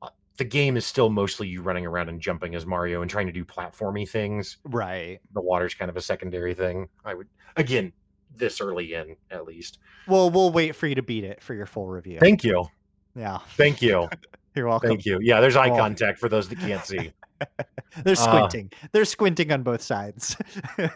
uh, 0.02 0.10
the 0.38 0.46
game 0.46 0.78
is 0.78 0.86
still 0.86 1.10
mostly 1.10 1.48
you 1.48 1.62
running 1.62 1.86
around 1.86 2.10
and 2.10 2.20
jumping 2.20 2.56
as 2.56 2.66
Mario 2.66 3.02
and 3.02 3.12
trying 3.12 3.28
to 3.28 3.34
do 3.34 3.44
platformy 3.46 4.08
things. 4.10 4.58
Right. 4.64 5.20
The 5.34 5.42
water's 5.42 5.74
kind 5.74 5.90
of 5.90 5.98
a 5.98 6.02
secondary 6.02 6.54
thing. 6.54 6.88
I 7.06 7.14
would 7.14 7.28
again 7.58 7.92
this 8.36 8.60
early 8.62 8.94
in 8.96 9.16
at 9.30 9.46
least. 9.46 9.80
Well, 10.08 10.30
we'll 10.32 10.52
wait 10.52 10.76
for 10.76 10.88
you 10.88 10.96
to 10.96 11.04
beat 11.04 11.24
it 11.24 11.44
for 11.44 11.54
your 11.54 11.66
full 11.68 11.88
review. 11.88 12.18
Thank 12.20 12.44
you, 12.44 12.66
yeah, 13.16 13.38
thank 13.58 13.82
you. 13.82 14.10
you're 14.56 14.68
welcome. 14.68 14.90
Thank 14.90 15.06
you. 15.06 15.20
Yeah, 15.22 15.40
there's 15.40 15.56
eye 15.56 15.70
Oh. 15.70 15.76
contact 15.78 16.18
for 16.20 16.30
those 16.30 16.50
that 16.50 16.60
can't 16.60 16.84
see. 16.84 17.12
They're 18.04 18.14
Uh, 18.14 18.16
squinting. 18.16 18.72
They're 18.92 19.06
squinting 19.06 19.52
on 19.52 19.62
both 19.64 19.82
sides. 19.82 20.36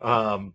Um, 0.00 0.54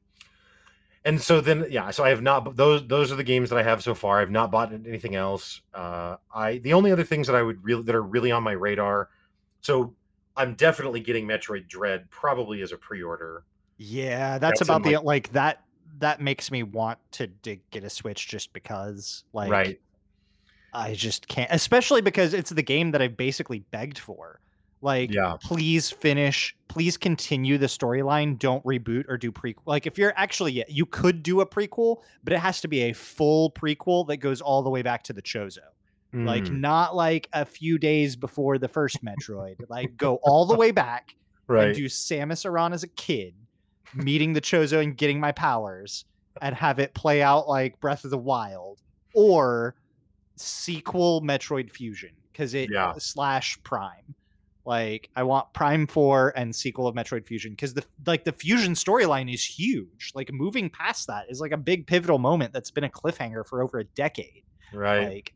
and 1.05 1.19
so 1.21 1.41
then, 1.41 1.65
yeah, 1.69 1.91
so 1.91 2.03
I 2.03 2.09
have 2.09 2.21
not. 2.21 2.55
Those 2.55 2.85
those 2.87 3.11
are 3.11 3.15
the 3.15 3.23
games 3.23 3.49
that 3.49 3.57
I 3.57 3.63
have 3.63 3.81
so 3.83 3.93
far. 3.95 4.19
I've 4.21 4.31
not 4.31 4.51
bought 4.51 4.73
anything 4.73 5.15
else. 5.15 5.61
Uh, 5.73 6.17
I 6.33 6.57
the 6.59 6.73
only 6.73 6.91
other 6.91 7.03
things 7.03 7.27
that 7.27 7.35
I 7.35 7.41
would 7.41 7.63
really 7.63 7.83
that 7.83 7.95
are 7.95 8.03
really 8.03 8.31
on 8.31 8.43
my 8.43 8.51
radar. 8.53 9.09
So 9.61 9.93
I'm 10.35 10.55
definitely 10.55 10.99
getting 10.99 11.27
Metroid 11.27 11.67
Dread 11.67 12.09
probably 12.09 12.61
as 12.61 12.71
a 12.71 12.77
pre-order. 12.77 13.43
yeah, 13.77 14.37
that's, 14.37 14.59
That's 14.59 14.61
about 14.61 14.83
the 14.83 14.93
my- 14.93 15.01
like 15.01 15.31
that. 15.33 15.63
that 15.99 16.19
makes 16.21 16.49
me 16.51 16.63
want 16.63 16.97
to, 17.13 17.27
to 17.43 17.57
get 17.71 17.83
a 17.83 17.89
Switch 17.89 18.27
just 18.27 18.53
because, 18.53 19.23
like, 19.33 19.51
right. 19.51 19.79
I 20.73 20.93
just 20.95 21.27
can't, 21.27 21.51
especially 21.51 22.01
because 22.01 22.33
it's 22.33 22.49
the 22.49 22.63
game 22.63 22.91
that 22.91 23.01
I 23.01 23.07
basically 23.07 23.59
begged 23.71 23.99
for. 23.99 24.39
Like, 24.81 25.13
Yeah. 25.13 25.37
please 25.41 25.91
finish, 25.91 26.55
please 26.67 26.97
continue 26.97 27.57
the 27.59 27.67
storyline. 27.67 28.39
Don't 28.39 28.63
reboot 28.65 29.05
or 29.07 29.17
do 29.17 29.31
prequel. 29.31 29.61
Like, 29.65 29.85
if 29.85 29.97
you're 29.97 30.13
actually, 30.15 30.63
you 30.67 30.85
could 30.85 31.21
do 31.21 31.41
a 31.41 31.45
prequel, 31.45 31.97
but 32.23 32.33
it 32.33 32.39
has 32.39 32.61
to 32.61 32.67
be 32.67 32.81
a 32.83 32.93
full 32.93 33.51
prequel 33.51 34.07
that 34.07 34.17
goes 34.17 34.41
all 34.41 34.63
the 34.63 34.69
way 34.71 34.81
back 34.81 35.03
to 35.03 35.13
the 35.13 35.21
Chozo. 35.21 35.59
Like, 36.13 36.43
Mm, 36.45 36.59
not 36.59 36.95
like 36.95 37.29
a 37.31 37.45
few 37.45 37.77
days 37.77 38.15
before 38.15 38.57
the 38.57 38.67
first 38.67 39.03
Metroid. 39.05 39.55
like, 39.69 39.95
go 39.97 40.15
all 40.23 40.45
the 40.45 40.55
way 40.57 40.71
back 40.71 41.15
and 41.67 41.75
do 41.75 41.85
Samus 41.85 42.45
Aran 42.45 42.73
as 42.73 42.83
a 42.83 42.87
kid, 42.89 43.33
meeting 43.93 44.33
the 44.33 44.41
Chozo 44.41 44.81
and 44.83 44.97
getting 44.97 45.19
my 45.19 45.31
powers, 45.31 46.03
and 46.41 46.55
have 46.55 46.79
it 46.79 46.93
play 46.93 47.21
out 47.21 47.47
like 47.47 47.79
Breath 47.79 48.03
of 48.03 48.09
the 48.11 48.17
Wild, 48.17 48.81
or 49.13 49.75
sequel 50.35 51.21
Metroid 51.21 51.69
Fusion 51.71 52.11
because 52.31 52.53
it 52.53 52.69
Yeah. 52.71 52.93
slash 52.97 53.61
Prime. 53.63 54.15
Like 54.65 55.09
I 55.15 55.23
want 55.23 55.53
Prime 55.53 55.87
Four 55.87 56.33
and 56.35 56.55
sequel 56.55 56.87
of 56.87 56.95
Metroid 56.95 57.25
Fusion 57.25 57.51
because 57.51 57.73
the 57.73 57.83
like 58.05 58.23
the 58.23 58.31
Fusion 58.31 58.73
storyline 58.73 59.33
is 59.33 59.43
huge. 59.43 60.11
Like 60.13 60.31
moving 60.31 60.69
past 60.69 61.07
that 61.07 61.25
is 61.29 61.41
like 61.41 61.51
a 61.51 61.57
big 61.57 61.87
pivotal 61.87 62.19
moment 62.19 62.53
that's 62.53 62.71
been 62.71 62.83
a 62.83 62.89
cliffhanger 62.89 63.45
for 63.45 63.61
over 63.61 63.79
a 63.79 63.83
decade. 63.83 64.43
right. 64.73 65.07
Like 65.07 65.33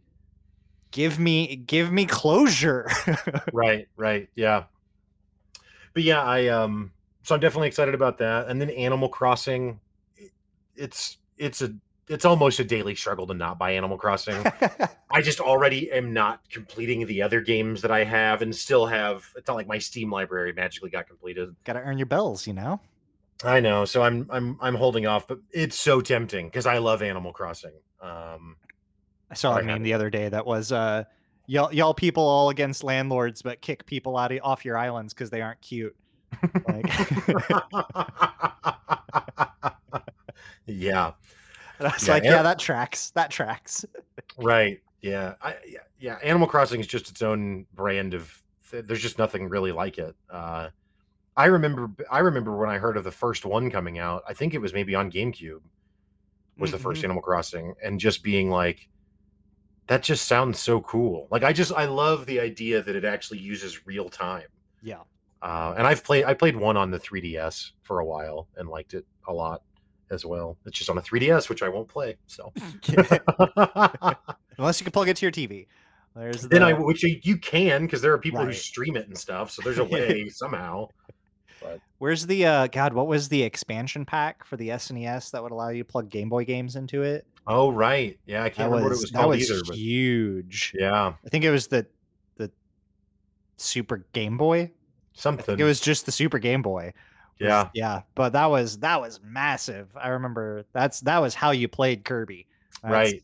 give 0.92 1.20
me 1.20 1.56
give 1.56 1.92
me 1.92 2.06
closure. 2.06 2.90
right 3.54 3.88
right 3.98 4.30
yeah 4.36 4.64
but 5.94 6.04
yeah 6.04 6.22
i 6.24 6.48
um 6.48 6.92
so 7.24 7.34
i'm 7.34 7.42
definitely 7.42 7.68
excited 7.68 7.96
about 7.96 8.20
that 8.20 8.48
and 8.48 8.62
then 8.62 8.70
animal 8.70 9.10
crossing 9.10 9.80
it's 10.76 11.18
it's 11.38 11.62
a 11.62 11.74
it's 12.08 12.26
almost 12.26 12.60
a 12.60 12.64
daily 12.64 12.96
struggle 12.96 13.26
to 13.28 13.34
not 13.34 13.58
buy 13.58 13.72
animal 13.72 13.98
crossing 13.98 14.36
i 15.12 15.22
just 15.22 15.40
already 15.40 15.92
am 15.92 16.14
not 16.14 16.48
completing 16.50 17.06
the 17.08 17.22
other 17.22 17.42
games 17.42 17.82
that 17.82 17.92
i 17.92 18.04
have 18.04 18.42
and 18.42 18.56
still 18.56 18.86
have 18.86 19.28
it's 19.36 19.48
not 19.48 19.56
like 19.56 19.68
my 19.68 19.78
steam 19.78 20.12
library 20.12 20.54
magically 20.54 20.90
got 20.90 21.08
completed 21.08 21.56
Gotta 21.64 21.80
earn 21.80 21.98
your 21.98 22.08
bells, 22.08 22.48
you 22.48 22.54
know? 22.54 22.80
i 23.44 23.60
know 23.60 23.84
so 23.84 24.02
i'm 24.02 24.26
i'm 24.30 24.58
i'm 24.62 24.76
holding 24.76 25.06
off 25.06 25.28
but 25.28 25.40
it's 25.52 25.78
so 25.78 26.00
tempting 26.00 26.48
because 26.48 26.66
i 26.66 26.78
love 26.78 27.02
animal 27.02 27.34
crossing 27.34 27.74
um 28.02 28.56
I 29.30 29.36
saw 29.36 29.58
a 29.58 29.64
meme 29.64 29.84
the 29.84 29.94
other 29.94 30.10
day 30.10 30.30
that 30.30 30.46
was 30.46 30.72
uh 30.72 31.04
y'all 31.48 31.74
y'all 31.74 31.94
people 31.94 32.24
all 32.24 32.50
against 32.50 32.84
landlords 32.84 33.42
but 33.42 33.62
kick 33.62 33.86
people 33.86 34.18
out 34.18 34.32
of, 34.32 34.40
off 34.44 34.66
your 34.66 34.78
islands 34.78 35.14
because 35.14 35.30
they 35.30 35.42
aren't 35.42 35.62
cute. 35.62 35.96
Like 36.68 36.86
yeah 40.66 41.12
and 41.80 41.88
I 41.88 41.92
was 41.94 42.08
Yeah, 42.08 42.14
like, 42.14 42.24
An- 42.26 42.32
yeah, 42.32 42.42
that 42.44 42.60
tracks. 42.60 43.12
That 43.12 43.32
tracks. 43.32 43.86
Right. 44.38 44.82
Yeah. 45.02 45.36
I 45.42 45.56
yeah, 45.66 45.80
yeah. 46.00 46.18
Animal 46.24 46.48
Crossing 46.48 46.80
is 46.82 46.88
just 46.88 47.10
its 47.10 47.22
own 47.22 47.66
brand 47.74 48.14
of. 48.14 48.42
There's 48.72 49.02
just 49.02 49.18
nothing 49.18 49.48
really 49.48 49.72
like 49.72 49.98
it. 49.98 50.14
Uh, 50.30 50.70
I 51.38 51.46
remember. 51.46 51.90
I 52.12 52.20
remember 52.20 52.58
when 52.58 52.70
I 52.70 52.78
heard 52.78 52.98
of 52.98 53.04
the 53.06 53.12
first 53.12 53.46
one 53.46 53.70
coming 53.72 53.98
out. 54.00 54.24
I 54.28 54.34
think 54.34 54.54
it 54.54 54.58
was 54.58 54.74
maybe 54.74 54.94
on 54.96 55.10
GameCube. 55.12 55.62
Was 56.58 56.72
the 56.72 56.78
1st 56.78 57.02
Mhm. 57.02 57.04
Animal 57.06 57.22
Crossing, 57.22 57.74
and 57.84 58.00
just 58.00 58.24
being 58.24 58.50
like, 58.50 58.88
that 59.88 60.02
just 60.04 60.26
sounds 60.26 60.60
so 60.60 60.82
cool. 60.82 61.28
Like 61.32 61.44
I 61.44 61.54
just 61.54 61.72
I 61.74 61.86
love 61.86 62.26
the 62.26 62.40
idea 62.40 62.82
that 62.82 62.96
it 62.96 63.06
actually 63.06 63.40
uses 63.40 63.86
real 63.86 64.10
time. 64.10 64.48
Yeah. 64.82 65.02
Uh, 65.42 65.76
and 65.78 65.86
I've 65.88 66.04
played 66.04 66.26
I 66.26 66.34
played 66.34 66.56
one 66.56 66.76
on 66.78 66.92
the 66.92 67.00
3DS 67.00 67.72
for 67.84 68.00
a 68.00 68.06
while 68.06 68.48
and 68.58 68.68
liked 68.68 68.94
it 68.94 69.06
a 69.28 69.34
lot 69.34 69.62
as 70.12 70.26
well. 70.26 70.58
It's 70.66 70.78
just 70.78 70.90
on 70.90 70.98
a 70.98 71.02
3DS, 71.02 71.50
which 71.50 71.64
I 71.64 71.70
won't 71.70 71.88
play. 71.88 72.18
So 72.28 72.52
Unless 74.58 74.80
you 74.80 74.86
can 74.86 74.92
plug 74.92 75.10
it 75.10 75.18
to 75.18 75.26
your 75.26 75.32
TV. 75.32 75.68
There's 76.16 76.44
the, 76.44 76.48
then 76.48 76.64
I 76.64 76.74
which 76.74 77.04
you, 77.04 77.20
you 77.24 77.38
can 77.38 77.86
because 77.86 78.02
there 78.02 78.14
are 78.14 78.18
people 78.18 78.44
who 78.44 78.54
stream 78.54 78.96
it 78.96 79.08
and 79.08 79.18
stuff. 79.18 79.52
So 79.52 79.62
there's 79.62 79.80
a 79.80 79.84
way 79.84 80.30
somehow. 80.30 80.88
But. 81.62 81.82
Where's 81.98 82.26
the 82.26 82.46
uh 82.46 82.68
God, 82.68 82.94
what 82.94 83.08
was 83.08 83.28
the 83.28 83.44
expansion 83.44 84.06
pack 84.06 84.46
for 84.46 84.56
the 84.56 84.70
SNES 84.70 85.32
that 85.32 85.44
would 85.44 85.52
allow 85.52 85.70
you 85.70 85.84
to 85.84 85.88
plug 85.88 86.10
Game 86.10 86.30
Boy 86.30 86.46
games 86.46 86.78
into 86.78 87.04
it? 87.04 87.26
Oh 87.48 87.72
right, 87.72 88.18
yeah, 88.26 88.44
I 88.44 88.50
can't 88.50 88.72
remember 88.72 88.90
was, 88.90 88.98
what 88.98 88.98
it 88.98 89.02
was 89.02 89.12
that 89.12 89.20
called 89.20 89.36
was 89.36 89.52
either, 89.52 89.62
but 89.68 89.76
huge. 89.76 90.74
yeah, 90.74 91.14
I 91.24 91.30
think 91.30 91.44
it 91.44 91.52
was 91.52 91.68
the 91.68 91.86
the 92.38 92.50
Super 93.58 94.06
Game 94.14 94.38
Boy. 94.38 94.72
Something. 95.14 95.60
it 95.60 95.64
was 95.64 95.80
just 95.80 96.06
the 96.06 96.12
Super 96.12 96.40
Game 96.40 96.62
Boy. 96.62 96.94
Yeah, 97.40 97.70
yeah 97.74 98.02
but 98.16 98.34
that 98.34 98.50
was 98.50 98.78
that 98.80 99.00
was 99.02 99.20
massive 99.24 99.88
i 99.98 100.08
remember 100.10 100.66
that's 100.74 101.02
that 101.02 101.20
was 101.20 101.34
how 101.34 101.52
you 101.52 101.68
played 101.68 102.06
kirby 102.06 102.48
That's- 102.82 103.12
right. 103.12 103.24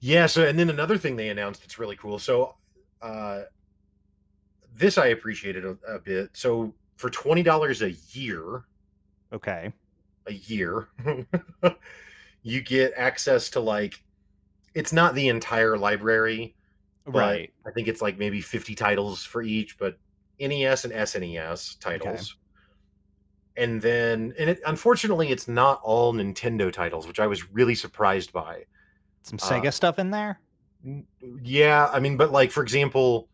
Yeah. 0.00 0.26
So 0.26 0.46
and 0.46 0.58
then 0.58 0.70
another 0.70 0.98
thing 0.98 1.16
they 1.16 1.28
announced 1.30 1.62
that's 1.62 1.78
really 1.78 1.96
cool. 1.96 2.18
So 2.18 2.54
uh, 3.02 3.42
this 4.74 4.98
I 4.98 5.06
appreciated 5.06 5.64
a, 5.64 5.76
a 5.88 5.98
bit. 5.98 6.30
So 6.34 6.74
for 6.96 7.10
twenty 7.10 7.42
dollars 7.42 7.82
a 7.82 7.92
year, 8.12 8.64
okay 9.32 9.72
a 10.26 10.32
year, 10.32 10.88
you 12.42 12.60
get 12.60 12.92
access 12.96 13.48
to 13.50 13.60
like 13.60 14.02
it's 14.74 14.92
not 14.92 15.14
the 15.14 15.28
entire 15.28 15.78
library. 15.78 16.54
right 17.06 17.52
I 17.66 17.70
think 17.70 17.88
it's 17.88 18.02
like 18.02 18.18
maybe 18.18 18.40
50 18.40 18.74
titles 18.74 19.24
for 19.24 19.40
each, 19.42 19.78
but 19.78 19.98
NES 20.38 20.84
and 20.84 20.92
SNES 20.92 21.78
titles. 21.80 22.36
And 23.56 23.80
then, 23.80 24.34
and 24.38 24.50
it, 24.50 24.60
unfortunately, 24.66 25.30
it's 25.30 25.48
not 25.48 25.80
all 25.82 26.12
Nintendo 26.12 26.72
titles, 26.72 27.06
which 27.06 27.20
I 27.20 27.26
was 27.26 27.50
really 27.52 27.74
surprised 27.74 28.32
by. 28.32 28.64
some 29.22 29.38
uh, 29.42 29.46
sega 29.46 29.72
stuff 29.72 29.98
in 29.98 30.10
there 30.10 30.40
Yeah, 31.42 31.88
I 31.92 32.00
mean, 32.00 32.16
but 32.16 32.32
like 32.32 32.50
for 32.50 32.62
example, 32.62 33.28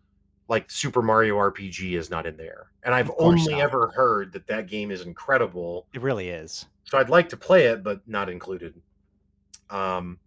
like 0.49 0.71
Super 0.71 1.03
Mario 1.03 1.37
RPG 1.39 1.93
is 1.93 2.11
not 2.11 2.27
in 2.27 2.37
there, 2.37 2.69
and 2.85 2.95
I've 2.95 3.11
only 3.19 3.53
not. 3.53 3.61
ever 3.61 3.89
heard 3.95 4.33
that 4.33 4.47
that 4.47 4.69
game 4.69 4.91
is 4.91 5.03
incredible. 5.03 5.87
it 5.93 6.01
really 6.03 6.29
is 6.29 6.67
So 6.85 6.99
I'd 6.99 7.09
like 7.09 7.29
to 7.31 7.37
play 7.37 7.67
it, 7.67 7.83
but 7.83 8.07
not 8.07 8.29
included. 8.29 8.81
Um, 9.71 10.19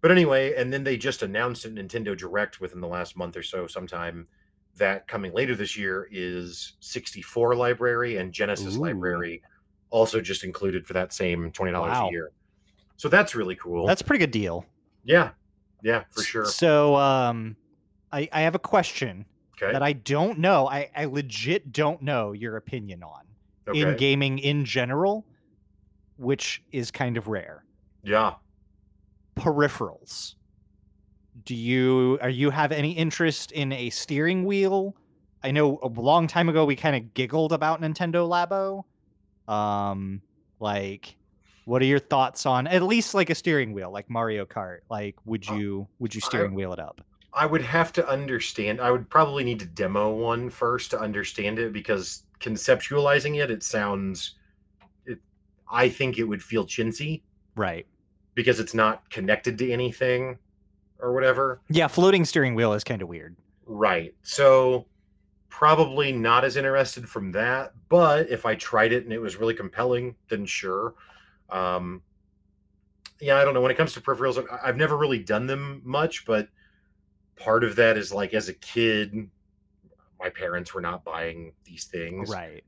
but 0.00 0.10
anyway, 0.10 0.54
and 0.54 0.72
then 0.72 0.84
they 0.84 0.96
just 0.96 1.22
announced 1.22 1.64
at 1.64 1.74
Nintendo 1.74 2.16
Direct 2.16 2.60
within 2.60 2.80
the 2.80 2.88
last 2.88 3.16
month 3.16 3.36
or 3.36 3.42
so, 3.42 3.66
sometime 3.66 4.26
that 4.76 5.06
coming 5.08 5.32
later 5.32 5.54
this 5.54 5.76
year 5.76 6.08
is 6.10 6.74
64 6.80 7.54
library 7.56 8.16
and 8.16 8.32
Genesis 8.32 8.76
Ooh. 8.76 8.80
library, 8.80 9.42
also 9.90 10.20
just 10.20 10.44
included 10.44 10.86
for 10.86 10.92
that 10.94 11.12
same 11.12 11.50
twenty 11.52 11.72
dollars 11.72 11.92
Wow. 11.92 12.08
a 12.08 12.10
year. 12.12 12.30
So 12.96 13.08
that's 13.08 13.34
really 13.34 13.56
cool. 13.56 13.86
that's 13.86 14.00
a 14.00 14.04
pretty 14.04 14.20
good 14.24 14.30
deal 14.30 14.64
yeah, 15.04 15.30
yeah, 15.82 16.04
for 16.10 16.22
sure. 16.22 16.44
so 16.44 16.94
um 16.94 17.56
i 18.12 18.28
i 18.32 18.42
have 18.42 18.54
a 18.54 18.58
question 18.60 19.26
Okay, 19.60 19.72
that 19.72 19.82
i 19.82 19.92
don't 19.92 20.38
know 20.38 20.68
i 20.68 20.88
i 20.94 21.04
legit 21.06 21.72
don't 21.72 22.00
know 22.02 22.30
your 22.32 22.56
opinion 22.56 23.02
on 23.02 23.22
in 23.74 23.96
gaming 23.96 24.38
in 24.38 24.64
general 24.64 25.26
which 26.16 26.62
is 26.70 26.90
kind 26.92 27.16
of 27.16 27.26
rare 27.26 27.64
yeah. 28.04 28.34
peripherals 29.36 30.36
do 31.44 31.54
you 31.54 32.18
are 32.20 32.28
you 32.28 32.50
have 32.50 32.72
any 32.72 32.92
interest 32.92 33.52
in 33.52 33.72
a 33.72 33.90
steering 33.90 34.44
wheel? 34.44 34.96
I 35.42 35.50
know 35.50 35.78
a 35.82 35.88
long 35.88 36.26
time 36.26 36.48
ago 36.48 36.64
we 36.64 36.76
kind 36.76 36.96
of 36.96 37.14
giggled 37.14 37.52
about 37.52 37.80
nintendo 37.80 38.28
labo. 38.28 39.52
Um 39.52 40.22
like 40.60 41.16
what 41.64 41.82
are 41.82 41.86
your 41.86 41.98
thoughts 41.98 42.46
on 42.46 42.66
at 42.66 42.82
least 42.82 43.14
like 43.14 43.30
a 43.30 43.34
steering 43.34 43.72
wheel 43.72 43.90
like 43.90 44.08
mario 44.10 44.44
kart? 44.44 44.78
Like 44.90 45.16
would 45.24 45.48
Uh, 45.48 45.54
you 45.54 45.88
would 45.98 46.14
you 46.14 46.20
steering 46.20 46.54
wheel 46.54 46.72
it 46.72 46.78
up? 46.78 47.00
I 47.34 47.46
would 47.46 47.62
have 47.62 47.92
to 47.94 48.06
understand. 48.06 48.80
I 48.80 48.90
would 48.90 49.08
probably 49.08 49.42
need 49.42 49.58
to 49.60 49.66
demo 49.66 50.10
one 50.10 50.50
first 50.50 50.90
to 50.90 51.00
understand 51.00 51.58
it 51.58 51.72
because 51.72 52.24
conceptualizing 52.40 53.42
it, 53.42 53.50
it 53.50 53.62
sounds. 53.62 54.34
It, 55.06 55.18
I 55.70 55.88
think 55.88 56.18
it 56.18 56.24
would 56.24 56.42
feel 56.42 56.66
chintzy. 56.66 57.22
Right. 57.56 57.86
Because 58.34 58.60
it's 58.60 58.74
not 58.74 59.08
connected 59.08 59.56
to 59.58 59.72
anything 59.72 60.38
or 61.02 61.12
whatever. 61.12 61.60
yeah 61.68 61.86
floating 61.86 62.24
steering 62.24 62.54
wheel 62.54 62.72
is 62.72 62.82
kind 62.84 63.02
of 63.02 63.08
weird 63.08 63.36
Right. 63.66 64.14
So 64.22 64.86
probably 65.48 66.12
not 66.12 66.44
as 66.44 66.56
interested 66.56 67.08
from 67.08 67.32
that. 67.32 67.72
But 67.88 68.30
if 68.30 68.46
I 68.46 68.54
tried 68.54 68.92
it 68.92 69.04
and 69.04 69.12
it 69.12 69.20
was 69.20 69.36
really 69.36 69.54
compelling, 69.54 70.16
then 70.28 70.46
sure. 70.46 70.94
Um, 71.50 72.02
yeah, 73.20 73.36
I 73.36 73.44
don't 73.44 73.54
know. 73.54 73.60
When 73.60 73.70
it 73.70 73.76
comes 73.76 73.92
to 73.94 74.00
peripherals, 74.00 74.44
I've 74.62 74.76
never 74.76 74.96
really 74.96 75.18
done 75.18 75.46
them 75.46 75.80
much, 75.84 76.24
but 76.26 76.48
part 77.36 77.64
of 77.64 77.76
that 77.76 77.96
is 77.96 78.12
like 78.12 78.34
as 78.34 78.48
a 78.48 78.54
kid, 78.54 79.28
my 80.18 80.28
parents 80.28 80.74
were 80.74 80.80
not 80.80 81.04
buying 81.04 81.52
these 81.64 81.84
things. 81.84 82.30
right 82.30 82.64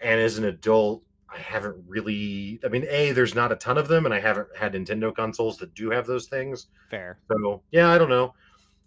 And 0.00 0.20
as 0.20 0.38
an 0.38 0.44
adult, 0.44 1.02
I 1.30 1.38
haven't 1.38 1.76
really, 1.86 2.58
I 2.64 2.68
mean, 2.68 2.86
A, 2.88 3.12
there's 3.12 3.34
not 3.34 3.52
a 3.52 3.56
ton 3.56 3.76
of 3.76 3.86
them, 3.88 4.06
and 4.06 4.14
I 4.14 4.20
haven't 4.20 4.48
had 4.56 4.72
Nintendo 4.72 5.14
consoles 5.14 5.58
that 5.58 5.74
do 5.74 5.90
have 5.90 6.06
those 6.06 6.26
things. 6.26 6.68
fair 6.90 7.18
So 7.30 7.62
yeah, 7.70 7.90
I 7.90 7.98
don't 7.98 8.08
know. 8.08 8.34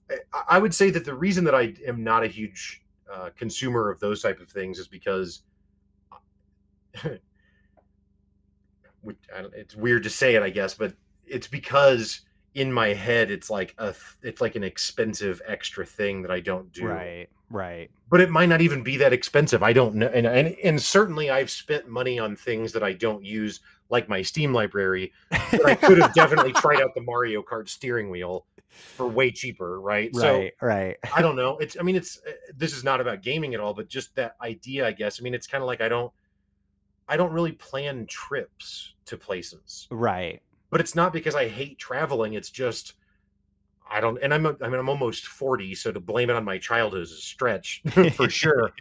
I, 0.10 0.16
I 0.50 0.60
would 0.60 0.74
say 0.74 0.89
that 0.89 1.06
the 1.06 1.14
reason 1.14 1.44
that 1.46 1.54
I 1.56 1.76
am 1.88 2.04
not 2.04 2.24
a 2.24 2.28
huge 2.28 2.84
uh, 3.14 3.30
consumer 3.38 3.89
of 3.92 4.00
those 4.00 4.22
type 4.22 4.39
of 4.39 4.50
things 4.50 4.80
is 4.80 4.88
because 4.88 5.44
don't- 9.04 9.54
it's 9.54 9.76
weird 9.76 10.04
to 10.04 10.10
say 10.10 10.36
it, 10.36 10.44
I 10.44 10.50
guess, 10.50 10.74
but 10.74 10.94
it's 11.26 11.48
because 11.48 12.22
in 12.54 12.72
my 12.72 12.89
head 12.89 13.32
it's 13.32 13.50
like 13.50 13.74
a 13.78 13.96
it's 14.22 14.42
like 14.42 14.56
an 14.58 14.64
expensive 14.64 15.42
extra 15.48 15.86
thing 15.86 16.22
that 16.24 16.32
I 16.32 16.39
don't 16.42 16.72
do. 16.74 16.86
Right. 16.88 17.30
Right. 17.52 17.91
But 18.10 18.22
it 18.22 18.30
might 18.30 18.47
not 18.47 18.62
even 18.62 18.82
be 18.82 18.97
that 18.97 19.14
expensive. 19.14 19.62
I 19.62 19.74
don't 19.74 19.95
know. 19.95 20.08
And, 20.08 20.26
and 20.26 20.56
and 20.64 20.82
certainly 20.82 21.30
I've 21.30 21.49
spent 21.49 21.88
money 21.88 22.18
on 22.18 22.36
things 22.36 22.72
that 22.74 22.84
I 22.84 22.93
don't 22.93 23.24
use, 23.24 23.60
like 23.89 24.10
my 24.10 24.22
Steam 24.22 24.54
library. 24.54 25.12
But 25.30 25.66
I 25.66 25.76
could 25.76 25.97
have 25.97 26.14
definitely 26.14 26.54
tried 26.54 26.82
out 26.82 26.95
the 26.95 27.02
Mario 27.02 27.43
Kart 27.43 27.70
steering 27.70 28.10
wheel 28.10 28.45
for 28.70 29.08
way 29.08 29.32
cheaper, 29.32 29.80
right? 29.80 30.16
So 30.16 30.39
right. 30.39 30.54
Right. 30.62 30.97
I 31.14 31.22
don't 31.22 31.36
know. 31.36 31.58
It's 31.58 31.78
I 31.80 31.84
mean 31.84 31.95
it's 31.95 32.20
uh, 32.28 32.32
this 32.56 32.74
is 32.74 32.84
not 32.84 33.02
about 33.02 33.22
gaming 33.22 33.54
at 33.54 33.60
all, 33.60 33.74
but 33.74 33.88
just 33.88 34.16
that 34.16 34.36
idea, 34.41 34.88
I 34.88 34.93
guess. 34.93 35.20
I 35.20 35.24
mean, 35.24 35.34
it's 35.34 35.47
kind 35.47 35.62
of 35.62 35.68
like 35.68 35.82
I 35.82 35.89
don't 35.89 36.12
I 37.08 37.18
don't 37.18 37.34
really 37.34 37.52
plan 37.52 38.06
trips 38.08 38.93
to 39.06 39.18
places. 39.18 39.88
Right. 39.91 40.41
But 40.70 40.80
it's 40.80 40.95
not 40.95 41.12
because 41.12 41.36
I 41.36 41.49
hate 41.49 41.78
traveling, 41.78 42.34
it's 42.34 42.49
just 42.49 42.93
I 43.92 44.00
don't 44.00 44.18
and 44.22 44.34
I'm 44.34 44.46
I 44.46 44.70
mean 44.70 44.80
I'm 44.80 44.89
almost 44.89 45.28
40, 45.28 45.76
so 45.76 45.92
to 45.92 46.00
blame 46.00 46.30
it 46.30 46.36
on 46.36 46.46
my 46.46 46.58
childhood 46.58 47.02
is 47.02 47.12
a 47.12 47.18
stretch 47.18 47.84
for 48.14 48.30
sure. 48.30 48.72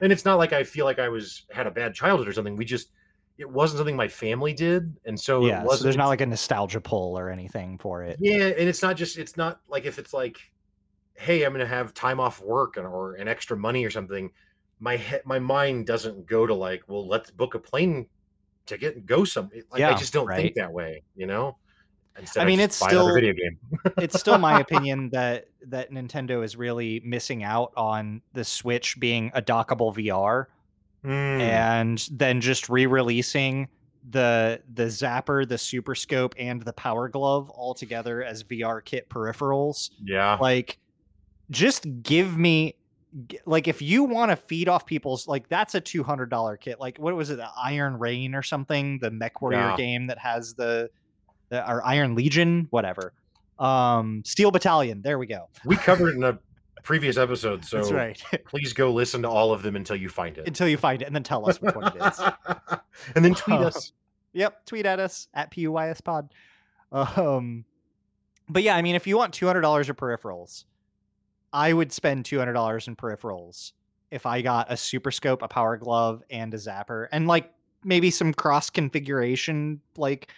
And 0.00 0.12
it's 0.12 0.24
not 0.24 0.38
like 0.38 0.52
I 0.52 0.62
feel 0.62 0.84
like 0.84 0.98
I 0.98 1.08
was 1.08 1.44
had 1.50 1.66
a 1.66 1.70
bad 1.70 1.94
childhood 1.94 2.28
or 2.28 2.32
something. 2.32 2.56
We 2.56 2.64
just 2.64 2.90
it 3.36 3.50
wasn't 3.50 3.78
something 3.78 3.96
my 3.96 4.06
family 4.06 4.52
did, 4.52 4.94
and 5.06 5.18
so 5.18 5.46
yeah. 5.46 5.64
So 5.66 5.82
there's 5.82 5.96
not 5.96 6.08
like 6.08 6.20
a 6.20 6.26
nostalgia 6.26 6.80
pull 6.80 7.18
or 7.18 7.30
anything 7.30 7.78
for 7.78 8.02
it. 8.02 8.18
Yeah, 8.20 8.44
and 8.44 8.68
it's 8.68 8.82
not 8.82 8.96
just 8.96 9.18
it's 9.18 9.36
not 9.36 9.60
like 9.66 9.86
if 9.86 9.98
it's 9.98 10.12
like, 10.12 10.38
hey, 11.14 11.42
I'm 11.42 11.52
gonna 11.52 11.66
have 11.66 11.94
time 11.94 12.20
off 12.20 12.40
work 12.42 12.76
and, 12.76 12.86
or 12.86 13.14
an 13.14 13.28
extra 13.28 13.56
money 13.56 13.84
or 13.84 13.90
something. 13.90 14.30
My 14.78 14.96
head, 14.96 15.22
my 15.24 15.38
mind 15.38 15.86
doesn't 15.86 16.26
go 16.26 16.46
to 16.46 16.54
like, 16.54 16.82
well, 16.86 17.08
let's 17.08 17.30
book 17.30 17.54
a 17.54 17.58
plane 17.58 18.06
ticket 18.66 18.96
and 18.96 19.06
go 19.06 19.24
some. 19.24 19.50
Like, 19.70 19.82
I 19.82 19.94
just 19.94 20.12
don't 20.12 20.26
right. 20.26 20.36
think 20.36 20.54
that 20.54 20.72
way, 20.72 21.02
you 21.16 21.26
know. 21.26 21.56
Instead, 22.18 22.42
I 22.42 22.46
mean, 22.46 22.60
it's 22.60 22.76
still- 22.76 23.14
video 23.14 23.32
game. 23.32 23.58
it's 23.98 24.18
still 24.18 24.36
my 24.38 24.60
opinion 24.60 25.10
that 25.10 25.46
that 25.66 25.90
Nintendo 25.90 26.44
is 26.44 26.56
really 26.56 27.00
missing 27.04 27.42
out 27.44 27.72
on 27.76 28.20
the 28.32 28.44
Switch 28.44 28.98
being 29.00 29.30
a 29.34 29.40
dockable 29.42 29.94
VR 29.94 30.46
Mm, 31.02 31.40
and 31.40 32.08
then 32.12 32.42
just 32.42 32.68
re-releasing 32.68 33.68
the 34.10 34.60
the 34.74 34.84
Zapper, 34.84 35.48
the 35.48 35.56
Super 35.56 35.94
Scope, 35.94 36.34
and 36.38 36.60
the 36.60 36.74
Power 36.74 37.08
Glove 37.08 37.48
all 37.48 37.72
together 37.72 38.22
as 38.22 38.42
VR 38.44 38.84
kit 38.84 39.08
peripherals. 39.08 39.90
yeah, 40.04 40.36
Like, 40.38 40.78
just 41.50 41.86
give 42.02 42.36
me 42.36 42.74
like 43.46 43.66
if 43.66 43.80
you 43.80 44.04
want 44.04 44.30
to 44.30 44.36
feed 44.36 44.68
off 44.68 44.84
people's 44.86 45.26
like 45.26 45.48
that's 45.48 45.74
a 45.74 45.80
two 45.80 46.02
hundred 46.02 46.28
dollar 46.28 46.56
kit. 46.58 46.78
Like 46.78 46.98
what 46.98 47.16
was 47.16 47.30
it, 47.30 47.36
the 47.36 47.48
Iron 47.56 47.98
Rain 47.98 48.34
or 48.34 48.42
something, 48.42 48.98
the 49.00 49.10
Mech 49.10 49.40
Warrior 49.40 49.58
Yeah. 49.58 49.76
game 49.76 50.06
that 50.08 50.18
has 50.18 50.52
the 50.54 50.90
or 51.50 51.84
Iron 51.84 52.14
Legion, 52.14 52.68
whatever. 52.70 53.12
Um, 53.58 54.22
Steel 54.24 54.50
Battalion. 54.50 55.02
There 55.02 55.18
we 55.18 55.26
go. 55.26 55.48
we 55.64 55.76
covered 55.76 56.14
in 56.14 56.24
a 56.24 56.38
previous 56.82 57.16
episode, 57.16 57.64
so 57.64 57.78
That's 57.78 57.92
right. 57.92 58.22
please 58.46 58.72
go 58.72 58.92
listen 58.92 59.22
to 59.22 59.28
all 59.28 59.52
of 59.52 59.62
them 59.62 59.76
until 59.76 59.96
you 59.96 60.08
find 60.08 60.38
it. 60.38 60.46
Until 60.46 60.68
you 60.68 60.76
find 60.76 61.02
it, 61.02 61.06
and 61.06 61.14
then 61.14 61.22
tell 61.22 61.48
us 61.48 61.60
which 61.60 61.74
one 61.74 61.92
it 61.94 62.02
is. 62.02 62.20
and 63.14 63.24
then 63.24 63.34
tweet 63.34 63.60
us. 63.60 63.92
Yep, 64.32 64.66
tweet 64.66 64.86
at 64.86 65.00
us 65.00 65.28
at 65.34 65.50
PUYS 65.50 66.02
pod. 66.02 66.32
Um, 66.92 67.64
but 68.48 68.62
yeah, 68.62 68.76
I 68.76 68.82
mean, 68.82 68.94
if 68.94 69.06
you 69.06 69.16
want 69.16 69.34
two 69.34 69.46
hundred 69.46 69.62
dollars 69.62 69.88
of 69.88 69.96
peripherals, 69.96 70.64
I 71.52 71.72
would 71.72 71.92
spend 71.92 72.24
two 72.24 72.38
hundred 72.38 72.54
dollars 72.54 72.88
in 72.88 72.96
peripherals 72.96 73.72
if 74.10 74.26
I 74.26 74.42
got 74.42 74.72
a 74.72 74.76
Super 74.76 75.10
Scope, 75.10 75.42
a 75.42 75.48
Power 75.48 75.76
Glove, 75.76 76.22
and 76.30 76.52
a 76.54 76.56
Zapper, 76.56 77.08
and 77.12 77.26
like 77.26 77.52
maybe 77.84 78.10
some 78.10 78.32
cross 78.32 78.70
configuration, 78.70 79.80
like 79.96 80.30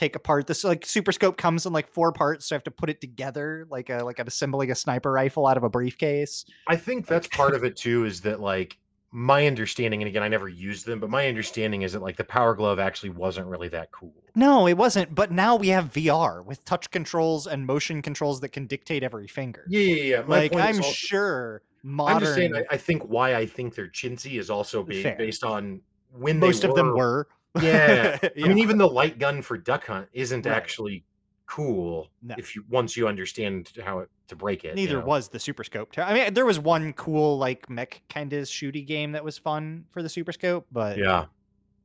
take 0.00 0.16
apart 0.16 0.46
this 0.46 0.64
like 0.64 0.86
Super 0.86 1.12
Scope 1.12 1.36
comes 1.36 1.66
in 1.66 1.72
like 1.72 1.86
four 1.86 2.12
parts, 2.12 2.46
so 2.46 2.54
I 2.54 2.56
have 2.56 2.64
to 2.64 2.70
put 2.70 2.88
it 2.88 3.00
together 3.00 3.66
like 3.70 3.90
a 3.90 4.02
like 4.02 4.18
I'm 4.18 4.26
assembling 4.26 4.70
a 4.70 4.74
sniper 4.74 5.12
rifle 5.12 5.46
out 5.46 5.56
of 5.56 5.62
a 5.62 5.68
briefcase. 5.68 6.44
I 6.66 6.76
think 6.76 7.06
that's 7.06 7.26
part 7.32 7.54
of 7.54 7.64
it 7.64 7.76
too. 7.76 8.04
Is 8.04 8.22
that 8.22 8.40
like 8.40 8.78
my 9.12 9.46
understanding, 9.46 10.02
and 10.02 10.08
again, 10.08 10.22
I 10.22 10.28
never 10.28 10.48
used 10.48 10.86
them, 10.86 11.00
but 11.00 11.10
my 11.10 11.28
understanding 11.28 11.82
is 11.82 11.92
that 11.92 12.02
like 12.02 12.16
the 12.16 12.24
Power 12.24 12.54
Glove 12.54 12.78
actually 12.78 13.10
wasn't 13.10 13.46
really 13.46 13.68
that 13.68 13.90
cool. 13.92 14.14
No, 14.34 14.66
it 14.66 14.76
wasn't. 14.76 15.14
But 15.14 15.32
now 15.32 15.56
we 15.56 15.68
have 15.68 15.92
VR 15.92 16.44
with 16.44 16.64
touch 16.64 16.90
controls 16.90 17.46
and 17.46 17.66
motion 17.66 18.02
controls 18.02 18.40
that 18.40 18.50
can 18.50 18.66
dictate 18.66 19.02
every 19.02 19.26
finger. 19.26 19.64
Yeah, 19.68 19.80
yeah, 19.80 20.02
yeah. 20.02 20.22
My 20.22 20.38
like 20.38 20.54
I'm 20.54 20.76
also- 20.76 20.90
sure 20.92 21.62
modern 21.82 22.16
I'm 22.16 22.20
just 22.22 22.34
saying. 22.34 22.56
I, 22.56 22.64
I 22.70 22.76
think 22.76 23.02
why 23.02 23.34
I 23.34 23.46
think 23.46 23.74
they're 23.74 23.88
chintzy 23.88 24.38
is 24.38 24.48
also 24.48 24.82
being 24.82 25.16
based 25.18 25.44
on 25.44 25.82
when 26.12 26.38
most 26.38 26.64
of 26.64 26.74
them 26.74 26.96
were. 26.96 27.28
Yeah. 27.60 28.18
I 28.22 28.30
mean, 28.48 28.58
even 28.58 28.78
the 28.78 28.86
light 28.88 29.18
gun 29.18 29.42
for 29.42 29.56
Duck 29.58 29.86
Hunt 29.86 30.08
isn't 30.12 30.46
Right. 30.46 30.54
actually 30.54 31.04
cool 31.46 32.08
No. 32.22 32.36
if 32.38 32.54
you 32.54 32.64
once 32.68 32.96
you 32.96 33.08
understand 33.08 33.70
how 33.84 33.98
it, 34.00 34.08
to 34.28 34.36
break 34.36 34.62
it. 34.64 34.68
you 34.68 34.74
neither 34.74 35.00
know? 35.00 35.04
was 35.06 35.28
the 35.28 35.40
Super 35.40 35.64
Scope. 35.64 35.90
I 35.98 36.14
mean, 36.14 36.32
there 36.34 36.46
was 36.46 36.60
one 36.60 36.92
cool 36.92 37.38
like 37.38 37.68
mech 37.68 38.02
kind 38.08 38.32
of 38.32 38.44
shooty 38.44 38.86
game 38.86 39.12
that 39.12 39.24
was 39.24 39.36
fun 39.36 39.84
for 39.90 40.02
the 40.02 40.08
Super 40.08 40.30
Scope, 40.30 40.66
but 40.70 40.96
Yeah, 40.96 41.26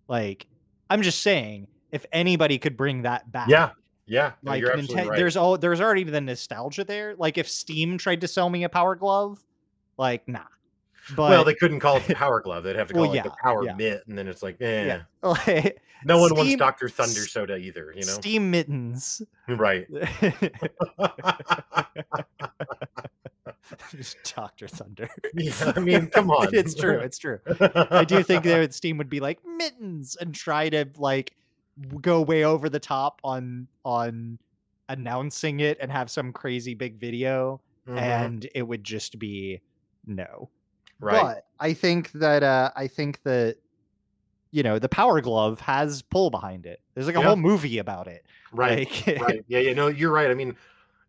like 0.08 0.46
I'm 0.90 1.02
just 1.02 1.22
saying, 1.24 1.68
if 1.92 2.06
anybody 2.12 2.60
could 2.60 2.78
bring 2.78 3.02
that 3.04 3.32
back, 3.32 3.50
yeah, 3.50 3.72
yeah. 4.06 4.34
no, 4.44 4.52
like 4.52 4.62
you're 4.62 4.72
absolutely 4.72 4.96
Nintendo, 5.04 5.10
right. 5.10 5.18
there's 5.18 5.36
all 5.36 5.58
there's 5.58 5.82
already 5.82 6.04
the 6.04 6.22
nostalgia 6.22 6.84
there. 6.84 7.16
Like 7.18 7.40
if 7.40 7.50
Steam 7.50 7.98
tried 7.98 8.22
to 8.22 8.28
sell 8.28 8.52
me 8.52 8.66
a 8.66 8.70
Power 8.70 8.94
Glove, 8.96 9.44
like 9.98 10.28
nah. 10.28 10.42
But 11.16 11.30
well, 11.30 11.44
they 11.44 11.54
couldn't 11.54 11.80
call 11.82 11.98
it 11.98 12.08
the 12.08 12.16
Power 12.16 12.42
Glove. 12.42 12.64
They'd 12.64 12.76
have 12.76 12.88
to 12.88 12.94
call 12.94 13.04
Well, 13.04 13.14
it 13.14 13.24
the 13.24 13.34
Power 13.42 13.64
yeah. 13.66 13.76
Mitt, 13.76 14.04
and 14.08 14.18
then 14.18 14.28
it's 14.28 14.42
like, 14.42 14.58
eh. 14.62 14.86
yeah, 14.86 15.02
like, 15.48 15.82
No 16.04 16.18
one 16.20 16.34
wants 16.36 16.56
Doctor 16.56 16.90
Thunder 16.90 17.28
soda 17.28 17.58
either. 17.58 17.92
You 17.96 18.06
know, 18.06 18.14
Steam 18.14 18.50
mittens. 18.52 19.22
right? 19.48 19.88
Just 23.92 24.18
Doctor 24.36 24.68
Thunder. 24.68 25.10
yeah, 25.34 25.74
I 25.76 25.80
mean, 25.80 26.08
come 26.08 26.30
on. 26.30 26.50
it's 26.54 26.76
true. 26.76 27.00
It's 27.00 27.18
true. 27.18 27.40
I 27.60 28.04
do 28.04 28.22
think 28.22 28.44
that 28.44 28.74
Steam 28.74 28.98
would 28.98 29.10
be 29.10 29.20
like 29.20 29.40
mittens 29.46 30.16
and 30.16 30.34
try 30.36 30.70
to 30.70 30.88
like 30.98 31.34
go 32.02 32.22
way 32.22 32.44
over 32.46 32.70
the 32.70 32.80
top 32.80 33.20
on 33.24 33.68
on 33.84 34.38
announcing 34.88 35.62
it 35.62 35.78
and 35.82 35.92
have 35.92 36.12
some 36.12 36.32
crazy 36.32 36.74
big 36.76 37.00
video, 37.00 37.60
Mhm, 37.88 37.98
and 37.98 38.48
it 38.54 38.62
would 38.64 38.84
just 38.84 39.18
be 39.18 39.62
no. 40.06 40.50
Right. 41.00 41.22
But 41.22 41.46
I 41.60 41.74
think 41.74 42.12
that 42.14 42.44
uh 42.44 42.72
I 42.76 42.88
think 42.88 43.22
that 43.24 43.58
you 44.52 44.64
know 44.64 44.80
the 44.80 44.90
Power 44.90 45.22
Glove 45.22 45.60
has 45.62 46.02
pull 46.02 46.30
behind 46.30 46.66
it. 46.66 46.82
There's 46.94 47.08
like 47.08 47.16
a 47.16 47.20
Yeah. 47.20 47.26
whole 47.28 47.36
movie 47.36 47.78
about 47.78 48.08
it. 48.08 48.26
right. 48.52 48.88
Like, 49.08 49.20
right. 49.22 49.46
Yeah, 49.48 49.60
yeah. 49.60 49.74
No, 49.74 49.88
you're 49.88 50.12
right. 50.12 50.30
I 50.30 50.34
mean, 50.34 50.56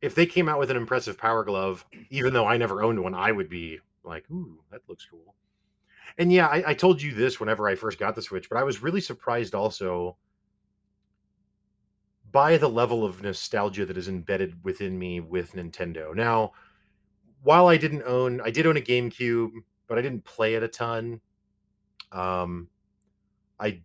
if 0.03 0.15
they 0.15 0.27
came 0.27 0.49
out 0.49 0.59
with 0.59 0.71
an 0.71 0.77
impressive 0.77 1.17
Power 1.17 1.45
Glove, 1.45 1.85
even 2.11 2.33
though 2.33 2.47
I 2.47 2.57
never 2.57 2.83
owned 2.83 3.03
one, 3.03 3.15
I 3.15 3.31
would 3.33 3.49
be 3.49 3.79
like, 4.05 4.25
"Ooh, 4.31 4.59
that 4.71 4.81
looks 4.89 5.07
cool." 5.11 5.35
And 6.19 6.33
yeah, 6.33 6.47
I, 6.47 6.71
I 6.71 6.75
told 6.75 7.01
you 7.03 7.13
this 7.15 7.39
whenever 7.39 7.69
I 7.69 7.75
first 7.75 7.99
got 7.99 8.15
the 8.15 8.23
Switch, 8.23 8.49
but 8.49 8.59
I 8.59 8.63
was 8.65 8.83
really 8.83 9.01
surprised 9.01 9.55
also 9.55 10.17
by 12.33 12.57
the 12.57 12.69
level 12.69 13.05
of 13.05 13.23
nostalgia 13.23 13.87
that 13.87 13.97
is 13.97 14.09
embedded 14.09 14.63
within 14.65 14.99
me 14.99 15.21
with 15.21 15.53
Nintendo. 15.53 16.15
Now, 16.15 16.53
while 17.43 17.69
I 17.69 17.77
didn't 17.77 18.03
own, 18.05 18.41
I 18.41 18.51
did 18.51 18.67
own 18.67 18.77
a 18.77 18.81
GameCube, 18.81 19.51
but 19.87 19.99
I 19.99 20.03
didn't 20.03 20.25
play 20.25 20.55
it 20.55 20.63
a 20.63 20.69
ton. 20.69 21.21
Um, 22.13 22.69
I 23.59 23.83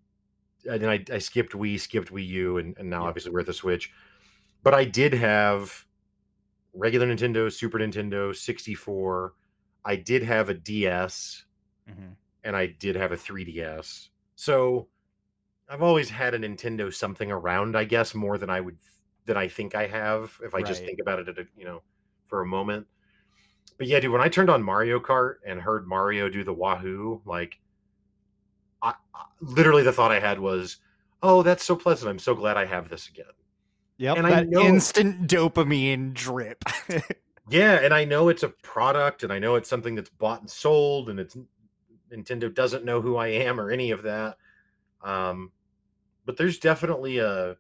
and 0.70 0.82
then 0.82 0.90
I, 0.90 1.04
I 1.12 1.18
skipped 1.20 1.54
Wii, 1.54 1.80
skipped 1.80 2.12
Wii 2.12 2.28
U, 2.28 2.58
and, 2.58 2.78
and 2.78 2.90
now 2.90 3.02
Yeah. 3.04 3.08
obviously 3.10 3.32
we're 3.32 3.40
at 3.42 3.48
the 3.48 3.54
Switch. 3.54 3.92
But 4.64 4.74
I 4.76 4.86
did 4.86 5.14
have 5.14 5.86
regular 6.74 7.08
Nintendo, 7.08 7.52
Super 7.52 7.80
Nintendo, 7.80 8.36
64. 8.36 9.34
I 9.84 9.96
did 9.96 10.22
have 10.24 10.50
a 10.50 10.54
DS, 10.54 11.46
Mhm. 11.90 12.16
and 12.44 12.56
I 12.56 12.68
did 12.68 12.96
have 12.96 13.12
a 13.12 13.18
3DS. 13.18 14.10
So 14.36 14.88
I've 15.68 15.82
always 15.82 16.10
had 16.10 16.34
a 16.36 16.40
Nintendo 16.40 16.94
something 16.94 17.32
around, 17.32 17.76
I 17.76 17.86
guess, 17.86 18.14
more 18.14 18.38
than 18.38 18.50
I 18.50 18.62
would 18.62 18.78
than 19.26 19.38
I 19.38 19.48
think 19.48 19.76
I 19.76 19.88
have 19.88 20.40
if 20.44 20.54
I 20.56 20.62
just 20.64 20.84
think 20.84 21.00
about 21.00 21.20
it 21.20 21.30
at 21.30 21.38
a, 21.40 21.48
you 21.56 21.66
know 21.66 21.82
for 22.28 22.42
a 22.42 22.46
moment. 22.46 22.88
But 23.78 23.88
yeah, 23.88 24.00
dude, 24.00 24.12
when 24.12 24.22
I 24.22 24.30
turned 24.30 24.50
on 24.50 24.62
Mario 24.64 25.00
Kart 25.00 25.36
and 25.46 25.60
heard 25.60 25.88
Mario 25.88 26.30
do 26.30 26.44
the 26.44 26.54
Wahoo, 26.54 27.22
like 27.26 27.60
I, 28.82 28.94
I 29.14 29.24
literally 29.42 29.84
the 29.84 29.92
thought 29.92 30.12
I 30.12 30.20
had 30.20 30.40
was, 30.40 30.78
"Oh, 31.24 31.42
that's 31.44 31.64
so 31.64 31.76
pleasant. 31.76 32.10
I'm 32.10 32.20
so 32.20 32.36
glad 32.36 32.58
I 32.58 32.66
have 32.66 32.90
this 32.90 33.08
again." 33.10 33.26
Yep, 33.98 34.18
And 34.18 34.28
I 34.28 34.30
that 34.32 34.50
know- 34.50 34.62
instant 34.62 35.28
dopamine 35.28 36.14
drip. 36.14 36.64
Yeah, 37.50 37.80
and 37.84 37.94
I 37.94 38.06
know 38.06 38.30
it's 38.30 38.44
a 38.44 38.50
product 38.50 39.24
and 39.24 39.34
I 39.34 39.38
know 39.40 39.56
it's 39.56 39.68
something 39.68 39.94
that's 39.94 40.10
bought 40.12 40.40
and 40.40 40.50
sold 40.50 41.10
and 41.10 41.20
it's 41.20 41.36
Nintendo 42.10 42.54
doesn't 42.54 42.86
know 42.86 43.02
who 43.02 43.18
I 43.18 43.28
am 43.28 43.60
or 43.60 43.72
any 43.72 43.92
of 43.92 44.04
that. 44.04 44.38
Um 45.04 45.52
but 46.26 46.38
there's 46.38 46.60
definitely 46.60 47.18
a 47.18 47.58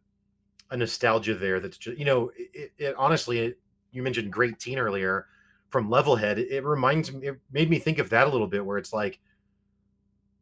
a 0.69 0.77
nostalgia 0.77 1.35
there 1.35 1.59
that's 1.59 1.77
just 1.77 1.97
you 1.97 2.05
know, 2.05 2.31
it, 2.37 2.71
it 2.77 2.95
honestly 2.95 3.39
it, 3.39 3.59
you 3.91 4.01
mentioned 4.01 4.31
Great 4.31 4.59
Teen 4.59 4.77
earlier 4.79 5.25
from 5.71 5.89
Levelhead. 5.89 6.37
It, 6.37 6.51
it 6.51 6.63
reminds 6.63 7.11
me 7.11 7.27
it 7.27 7.39
made 7.51 7.69
me 7.69 7.79
think 7.79 7.97
of 7.97 8.09
that 8.09 8.27
a 8.27 8.29
little 8.29 8.47
bit 8.47 8.65
where 8.65 8.77
it's 8.77 8.93
like 8.93 9.19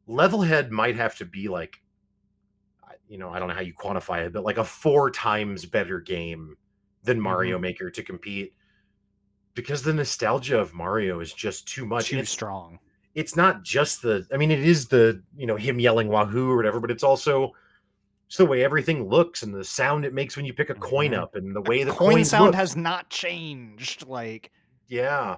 Levelhead 0.08 0.70
might 0.72 0.96
have 0.96 1.16
to 1.18 1.26
be 1.26 1.48
like 1.48 1.82
you 3.08 3.18
know, 3.18 3.32
I 3.32 3.40
don't 3.40 3.48
know 3.48 3.56
how 3.56 3.62
you 3.62 3.74
quantify 3.74 4.24
it, 4.28 4.34
but 4.34 4.44
like 4.44 4.60
a 4.60 4.64
four 4.64 5.10
times 5.10 5.66
better 5.66 6.00
game 6.00 6.56
than 7.04 7.20
Mario 7.20 7.58
Mhm. 7.58 7.62
Maker 7.62 7.90
to 7.90 8.04
compete 8.04 8.54
because 9.56 9.82
the 9.82 9.92
nostalgia 9.94 10.60
of 10.60 10.76
Mario 10.76 11.20
is 11.20 11.34
just 11.34 11.68
too 11.68 11.88
much. 11.88 12.10
Too 12.10 12.20
it's, 12.20 12.30
strong. 12.30 12.78
it's 13.16 13.36
not 13.36 13.64
just 13.64 14.04
the, 14.04 14.28
I 14.32 14.38
mean, 14.38 14.52
it 14.52 14.60
is 14.60 14.88
the, 14.88 15.24
you 15.36 15.48
know, 15.48 15.56
him 15.56 15.80
yelling 15.80 16.08
Wahoo 16.08 16.52
or 16.52 16.56
whatever, 16.56 16.80
but 16.80 16.92
it's 16.92 17.02
also 17.04 17.52
just 18.28 18.38
the 18.38 18.46
way 18.46 18.64
everything 18.64 19.10
looks 19.10 19.42
and 19.42 19.56
the 19.56 19.64
sound 19.64 20.06
it 20.06 20.14
makes 20.14 20.36
when 20.36 20.46
you 20.46 20.54
pick 20.54 20.70
a 20.70 20.76
coin 20.76 21.12
Mhm. 21.14 21.18
up 21.20 21.36
and 21.36 21.56
the 21.56 21.62
way 21.62 21.84
the 21.84 21.92
coin 21.92 22.12
coins 22.12 22.30
sound 22.30 22.46
look. 22.46 22.56
has 22.56 22.76
not 22.76 23.10
changed. 23.10 24.06
Like 24.06 24.52
Yeah. 24.90 25.38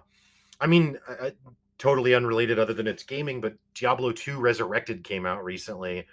I 0.59 0.67
mean, 0.67 0.97
I, 1.07 1.33
totally 1.81 2.13
unrelated 2.13 2.59
other 2.59 2.75
than 2.75 2.85
it's 2.85 3.01
gaming, 3.01 3.41
but 3.41 3.55
Diablo 3.73 4.11
2 4.11 4.39
Resurrected 4.39 5.03
came 5.03 5.25
out 5.25 5.43
recently. 5.43 6.05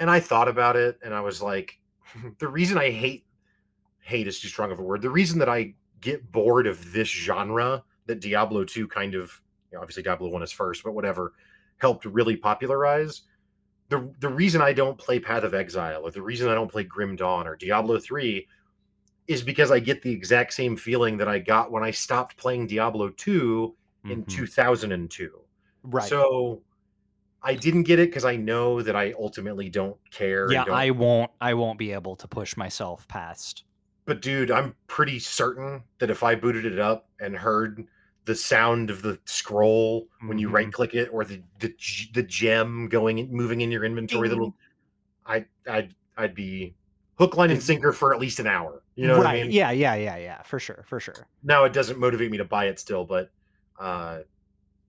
And 0.00 0.10
I 0.10 0.18
thought 0.18 0.48
about 0.48 0.74
it 0.74 0.98
and 1.04 1.14
I 1.14 1.20
was 1.20 1.40
like, 1.40 1.78
the 2.38 2.48
reason 2.48 2.76
I 2.76 2.90
hate 2.90 3.24
hate 4.00 4.26
is 4.26 4.40
too 4.40 4.48
strong 4.48 4.72
of 4.72 4.80
a 4.80 4.82
word. 4.82 5.00
The 5.00 5.08
reason 5.08 5.38
that 5.38 5.48
I 5.48 5.74
get 6.00 6.30
bored 6.32 6.66
of 6.66 6.92
this 6.92 7.08
genre 7.08 7.84
that 8.06 8.20
Diablo 8.20 8.64
2 8.64 8.88
kind 8.88 9.14
of, 9.14 9.40
you 9.70 9.76
know, 9.76 9.80
obviously 9.80 10.02
Diablo 10.02 10.28
1 10.28 10.42
is 10.42 10.52
first, 10.52 10.82
but 10.82 10.92
whatever, 10.92 11.34
helped 11.78 12.04
really 12.04 12.36
popularize. 12.36 13.22
The 13.90 14.12
the 14.18 14.28
reason 14.28 14.60
I 14.60 14.72
don't 14.72 14.98
play 14.98 15.20
Path 15.20 15.44
of 15.44 15.54
Exile 15.54 16.02
or 16.02 16.10
the 16.10 16.20
reason 16.20 16.48
I 16.48 16.54
don't 16.54 16.70
play 16.70 16.82
Grim 16.82 17.14
Dawn 17.14 17.46
or 17.46 17.54
Diablo 17.54 18.00
3 18.00 18.44
is 19.26 19.42
because 19.42 19.70
I 19.70 19.78
get 19.80 20.02
the 20.02 20.10
exact 20.12 20.52
same 20.52 20.76
feeling 20.76 21.16
that 21.18 21.28
I 21.28 21.38
got 21.38 21.70
when 21.72 21.82
I 21.82 21.90
stopped 21.90 22.36
playing 22.36 22.66
Diablo 22.66 23.08
2 23.10 23.74
in 24.04 24.24
Mhm. 24.24 24.28
2002. 24.28 25.40
right. 25.84 26.08
So 26.08 26.62
I 27.42 27.54
didn't 27.54 27.82
get 27.82 27.98
it 27.98 28.08
because 28.08 28.24
I 28.24 28.36
know 28.36 28.80
that 28.82 28.96
I 28.96 29.12
ultimately 29.18 29.68
don't 29.68 29.96
care. 30.10 30.50
yeah, 30.50 30.64
don't- 30.64 30.74
I 30.74 30.90
won't. 30.90 31.30
I 31.42 31.52
won't 31.54 31.78
be 31.78 31.92
able 31.92 32.16
to 32.16 32.26
push 32.28 32.56
myself 32.56 33.06
past. 33.08 33.64
but 34.06 34.20
dude, 34.20 34.50
I'm 34.50 34.74
pretty 34.86 35.18
certain 35.18 35.82
that 35.98 36.10
if 36.10 36.22
I 36.22 36.34
booted 36.34 36.66
it 36.66 36.78
up 36.78 37.08
and 37.20 37.34
heard 37.34 37.86
the 38.26 38.34
sound 38.34 38.90
of 38.90 39.00
the 39.00 39.18
scroll 39.24 40.08
when 40.26 40.38
you 40.38 40.48
Mhm. 40.50 40.52
right 40.52 40.72
click 40.72 40.94
it 40.94 41.08
or 41.10 41.24
the, 41.24 41.42
the 41.60 41.74
the 42.12 42.22
gem 42.22 42.88
going 42.88 43.18
in- 43.18 43.30
moving 43.34 43.62
in 43.62 43.70
your 43.70 43.82
inventory, 43.84 44.28
Ding. 44.28 44.38
little 44.38 44.54
I 45.24 45.46
I'd 45.66 45.94
I'd 46.18 46.34
be 46.34 46.74
hook 47.18 47.36
line 47.36 47.50
and 47.50 47.62
sinker 47.62 47.92
for 47.92 48.12
at 48.14 48.20
least 48.20 48.40
an 48.40 48.46
hour. 48.46 48.82
You 48.96 49.06
know 49.08 49.14
right. 49.14 49.18
what 49.18 49.26
I 49.26 49.42
mean? 49.42 49.50
Yeah, 49.52 49.70
yeah, 49.70 49.94
yeah, 49.94 50.16
yeah. 50.16 50.42
For 50.42 50.58
sure, 50.58 50.84
for 50.86 51.00
sure. 51.00 51.26
now 51.42 51.64
it 51.64 51.72
doesn't 51.72 51.98
motivate 51.98 52.30
me 52.30 52.38
to 52.38 52.44
buy 52.44 52.66
it 52.66 52.78
still 52.78 53.04
but 53.04 53.30
uh 53.80 54.20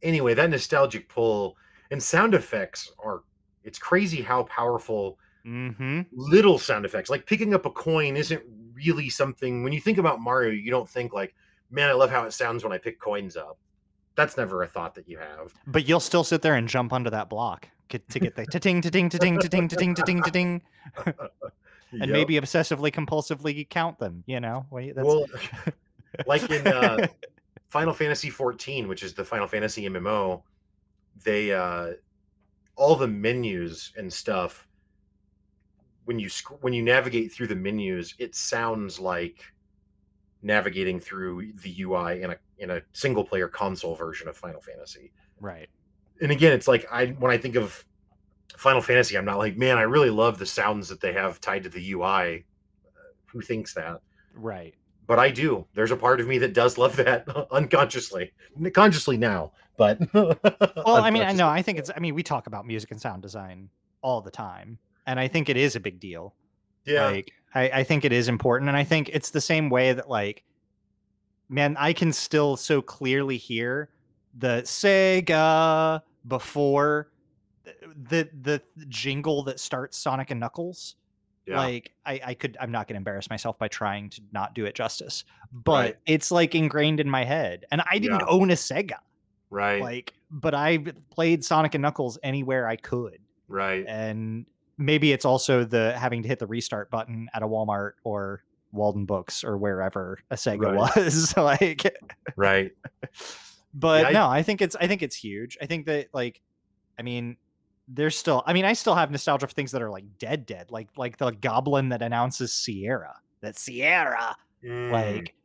anyway 0.03 0.33
that 0.35 0.49
nostalgic 0.49 1.09
pull 1.09 1.57
and 1.91 2.01
sound 2.01 2.33
effects 2.35 2.91
are 3.03 3.23
it's 3.63 3.79
crazy 3.79 4.21
how 4.21 4.43
powerful 4.43 5.17
Mm-hmm. 5.45 6.01
little 6.11 6.57
sound 6.57 6.85
effects 6.85 7.07
like 7.11 7.27
picking 7.27 7.53
up 7.53 7.67
a 7.67 7.69
coin 7.69 8.17
isn't 8.17 8.41
really 8.73 9.09
something 9.11 9.63
when 9.63 9.73
you 9.73 9.79
think 9.79 9.99
about 9.99 10.19
mario 10.19 10.49
you 10.49 10.71
don't 10.71 10.89
think 10.89 11.13
like 11.13 11.35
man 11.69 11.87
i 11.87 11.93
love 11.93 12.09
how 12.09 12.23
it 12.23 12.33
sounds 12.33 12.63
when 12.63 12.73
i 12.73 12.79
pick 12.79 12.99
coins 12.99 13.37
up 13.37 13.59
that's 14.15 14.37
never 14.37 14.63
a 14.63 14.67
thought 14.67 14.95
that 14.95 15.07
you 15.07 15.19
have 15.19 15.53
But 15.67 15.87
you'll 15.87 15.99
still 15.99 16.23
sit 16.23 16.41
there 16.41 16.55
and 16.55 16.67
jump 16.67 16.91
under 16.91 17.11
that 17.11 17.29
block 17.29 17.69
to 17.89 18.19
get 18.19 18.35
the 18.35 18.45
ta-ting, 18.51 18.81
ta-ting, 18.81 19.07
ta-ting, 19.07 19.37
ta-ting, 19.37 19.67
ta-ting, 19.67 19.93
ta-ting, 19.93 20.23
ta-ting, 20.23 20.61
and 22.01 22.09
Yep. 22.09 22.09
maybe 22.09 22.35
obsessively 22.35 22.91
compulsively 22.91 23.67
count 23.69 23.99
them. 23.99 24.23
You 24.27 24.39
know, 24.39 24.65
Wait, 24.71 24.95
that's 24.95 25.05
well 25.05 25.25
like 26.27 26.49
in 26.49 26.65
uh 26.67 27.07
Final 27.67 27.93
Fantasy 27.93 28.29
14, 28.29 28.87
which 28.87 29.03
is 29.03 29.13
the 29.13 29.23
Final 29.25 29.47
Fantasy 29.47 29.87
MMO, 29.89 30.41
they 31.23 31.51
uh 31.53 31.93
all 32.77 32.95
the 32.95 33.07
menus 33.07 33.93
and 33.97 34.11
stuff 34.11 34.67
when 36.05 36.19
you 36.19 36.29
sc- 36.29 36.61
when 36.63 36.71
you 36.73 36.83
navigate 36.83 37.31
through 37.31 37.47
the 37.47 37.55
menus, 37.55 38.13
it 38.19 38.35
sounds 38.35 38.99
like 38.99 39.43
navigating 40.41 40.99
through 40.99 41.51
the 41.63 41.81
UI 41.81 42.21
in 42.21 42.29
a 42.31 42.35
in 42.59 42.69
a 42.71 42.81
single 42.93 43.23
player 43.23 43.47
console 43.47 43.95
version 43.95 44.27
of 44.27 44.37
Final 44.37 44.61
Fantasy. 44.61 45.11
right. 45.39 45.67
And 46.21 46.31
again, 46.31 46.53
it's 46.53 46.67
like 46.67 46.85
I 46.91 47.07
when 47.07 47.31
I 47.31 47.37
think 47.37 47.55
of 47.55 47.83
Final 48.57 48.81
Fantasy, 48.81 49.17
I'm 49.17 49.25
not 49.25 49.37
like, 49.37 49.57
man, 49.57 49.77
I 49.77 49.81
really 49.83 50.09
love 50.09 50.39
the 50.39 50.45
sounds 50.45 50.89
that 50.89 51.01
they 51.01 51.13
have 51.13 51.41
tied 51.41 51.63
to 51.63 51.69
the 51.69 51.91
UI. 51.93 52.45
Uh, 52.85 52.99
Who 53.27 53.41
thinks 53.41 53.73
that? 53.73 54.01
Right. 54.33 54.73
but 55.07 55.19
I 55.19 55.29
do. 55.29 55.65
There's 55.73 55.91
a 55.91 55.95
part 55.97 56.19
of 56.19 56.27
me 56.27 56.37
that 56.39 56.53
does 56.53 56.77
love 56.77 56.95
that 56.97 57.27
unconsciously, 57.51 58.33
consciously 58.73 59.17
now. 59.17 59.51
But 59.77 59.99
Well, 60.13 60.97
I 60.97 61.11
mean, 61.11 61.23
I 61.23 61.31
know. 61.33 61.47
I 61.47 61.61
think 61.61 61.79
it's. 61.79 61.91
I 61.95 61.99
mean, 61.99 62.15
we 62.15 62.23
talk 62.23 62.47
about 62.47 62.65
music 62.65 62.91
and 62.91 62.99
sound 63.01 63.21
design 63.21 63.69
all 64.01 64.21
the 64.21 64.31
time, 64.31 64.79
and 65.05 65.19
I 65.19 65.27
think 65.27 65.49
it 65.49 65.57
is 65.57 65.75
a 65.75 65.79
big 65.79 65.99
deal. 65.99 66.33
yeah, 66.85 67.07
Like, 67.07 67.31
I, 67.53 67.69
I 67.69 67.83
think 67.83 68.05
it 68.05 68.13
is 68.13 68.27
important, 68.29 68.69
and 68.69 68.77
I 68.77 68.83
think 68.83 69.09
it's 69.11 69.31
the 69.31 69.41
same 69.41 69.69
way 69.69 69.93
that, 69.93 70.09
like, 70.09 70.43
man, 71.49 71.75
I 71.77 71.93
can 71.93 72.13
still 72.13 72.55
so 72.57 72.81
clearly 72.81 73.37
hear 73.37 73.89
the 74.37 74.61
Sega 74.63 76.01
before 76.27 77.09
the 77.95 78.29
the, 78.41 78.61
jingle 78.89 79.43
that 79.43 79.59
starts 79.59 79.97
Sonic 79.97 80.31
and 80.31 80.39
Knuckles. 80.39 80.95
yeah, 81.47 81.57
Like, 81.57 81.93
I, 82.05 82.19
I 82.25 82.33
could. 82.33 82.57
I'm 82.59 82.71
not 82.71 82.87
going 82.87 82.95
to 82.95 82.97
embarrass 82.97 83.29
myself 83.29 83.57
by 83.59 83.67
trying 83.67 84.09
to 84.11 84.21
not 84.31 84.53
do 84.55 84.65
it 84.65 84.75
justice, 84.75 85.23
but 85.51 85.71
Right. 85.85 85.95
it's 86.05 86.31
like 86.31 86.55
ingrained 86.55 86.99
in 86.99 87.09
my 87.09 87.23
head, 87.23 87.65
and 87.71 87.81
I 87.89 87.99
didn't 87.99 88.21
Yeah. 88.21 88.27
own 88.27 88.51
a 88.51 88.55
Sega 88.55 88.97
right, 89.51 89.79
like 89.81 90.13
but 90.31 90.55
i 90.55 90.79
played 91.11 91.45
sonic 91.45 91.75
and 91.75 91.81
knuckles 91.83 92.17
anywhere 92.23 92.67
i 92.67 92.75
could 92.75 93.19
right, 93.47 93.85
and 93.87 94.45
maybe 94.77 95.11
it's 95.13 95.23
also 95.23 95.63
the 95.63 95.93
having 95.97 96.23
to 96.23 96.27
hit 96.27 96.39
the 96.39 96.47
restart 96.47 96.89
button 96.89 97.29
at 97.33 97.43
a 97.43 97.47
walmart 97.47 97.91
or 98.03 98.43
walden 98.73 99.05
books 99.05 99.43
or 99.43 99.55
wherever 99.55 100.17
a 100.31 100.35
sega 100.35 100.75
Right. 100.75 100.95
was 100.97 101.37
like 101.37 101.95
right. 102.35 102.71
but 103.73 104.07
I- 104.07 104.11
no 104.11 104.27
i 104.27 104.41
think 104.41 104.61
it's 104.61 104.75
i 104.75 104.87
think 104.87 105.03
it's 105.03 105.15
huge 105.15 105.57
i 105.61 105.67
think 105.67 105.85
that 105.85 106.07
like 106.11 106.41
i 106.99 107.03
mean 107.03 107.37
there's 107.87 108.17
still 108.17 108.43
i 108.45 108.53
mean 108.53 108.65
i 108.65 108.73
still 108.73 108.95
have 108.95 109.11
nostalgia 109.11 109.47
for 109.47 109.53
things 109.53 109.71
that 109.71 109.81
are 109.81 109.89
like 109.89 110.05
dead 110.17 110.45
dead 110.45 110.71
like 110.71 110.87
like 110.97 111.17
the 111.17 111.31
goblin 111.31 111.89
that 111.89 112.01
announces 112.01 112.53
sierra 112.53 113.15
that 113.41 113.57
sierra 113.57 114.35
Mm, 114.63 114.89
like 114.89 115.35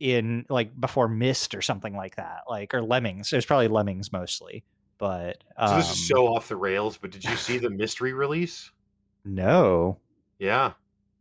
in 0.00 0.46
like 0.48 0.78
before 0.80 1.06
Myst 1.06 1.54
or 1.54 1.62
something 1.62 1.94
like 1.94 2.16
that 2.16 2.40
like 2.48 2.74
or 2.74 2.82
lemmings 2.82 3.32
it 3.32 3.36
was 3.36 3.46
probably 3.46 3.68
lemmings 3.68 4.10
mostly 4.10 4.64
but 4.98 5.44
so 5.60 5.76
this 5.76 5.86
um, 5.86 5.92
is 5.92 6.08
so 6.08 6.28
off 6.28 6.48
the 6.48 6.56
rails. 6.56 6.96
But 6.96 7.10
did 7.10 7.24
you 7.24 7.36
see 7.36 7.58
the 7.58 7.70
mystery 7.70 8.12
release? 8.12 8.70
no 9.24 9.98
Yeah, 10.38 10.72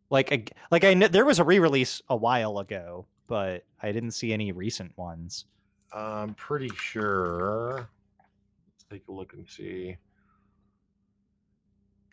like 0.09 0.31
I, 0.31 0.45
like 0.71 0.83
i 0.83 0.95
know 0.95 1.07
there 1.07 1.25
was 1.25 1.37
a 1.37 1.43
re-release 1.43 2.01
a 2.09 2.15
while 2.15 2.57
ago 2.57 3.05
but 3.27 3.65
i 3.81 3.91
didn't 3.91 4.11
see 4.11 4.33
any 4.33 4.51
recent 4.51 4.97
ones 4.97 5.45
I'm 5.93 6.33
pretty 6.33 6.71
sure. 6.75 7.87
Let's 8.67 8.85
take 8.89 9.07
a 9.07 9.11
look 9.11 9.33
and 9.33 9.47
see. 9.47 9.95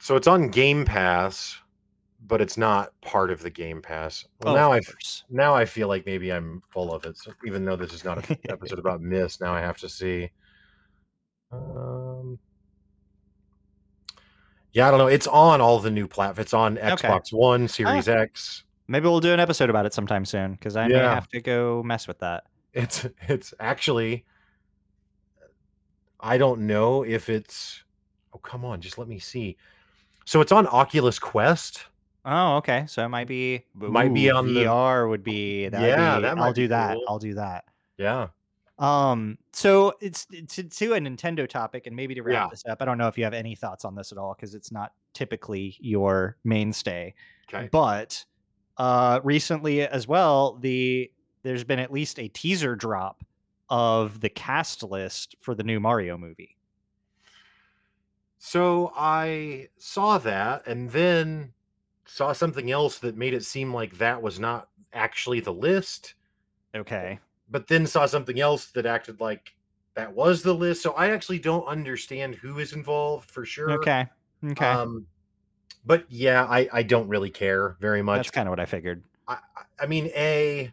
So 0.00 0.16
it's 0.16 0.26
on 0.26 0.48
Game 0.48 0.84
Pass, 0.84 1.56
but 2.26 2.40
it's 2.40 2.56
not 2.56 2.98
part 3.02 3.30
of 3.30 3.42
the 3.42 3.50
Game 3.50 3.82
Pass. 3.82 4.24
Well, 4.40 4.54
Oh, 4.54 4.56
now 4.56 4.72
I 4.72 4.80
now 5.28 5.54
I 5.54 5.64
feel 5.64 5.88
like 5.88 6.06
maybe 6.06 6.32
I'm 6.32 6.62
full 6.70 6.92
of 6.94 7.04
it. 7.04 7.16
So 7.18 7.32
even 7.46 7.64
though 7.64 7.76
this 7.76 7.92
is 7.92 8.04
not 8.04 8.28
an 8.30 8.38
episode 8.48 8.78
about 8.78 9.00
Myst, 9.02 9.40
now 9.40 9.52
I 9.54 9.60
have 9.60 9.76
to 9.78 9.88
see. 9.88 10.30
Um, 11.52 12.38
yeah, 14.72 14.86
I 14.88 14.90
don't 14.90 14.98
know. 14.98 15.08
It's 15.08 15.26
on 15.26 15.60
all 15.60 15.78
the 15.80 15.90
new 15.90 16.06
platforms. 16.06 16.46
It's 16.46 16.54
on 16.54 16.76
Xbox 16.76 17.32
One, 17.32 17.66
Series 17.68 18.08
X. 18.08 18.64
maybe 18.88 19.04
we'll 19.04 19.20
do 19.20 19.32
an 19.32 19.40
episode 19.40 19.68
about 19.70 19.84
it 19.86 19.92
sometime 19.94 20.24
soon 20.24 20.52
because 20.52 20.76
i 20.76 20.86
may 20.88 20.94
Yeah. 20.94 21.14
have 21.14 21.28
to 21.28 21.40
go 21.40 21.82
mess 21.84 22.08
with 22.08 22.18
that 22.20 22.44
It's 22.72 23.06
it's 23.28 23.52
actually. 23.60 24.24
I 26.20 26.38
don't 26.38 26.62
know 26.62 27.02
if 27.02 27.28
it's. 27.28 27.82
Oh 28.32 28.38
come 28.38 28.64
on, 28.64 28.80
just 28.80 28.96
let 28.98 29.08
me 29.08 29.18
see. 29.18 29.56
So 30.30 30.40
it's 30.40 30.52
on 30.52 30.68
Oculus 30.68 31.18
Quest. 31.18 31.86
oh 32.24 32.58
okay 32.58 32.84
so 32.86 33.04
it 33.04 33.08
might 33.08 33.26
be 33.26 33.64
Might 33.74 34.14
be 34.14 34.30
on 34.30 34.46
the- 34.54 34.62
vr 34.64 35.08
would 35.08 35.24
be 35.24 35.68
that 35.68 35.80
Yeah, 35.82 36.16
be, 36.18 36.22
that 36.22 36.38
i'll 36.38 36.52
do 36.52 36.68
that 36.68 36.94
cool. 36.94 37.04
i'll 37.08 37.18
do 37.18 37.34
that 37.34 37.64
Yeah. 37.98 38.28
Um, 38.78 39.38
so 39.52 39.94
it's 40.00 40.26
to, 40.26 40.62
to 40.62 40.94
a 40.94 40.98
Nintendo 41.00 41.48
topic, 41.48 41.86
and 41.88 41.96
maybe 41.96 42.14
to 42.14 42.22
wrap 42.22 42.44
Yeah. 42.44 42.48
this 42.50 42.62
up. 42.66 42.80
I 42.80 42.84
don't 42.84 42.96
know 42.96 43.08
if 43.08 43.18
you 43.18 43.24
have 43.24 43.34
any 43.34 43.54
thoughts 43.56 43.84
on 43.84 43.94
this 43.96 44.10
at 44.12 44.18
all 44.18 44.34
because 44.34 44.54
it's 44.54 44.70
not 44.72 44.92
typically 45.14 45.76
your 45.80 46.36
mainstay. 46.44 47.12
Okay. 47.52 47.68
But 47.72 48.24
uh, 48.78 49.18
recently 49.24 49.82
as 49.82 50.06
well, 50.08 50.54
the 50.60 51.10
there's 51.42 51.64
been 51.64 51.78
at 51.80 51.92
least 51.92 52.18
a 52.20 52.28
teaser 52.28 52.74
drop 52.76 53.22
of 53.68 54.20
the 54.20 54.30
cast 54.30 54.82
list 54.84 55.34
for 55.40 55.54
the 55.56 55.62
new 55.64 55.80
Mario 55.80 56.16
movie. 56.16 56.56
So 58.42 58.90
I 58.96 59.68
saw 59.76 60.16
that 60.16 60.66
and 60.66 60.90
then 60.90 61.52
saw 62.06 62.32
something 62.32 62.70
else 62.70 62.98
that 63.00 63.14
made 63.14 63.34
it 63.34 63.44
seem 63.44 63.72
like 63.72 63.98
that 63.98 64.20
was 64.20 64.40
not 64.40 64.68
actually 64.94 65.40
the 65.40 65.52
list, 65.52 66.14
Okay. 66.74 67.18
but 67.50 67.68
then 67.68 67.86
saw 67.86 68.06
something 68.06 68.40
else 68.40 68.68
that 68.68 68.86
acted 68.86 69.20
like 69.20 69.54
that 69.94 70.10
was 70.14 70.42
the 70.42 70.54
list. 70.54 70.82
So 70.82 70.92
I 70.92 71.10
actually 71.10 71.38
don't 71.38 71.66
understand 71.66 72.34
who 72.34 72.58
is 72.60 72.72
involved 72.72 73.30
for 73.30 73.44
sure. 73.44 73.72
Okay. 73.72 74.06
Okay. 74.42 74.66
Um, 74.66 75.06
but 75.84 76.06
yeah, 76.08 76.46
I 76.46 76.66
I 76.72 76.82
don't 76.82 77.08
really 77.08 77.30
care 77.30 77.76
very 77.78 78.00
much. 78.00 78.20
That's 78.20 78.30
kind 78.30 78.48
of 78.48 78.50
what 78.52 78.60
I 78.60 78.64
figured. 78.64 79.02
I 79.28 79.36
I 79.78 79.84
mean, 79.84 80.06
a 80.16 80.72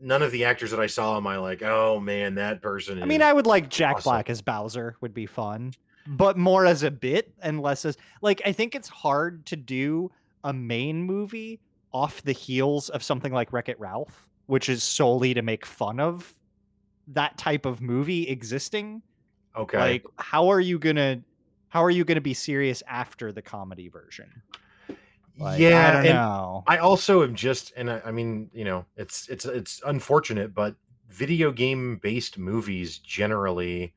none 0.00 0.22
of 0.22 0.32
the 0.32 0.46
actors 0.46 0.70
that 0.70 0.80
I 0.80 0.86
saw 0.86 1.18
am 1.18 1.26
I 1.26 1.36
like, 1.36 1.62
oh 1.62 2.00
man, 2.00 2.36
that 2.36 2.62
person. 2.62 3.02
I 3.02 3.06
mean, 3.06 3.20
I 3.20 3.34
would 3.34 3.46
like 3.46 3.68
Jack 3.68 3.96
awesome." 3.96 4.10
Black 4.10 4.30
as 4.30 4.40
Bowser 4.40 4.96
would 5.02 5.12
be 5.12 5.26
fun, 5.26 5.74
but 6.06 6.36
more 6.36 6.66
as 6.66 6.82
a 6.82 6.90
bit 6.90 7.32
and 7.42 7.60
less 7.60 7.84
as 7.84 7.96
like 8.22 8.40
I 8.44 8.52
think 8.52 8.74
it's 8.74 8.88
hard 8.88 9.46
to 9.46 9.56
do 9.56 10.10
a 10.44 10.52
main 10.52 11.02
movie 11.02 11.60
off 11.92 12.22
the 12.22 12.32
heels 12.32 12.88
of 12.88 13.02
something 13.02 13.32
like 13.32 13.52
Wreck 13.52 13.68
It 13.68 13.78
Ralph, 13.80 14.28
which 14.46 14.68
is 14.68 14.82
solely 14.82 15.34
to 15.34 15.42
make 15.42 15.66
fun 15.66 16.00
of 16.00 16.32
that 17.08 17.36
type 17.36 17.66
of 17.66 17.80
movie 17.80 18.28
existing. 18.28 19.02
okay. 19.56 19.78
Like, 19.78 20.04
how 20.16 20.48
are 20.48 20.60
you 20.60 20.78
gonna 20.78 21.22
how 21.68 21.84
are 21.84 21.90
you 21.90 22.04
gonna 22.04 22.20
be 22.20 22.34
serious 22.34 22.82
after 22.88 23.32
the 23.32 23.42
comedy 23.42 23.88
version? 23.88 24.42
Like, 25.38 25.60
yeah, 25.60 25.98
I 25.98 26.02
know. 26.04 26.64
I 26.66 26.78
also 26.78 27.22
am 27.22 27.34
just, 27.34 27.72
and 27.74 27.90
I, 27.90 28.02
I 28.04 28.10
mean, 28.10 28.50
you 28.52 28.64
know, 28.64 28.84
it's 28.96 29.28
it's 29.28 29.44
it's 29.46 29.80
unfortunate, 29.86 30.54
but 30.54 30.74
video 31.08 31.50
game 31.50 31.96
based 31.96 32.38
movies 32.38 32.98
generally 32.98 33.94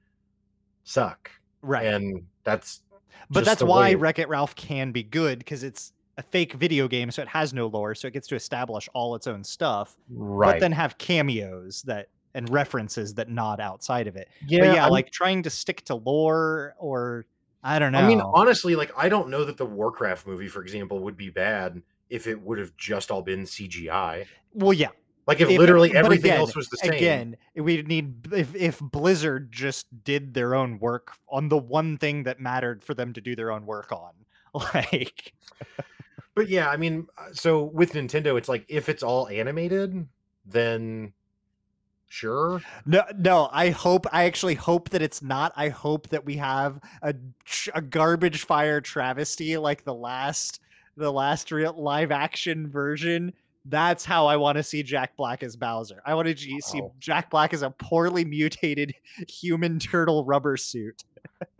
suck, 0.84 1.32
right. 1.64 1.88
and 1.88 2.24
that's 2.44 2.82
but 3.30 3.46
that's 3.46 3.64
why 3.64 3.94
Wreck 3.94 4.20
It 4.20 4.30
Ralph 4.30 4.56
can 4.56 4.92
be 4.92 5.02
good 5.02 5.40
because 5.40 5.64
it's 5.64 5.94
a 6.18 6.22
fake 6.22 6.54
video 6.54 6.88
game, 6.88 7.10
so 7.10 7.22
it 7.22 7.28
has 7.28 7.54
no 7.54 7.68
lore, 7.68 7.96
so 7.96 8.08
it 8.08 8.14
gets 8.14 8.28
to 8.28 8.36
establish 8.36 8.88
all 8.94 9.16
its 9.16 9.26
own 9.26 9.44
stuff, 9.44 9.98
right. 10.10 10.54
but 10.54 10.60
then 10.60 10.72
have 10.72 10.98
cameos 10.98 11.82
that 11.84 12.10
and 12.36 12.50
references 12.50 13.14
that 13.16 13.30
nod 13.30 13.60
outside 13.60 14.08
of 14.08 14.16
it. 14.16 14.28
yeah, 14.48 14.60
but 14.60 14.76
yeah, 14.76 14.84
I'm- 14.84 14.92
like 14.92 15.12
trying 15.12 15.44
to 15.44 15.50
stick 15.50 15.84
to 15.86 15.96
lore 15.96 16.76
or 16.78 17.26
I 17.64 17.80
don't 17.80 17.94
know. 17.94 18.00
I 18.00 18.08
mean, 18.08 18.22
honestly, 18.22 18.76
like 18.76 18.92
I 18.98 19.08
don't 19.10 19.30
know 19.30 19.46
that 19.46 19.58
the 19.58 19.66
Warcraft 19.66 20.28
movie, 20.28 20.50
for 20.50 20.62
example, 20.62 21.00
would 21.00 21.16
be 21.16 21.30
bad 21.30 21.82
if 22.10 22.28
it 22.28 22.40
would 22.42 22.60
have 22.60 22.76
just 22.76 23.10
all 23.10 23.22
been 23.22 23.44
CGI. 23.44 24.26
well, 24.54 24.74
yeah. 24.74 24.90
Like 25.26 25.40
if, 25.40 25.50
If- 25.50 25.58
literally 25.58 25.96
everything 25.96 26.32
again- 26.32 26.40
else 26.40 26.56
was 26.56 26.70
the 26.70 26.78
same. 26.78 26.92
Again, 26.94 27.38
we 27.56 27.82
need 27.84 28.28
if 28.34 28.54
if 28.56 28.80
Blizzard 28.80 29.52
just 29.52 29.88
did 30.04 30.34
their 30.34 30.54
own 30.56 30.80
work 30.80 31.14
on 31.30 31.50
the 31.50 31.58
one 31.58 31.98
thing 31.98 32.24
that 32.24 32.40
mattered 32.40 32.84
for 32.84 32.94
them 32.94 33.14
to 33.14 33.22
do 33.22 33.36
their 33.36 33.52
own 33.52 33.66
work 33.66 33.92
on, 33.92 34.12
like 34.74 35.34
But 36.36 36.50
yeah, 36.50 36.68
I 36.70 36.78
mean, 36.78 37.08
uh, 37.18 37.28
so 37.32 37.64
with 37.64 37.94
Nintendo, 37.94 38.38
it's 38.38 38.50
like 38.50 38.66
if 38.68 38.90
it's 38.90 39.04
all 39.04 39.28
animated, 39.30 40.08
then 40.46 41.14
sure. 42.10 42.62
No, 42.86 43.04
no. 43.18 43.50
I 43.52 43.70
hope. 43.70 44.08
I 44.12 44.26
actually 44.26 44.56
hope 44.56 44.90
that 44.90 45.02
it's 45.02 45.22
not. 45.22 45.54
I 45.56 45.70
hope 45.70 46.10
that 46.10 46.26
we 46.26 46.36
have 46.38 46.80
a 47.02 47.14
a 47.76 47.82
garbage 47.82 48.44
fire 48.46 48.82
travesty 48.82 49.56
like 49.58 49.84
the 49.84 49.94
last 49.94 50.60
the 50.98 51.12
last 51.12 51.52
real 51.52 51.74
live 51.78 52.12
action 52.12 52.68
version. 52.68 53.32
That's 53.66 54.04
how 54.04 54.28
I 54.28 54.36
want 54.36 54.58
to 54.58 54.64
see 54.64 54.84
Jack 54.84 55.16
Black 55.16 55.42
as 55.42 55.56
Bowser. 55.56 56.02
I 56.06 56.14
want 56.16 56.28
to 56.28 56.36
see 56.38 56.82
Wow. 56.82 56.92
Jack 57.00 57.30
Black 57.30 57.54
as 57.54 57.62
a 57.62 57.70
poorly 57.70 58.26
mutated 58.26 58.94
human 59.30 59.80
turtle 59.80 60.26
rubber 60.26 60.58
suit, 60.58 61.04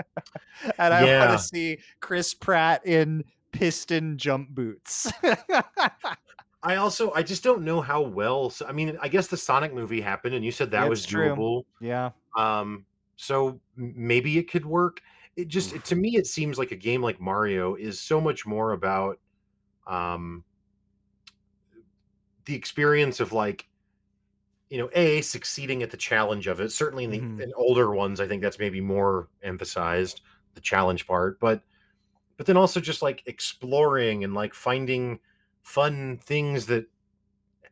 and 0.78 0.94
I 0.94 1.18
want 1.28 1.40
to 1.40 1.46
see 1.46 1.78
Chris 2.02 2.34
Pratt 2.34 2.86
in 2.86 3.24
piston 3.54 4.18
jump 4.18 4.50
boots. 4.50 5.12
I 6.64 6.76
also 6.78 7.12
I 7.14 7.24
just 7.24 7.44
don't 7.44 7.64
know 7.64 7.82
how 7.82 8.02
well. 8.02 8.50
so- 8.50 8.66
I 8.66 8.72
mean, 8.72 8.98
I 9.02 9.08
guess 9.08 9.28
the 9.28 9.38
Sonic 9.38 9.74
movie 9.74 10.02
happened, 10.02 10.34
and 10.36 10.44
you 10.46 10.52
said 10.52 10.72
that 10.72 10.84
It's 10.84 10.90
was 10.90 11.06
doable. 11.06 11.66
yeah, 11.82 12.12
Um, 12.38 12.86
so 13.16 13.60
maybe 13.76 14.38
it 14.38 14.50
could 14.50 14.66
work. 14.66 15.02
It 15.36 15.48
just 15.48 15.74
Oof. 15.74 15.84
to 15.86 15.96
me, 15.96 16.16
it 16.16 16.28
seems 16.28 16.58
like 16.58 16.72
a 16.72 16.76
game 16.76 17.02
like 17.02 17.20
Mario 17.20 17.76
is 17.76 18.00
so 18.00 18.20
much 18.22 18.46
more 18.46 18.74
about 18.74 19.20
um 19.88 20.44
the 22.46 22.56
experience 22.56 23.20
of 23.20 23.32
like 23.34 23.68
you 24.70 24.78
know 24.78 24.90
a 24.94 25.22
succeeding 25.22 25.84
at 25.84 25.92
the 25.92 25.98
challenge 25.98 26.48
of 26.48 26.60
it 26.60 26.72
certainly 26.72 27.04
in 27.04 27.12
the 27.12 27.20
Mhm. 27.20 27.42
in 27.42 27.54
older 27.56 27.92
ones 27.92 28.20
i 28.20 28.28
think 28.28 28.42
that's 28.42 28.60
maybe 28.60 28.82
more 28.82 29.30
emphasized 29.44 30.22
the 30.56 30.62
challenge 30.62 31.06
part 31.08 31.40
but 31.40 31.64
but 32.38 32.46
then 32.48 32.58
also 32.58 32.80
just 32.80 33.02
like 33.02 33.24
exploring 33.28 34.24
and 34.24 34.34
like 34.34 34.54
finding 34.54 35.20
fun 35.62 36.18
things 36.18 36.66
that 36.68 36.86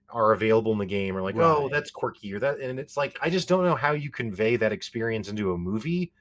are 0.09 0.33
available 0.33 0.73
in 0.73 0.77
the 0.77 0.85
game 0.85 1.15
or 1.15 1.21
like 1.21 1.35
oh 1.37 1.69
that's 1.69 1.89
quirky 1.91 2.33
or 2.33 2.39
that 2.39 2.59
and 2.59 2.79
it's 2.79 2.97
like 2.97 3.17
i 3.21 3.29
just 3.29 3.47
don't 3.47 3.63
know 3.63 3.75
how 3.75 3.93
you 3.93 4.11
convey 4.11 4.55
that 4.57 4.71
experience 4.73 5.29
into 5.29 5.53
a 5.53 5.57
movie 5.57 6.13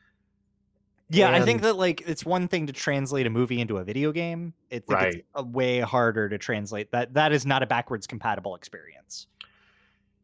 Yeah, 1.10 1.32
I 1.32 1.42
think 1.42 1.62
that 1.62 1.76
like 1.76 2.02
it's 2.06 2.24
one 2.24 2.48
thing 2.48 2.66
to 2.68 2.72
translate 2.72 3.26
a 3.26 3.30
movie 3.30 3.60
into 3.60 3.78
a 3.78 3.84
video 3.84 4.12
game. 4.12 4.54
Think 4.70 4.84
it's 4.88 5.16
a 5.34 5.42
way 5.42 5.80
harder 5.80 6.28
to 6.28 6.38
translate 6.38 6.92
that. 6.92 7.14
That 7.14 7.32
is 7.32 7.44
not 7.44 7.62
a 7.62 7.66
backwards 7.66 8.06
compatible 8.06 8.54
experience 8.54 9.26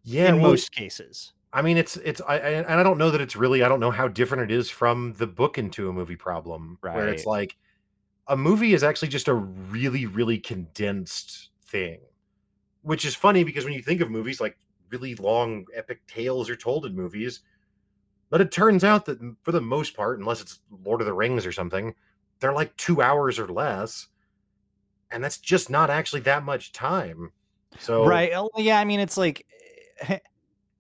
yeah 0.07 0.29
in 0.29 0.41
well, 0.41 0.53
most 0.53 0.73
cases. 0.73 1.33
I 1.53 1.63
mean, 1.63 1.77
it's 1.77 1.97
it's 1.99 2.21
I, 2.27 2.35
I 2.35 2.51
and 2.51 2.81
I 2.81 2.83
don't 2.83 2.99
know 2.99 3.11
that 3.11 3.21
it's 3.21 3.37
really 3.37 3.63
I 3.63 3.69
don't 3.69 3.81
know 3.81 3.91
how 3.91 4.09
different 4.09 4.51
it 4.51 4.55
is 4.55 4.71
from 4.71 5.13
the 5.15 5.27
book 5.27 5.59
into 5.59 5.89
a 5.89 5.93
movie 5.93 6.17
problem, 6.17 6.79
right. 6.81 6.95
where 6.95 7.09
it's 7.09 7.27
like 7.27 7.57
a 8.29 8.37
movie 8.37 8.73
is 8.73 8.83
actually 8.83 9.09
just 9.09 9.29
a 9.29 9.35
really 9.35 10.07
really 10.07 10.39
condensed 10.39 11.51
thing, 11.67 12.01
which 12.83 13.05
is 13.05 13.15
funny 13.15 13.45
because 13.45 13.65
when 13.65 13.75
you 13.75 13.83
think 13.83 14.01
of 14.01 14.11
movies 14.11 14.41
like 14.41 14.57
really 14.91 15.17
long 15.17 15.67
epic 15.75 16.07
tales 16.07 16.49
are 16.49 16.57
told 16.57 16.87
in 16.87 16.95
movies, 16.95 17.41
but 18.31 18.41
it 18.41 18.51
turns 18.51 18.85
out 18.85 19.05
that 19.07 19.19
for 19.43 19.53
the 19.53 19.61
most 19.61 19.97
part, 19.97 20.19
unless 20.19 20.41
it's 20.41 20.59
Lord 20.85 21.01
of 21.01 21.07
the 21.07 21.13
Rings 21.13 21.47
or 21.47 21.53
something, 21.53 21.95
they're 22.41 22.53
like 22.53 22.77
two 22.77 23.01
hours 23.03 23.39
or 23.39 23.47
less, 23.49 24.09
and 25.11 25.23
that's 25.23 25.39
just 25.39 25.71
not 25.71 25.91
actually 25.91 26.21
that 26.23 26.43
much 26.45 26.73
time. 26.73 27.33
So 27.79 28.05
Right. 28.07 28.33
oh, 28.35 28.51
Yeah, 28.57 28.79
I 28.81 28.85
mean 28.85 29.01
it's 29.01 29.17
like 29.17 29.47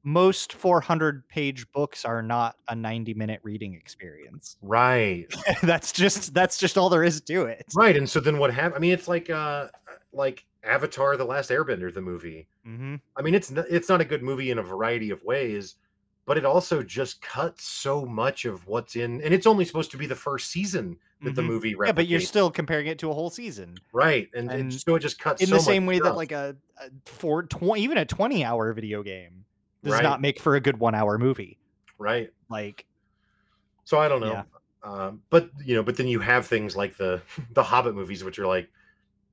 most 0.02 0.52
400 0.52 1.26
page 1.28 1.66
books 1.72 2.04
are 2.04 2.22
not 2.22 2.56
a 2.68 2.74
90 2.76 3.14
minute 3.14 3.40
reading 3.42 3.74
experience. 3.74 4.56
right. 4.62 5.26
that's 5.62 5.92
just 5.92 6.32
that's 6.34 6.58
just 6.58 6.78
all 6.78 6.88
there 6.88 7.02
is 7.04 7.20
to 7.22 7.46
it. 7.46 7.66
Right, 7.74 7.96
and 7.96 8.08
so 8.08 8.20
then 8.20 8.38
what 8.38 8.52
happened? 8.52 8.76
I 8.76 8.78
mean, 8.78 8.92
it's 8.92 9.08
like 9.08 9.30
uh 9.30 9.68
like 10.12 10.44
Avatar: 10.64 11.16
The 11.16 11.24
Last 11.24 11.50
Airbender, 11.50 11.92
the 11.92 12.00
movie. 12.02 12.48
hmm 12.64 12.96
I 13.16 13.22
mean, 13.22 13.34
it's 13.34 13.50
n- 13.52 13.64
it's 13.70 13.88
not 13.88 14.00
a 14.00 14.04
good 14.04 14.22
movie 14.22 14.50
in 14.50 14.58
a 14.58 14.62
variety 14.62 15.10
of 15.10 15.22
ways, 15.24 15.76
but 16.26 16.36
it 16.36 16.44
also 16.44 16.82
just 16.82 17.22
cuts 17.22 17.64
so 17.64 18.04
much 18.04 18.44
of 18.44 18.66
what's 18.66 18.96
in, 18.96 19.20
and 19.22 19.32
it's 19.32 19.46
only 19.46 19.64
supposed 19.64 19.90
to 19.92 19.96
be 19.96 20.06
the 20.06 20.14
first 20.14 20.50
season 20.50 20.98
that 21.22 21.34
the 21.34 21.42
Mhm. 21.42 21.46
movie. 21.46 21.74
Yeah, 21.84 21.92
but 21.92 22.06
you're 22.08 22.20
still 22.20 22.50
comparing 22.50 22.86
it 22.88 22.98
to 22.98 23.10
a 23.10 23.14
whole 23.14 23.30
season. 23.30 23.76
right, 23.92 24.28
and, 24.34 24.50
and 24.50 24.60
and 24.60 24.72
so 24.74 24.96
it 24.96 25.00
just 25.00 25.18
cuts 25.18 25.40
in 25.42 25.48
so 25.48 25.54
the 25.54 25.60
same 25.60 25.86
way 25.86 25.98
that 25.98 26.16
like 26.16 26.32
a, 26.32 26.56
a 26.78 26.90
four, 27.06 27.44
20, 27.44 27.80
even 27.82 27.96
a 27.98 28.04
20 28.04 28.44
hour 28.44 28.72
video 28.72 29.02
game 29.02 29.44
does 29.82 29.94
Right. 29.94 30.02
not 30.02 30.20
make 30.20 30.40
for 30.40 30.56
a 30.56 30.60
good 30.60 30.78
one 30.78 30.94
hour 30.94 31.16
movie 31.18 31.58
right. 31.98 32.30
like 32.50 32.86
So 33.84 33.98
I 33.98 34.08
don't 34.08 34.20
know, 34.20 34.32
Yeah. 34.32 34.44
um, 34.82 35.22
but 35.30 35.50
you 35.64 35.76
know, 35.76 35.82
but 35.82 35.96
then 35.96 36.08
you 36.08 36.18
have 36.20 36.46
things 36.46 36.76
like 36.76 36.96
the 36.96 37.22
the 37.52 37.62
Hobbit 37.62 37.94
movies, 37.94 38.24
which 38.24 38.38
are 38.38 38.46
like 38.46 38.68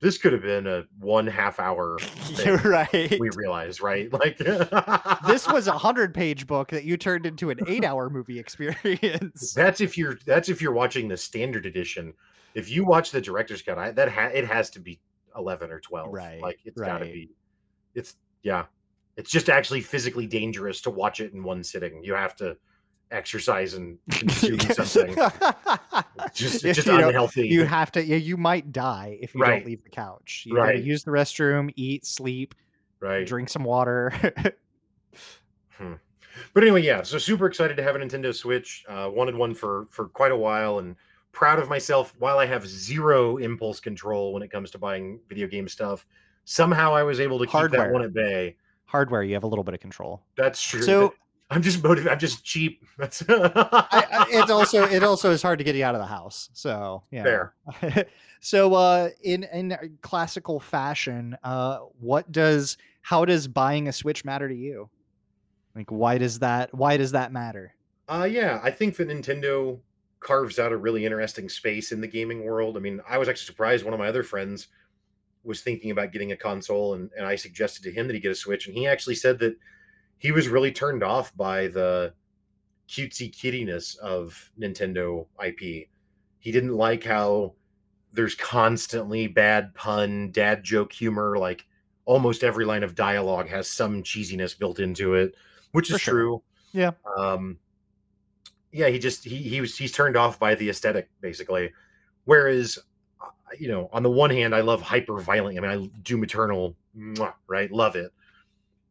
this 0.04 0.18
could 0.18 0.34
have 0.34 0.42
been 0.42 0.68
a 0.68 0.84
one 1.00 1.26
half 1.26 1.62
hour. 1.62 1.98
you're 2.46 2.58
right 2.66 3.18
We 3.20 3.30
realize, 3.36 3.80
right? 3.82 4.12
Like 4.24 4.38
this 4.38 5.48
was 5.48 5.68
a 5.68 5.78
hundred 5.78 6.14
page 6.14 6.46
book 6.46 6.70
that 6.70 6.84
you 6.84 6.98
turned 6.98 7.26
into 7.26 7.50
an 7.50 7.60
eight 7.68 7.86
hour 7.86 8.10
movie 8.10 8.38
experience 8.38 9.54
That's 9.54 9.82
if 9.82 9.98
you're 9.98 10.20
that's 10.26 10.50
if 10.50 10.62
you're 10.62 10.74
watching 10.74 11.08
the 11.08 11.18
standard 11.18 11.66
edition. 11.66 12.14
If 12.54 12.70
you 12.70 12.84
watch 12.86 13.12
the 13.12 13.22
director's 13.22 13.62
cut, 13.62 13.80
I, 13.80 13.92
that 13.92 14.10
ha- 14.10 14.30
it 14.34 14.46
has 14.46 14.70
to 14.72 14.80
be 14.80 15.00
eleven 15.36 15.72
or 15.72 15.80
twelve. 15.80 16.14
Right, 16.14 16.42
Like 16.42 16.60
it's 16.66 16.80
got 16.80 17.00
to 17.00 17.06
be. 17.06 17.30
It's 17.96 18.16
yeah. 18.44 18.66
It's 19.16 19.32
just 19.32 19.50
actually 19.50 19.82
physically 19.82 20.28
dangerous 20.28 20.82
to 20.82 20.90
watch 20.90 21.22
it 21.22 21.34
in 21.34 21.44
one 21.44 21.64
sitting. 21.64 22.04
You 22.04 22.14
have 22.14 22.36
to 22.38 22.58
exercise 23.10 23.74
and 23.76 23.98
consume 24.12 24.60
something. 24.60 25.16
Just 26.44 26.62
just 26.64 26.86
you 26.88 26.98
know, 26.98 27.08
unhealthy. 27.10 27.48
you 27.48 27.66
have 27.66 27.92
to 27.94 28.04
yeah 28.04 28.16
you 28.18 28.38
might 28.38 28.72
die 28.72 29.18
if 29.22 29.36
you 29.36 29.42
Right. 29.42 29.58
don't 29.58 29.66
leave 29.68 29.84
the 29.84 29.90
couch 29.90 30.44
you 30.46 30.56
gotta 30.56 30.74
Right. 30.74 30.84
use 30.84 31.04
the 31.04 31.12
restroom 31.12 31.72
eat 31.76 32.06
sleep 32.06 32.56
right. 33.00 33.26
drink 33.28 33.50
some 33.50 33.64
water 33.64 34.12
hmm. 35.78 35.94
But 36.56 36.64
anyway, 36.64 36.82
yeah. 36.82 37.04
So 37.04 37.20
super 37.20 37.46
excited 37.46 37.78
to 37.78 37.84
have 37.84 37.96
a 37.96 38.00
Nintendo 38.00 38.34
Switch. 38.34 38.84
Uh, 38.90 39.08
wanted 39.14 39.36
one 39.36 39.54
for 39.54 39.86
for 39.92 40.08
quite 40.08 40.32
a 40.32 40.36
while, 40.36 40.80
and 40.80 40.96
proud 41.32 41.60
of 41.60 41.70
myself. 41.70 42.16
While 42.18 42.40
I 42.40 42.48
have 42.48 42.68
zero 42.68 43.38
impulse 43.38 43.80
control 43.80 44.34
when 44.34 44.42
it 44.42 44.50
comes 44.50 44.72
to 44.72 44.80
buying 44.80 45.20
video 45.30 45.46
game 45.48 45.68
stuff, 45.68 46.08
somehow 46.46 46.94
I 46.96 47.04
was 47.04 47.20
able 47.20 47.38
to 47.40 47.46
keep 47.46 47.70
that 47.72 47.92
one 47.92 48.04
at 48.04 48.14
bay. 48.14 48.56
hardware 48.86 49.22
you 49.24 49.36
have 49.36 49.44
a 49.44 49.48
little 49.48 49.64
bit 49.64 49.74
of 49.76 49.80
control 49.80 50.24
That's 50.36 50.62
true. 50.62 50.82
So- 50.82 51.14
I'm 51.54 51.62
just 51.62 51.84
motivated. 51.84 52.12
I'm 52.12 52.20
just 52.20 52.44
cheap. 52.44 52.84
That's 52.98 53.24
I, 53.30 53.52
I, 53.94 54.26
it's 54.30 54.52
also 54.52 54.84
it 54.84 55.04
also 55.04 55.32
is 55.32 55.42
hard 55.42 55.60
to 55.60 55.64
get 55.64 55.76
you 55.76 55.86
out 55.86 55.96
of 55.96 56.02
the 56.02 56.08
house. 56.08 56.50
So 56.54 57.04
yeah. 57.12 57.24
Fair. 57.24 57.54
so 58.40 58.74
uh, 58.74 59.10
in 59.22 59.44
in 59.54 59.98
classical 60.02 60.60
fashion, 60.60 61.38
uh, 61.44 61.80
what 62.00 62.32
does 62.32 62.78
how 63.02 63.26
does 63.26 63.48
buying 63.48 63.88
a 63.88 63.94
Switch 63.94 64.26
matter 64.26 64.50
to 64.50 64.56
you? 64.56 64.90
Like 65.76 65.92
why 65.92 66.18
does 66.18 66.40
that 66.40 66.74
why 66.74 66.98
does 66.98 67.12
that 67.12 67.32
matter? 67.32 67.76
Uh, 68.10 68.28
yeah, 68.30 68.60
I 68.64 68.72
think 68.72 68.98
that 68.98 69.10
Nintendo 69.10 69.80
carves 70.20 70.58
out 70.58 70.72
a 70.72 70.78
really 70.78 71.06
interesting 71.06 71.50
space 71.50 71.92
in 71.92 72.02
the 72.02 72.08
gaming 72.08 72.44
world. 72.44 72.78
I 72.78 72.80
mean, 72.80 73.00
I 73.08 73.18
was 73.18 73.30
actually 73.30 73.46
surprised. 73.46 73.86
One 73.86 73.94
of 73.94 74.00
my 74.00 74.08
other 74.08 74.24
friends 74.24 74.70
was 75.44 75.62
thinking 75.62 75.92
about 75.92 76.12
getting 76.12 76.32
a 76.32 76.38
console, 76.38 76.96
and, 76.96 77.12
and 77.18 77.26
I 77.26 77.36
suggested 77.36 77.84
to 77.84 77.92
him 77.92 78.08
that 78.08 78.14
he 78.14 78.20
get 78.20 78.32
a 78.32 78.36
Switch, 78.36 78.68
and 78.68 78.76
he 78.76 78.88
actually 78.88 79.16
said 79.16 79.40
that 79.40 79.56
he 80.24 80.32
was 80.32 80.48
really 80.48 80.72
turned 80.72 81.04
off 81.04 81.36
by 81.36 81.68
the 81.68 82.14
cutesy 82.88 83.30
kittiness 83.30 83.98
of 83.98 84.52
Nintendo 84.58 85.28
IP. 85.46 85.90
He 86.40 86.52
didn't 86.52 86.76
like 86.78 87.04
how 87.04 87.56
there's 88.14 88.34
constantly 88.34 89.28
bad 89.28 89.76
pun, 89.76 90.32
dad 90.32 90.64
joke 90.64 90.94
humor. 90.94 91.38
Like 91.38 91.66
almost 92.06 92.46
every 92.46 92.64
line 92.64 92.84
of 92.84 92.96
dialogue 92.96 93.50
has 93.50 93.68
some 93.68 94.02
cheesiness 94.02 94.58
built 94.58 94.80
into 94.80 95.14
it, 95.16 95.36
which 95.74 95.92
is 95.92 96.00
sure. 96.00 96.14
true. 96.14 96.44
Yeah. 96.72 96.92
Um, 97.18 97.58
yeah, 98.72 98.88
he 98.88 99.00
just 99.00 99.26
he 99.26 99.36
he 99.36 99.60
was 99.60 99.78
he's 99.78 99.92
turned 99.92 100.16
off 100.16 100.40
by 100.40 100.56
the 100.56 100.70
aesthetic 100.70 101.10
basically. 101.20 101.74
Whereas, 102.24 102.80
uh, 103.20 103.28
you 103.60 103.68
know, 103.68 103.90
on 103.92 104.04
the 104.04 104.10
one 104.10 104.30
hand, 104.30 104.56
I 104.56 104.62
love 104.62 104.82
hyper 104.82 105.20
violent. 105.20 105.58
I 105.58 105.62
mean, 105.62 105.92
I 105.94 106.00
Doom 106.02 106.24
Eternal, 106.24 106.78
mwah, 106.98 107.34
right? 107.48 107.70
Love 107.70 107.98
it. 107.98 108.14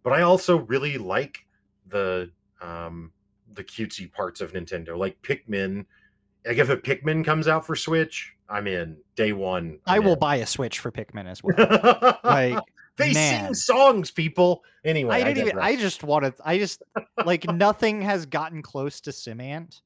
But 0.03 0.13
I 0.15 0.23
also 0.23 0.59
really 0.59 0.99
like 0.99 1.47
the 1.87 2.31
um 2.61 3.13
the 3.55 3.65
cutesy 3.65 4.11
parts 4.13 4.41
of 4.41 4.53
Nintendo, 4.53 4.97
like 4.97 5.21
Pikmin. 5.23 5.85
Like 6.47 6.59
if 6.59 6.69
a 6.71 6.77
Pikmin 6.77 7.25
comes 7.25 7.47
out 7.47 7.65
for 7.67 7.77
Switch, 7.77 8.35
I'm 8.49 8.67
in 8.67 8.97
day 9.15 9.33
one. 9.33 9.79
I 9.87 9.97
I'm 9.97 10.05
will 10.05 10.15
in. 10.15 10.19
buy 10.19 10.37
a 10.37 10.47
Switch 10.47 10.79
for 10.81 10.91
Pikmin 10.91 11.27
as 11.27 11.43
well. 11.43 12.19
like 12.25 12.59
they 12.97 13.13
man. 13.13 13.47
sing 13.47 13.55
songs, 13.55 14.11
people. 14.11 14.65
Anyway, 14.85 15.15
I 15.15 15.23
didn't 15.33 15.47
even. 15.49 15.59
I 15.61 15.77
just 15.77 16.03
wanted. 16.03 16.35
I 16.45 16.59
just 16.59 16.83
like 17.25 17.45
nothing 17.51 18.03
has 18.03 18.27
gotten 18.27 18.63
close 18.63 19.01
to 19.03 19.11
SimAnt 19.11 19.81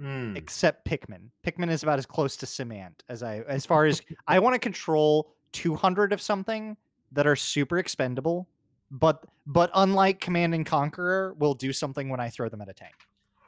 Hmm. 0.00 0.36
except 0.36 0.86
Pikmin. 0.88 1.30
Pikmin 1.44 1.70
is 1.70 1.82
about 1.82 1.98
as 1.98 2.06
close 2.06 2.36
to 2.38 2.46
SimAnt 2.46 3.00
as 3.08 3.22
I. 3.24 3.40
As 3.40 3.66
far 3.66 3.84
as 3.84 4.00
I 4.28 4.38
want 4.38 4.54
to 4.54 4.60
control 4.60 5.32
200 5.52 6.12
of 6.12 6.20
something 6.22 6.76
that 7.12 7.26
are 7.26 7.34
super 7.36 7.78
expendable, 7.78 8.48
but 8.90 9.24
but 9.46 9.70
unlike 9.74 10.20
Command 10.20 10.54
and 10.54 10.66
Conqueror, 10.66 11.34
will 11.38 11.54
do 11.54 11.72
something 11.72 12.08
when 12.08 12.20
I 12.20 12.28
throw 12.28 12.48
them 12.48 12.60
at 12.60 12.68
a 12.68 12.74
tank. 12.74 12.94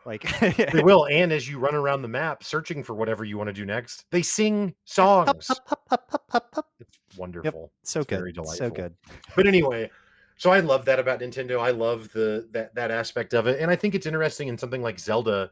Like 0.06 0.22
They 0.72 0.82
will, 0.82 1.06
and 1.10 1.32
as 1.32 1.48
you 1.48 1.58
run 1.58 1.74
around 1.74 2.02
the 2.02 2.08
map 2.08 2.42
searching 2.42 2.82
for 2.82 2.94
whatever 2.94 3.24
you 3.24 3.36
want 3.36 3.48
to 3.48 3.52
do 3.52 3.66
next, 3.66 4.06
they 4.10 4.22
sing 4.22 4.74
songs. 4.84 5.48
Hup, 5.48 5.88
hup, 5.90 6.50
hup. 6.54 6.66
It's 6.80 7.18
wonderful. 7.18 7.70
so 7.82 8.00
It's 8.00 8.08
good, 8.08 8.18
very 8.18 8.34
so 8.56 8.70
good. 8.70 8.94
But 9.36 9.46
anyway, 9.46 9.90
so 10.36 10.50
I 10.50 10.60
love 10.60 10.86
that 10.86 10.98
about 10.98 11.20
Nintendo. 11.20 11.60
I 11.60 11.70
love 11.70 12.10
the 12.12 12.48
that 12.52 12.74
that 12.74 12.90
aspect 12.90 13.34
of 13.34 13.46
it, 13.46 13.60
and 13.60 13.70
I 13.70 13.76
think 13.76 13.94
it's 13.94 14.06
interesting 14.06 14.48
in 14.48 14.56
something 14.56 14.82
like 14.82 14.98
Zelda 14.98 15.50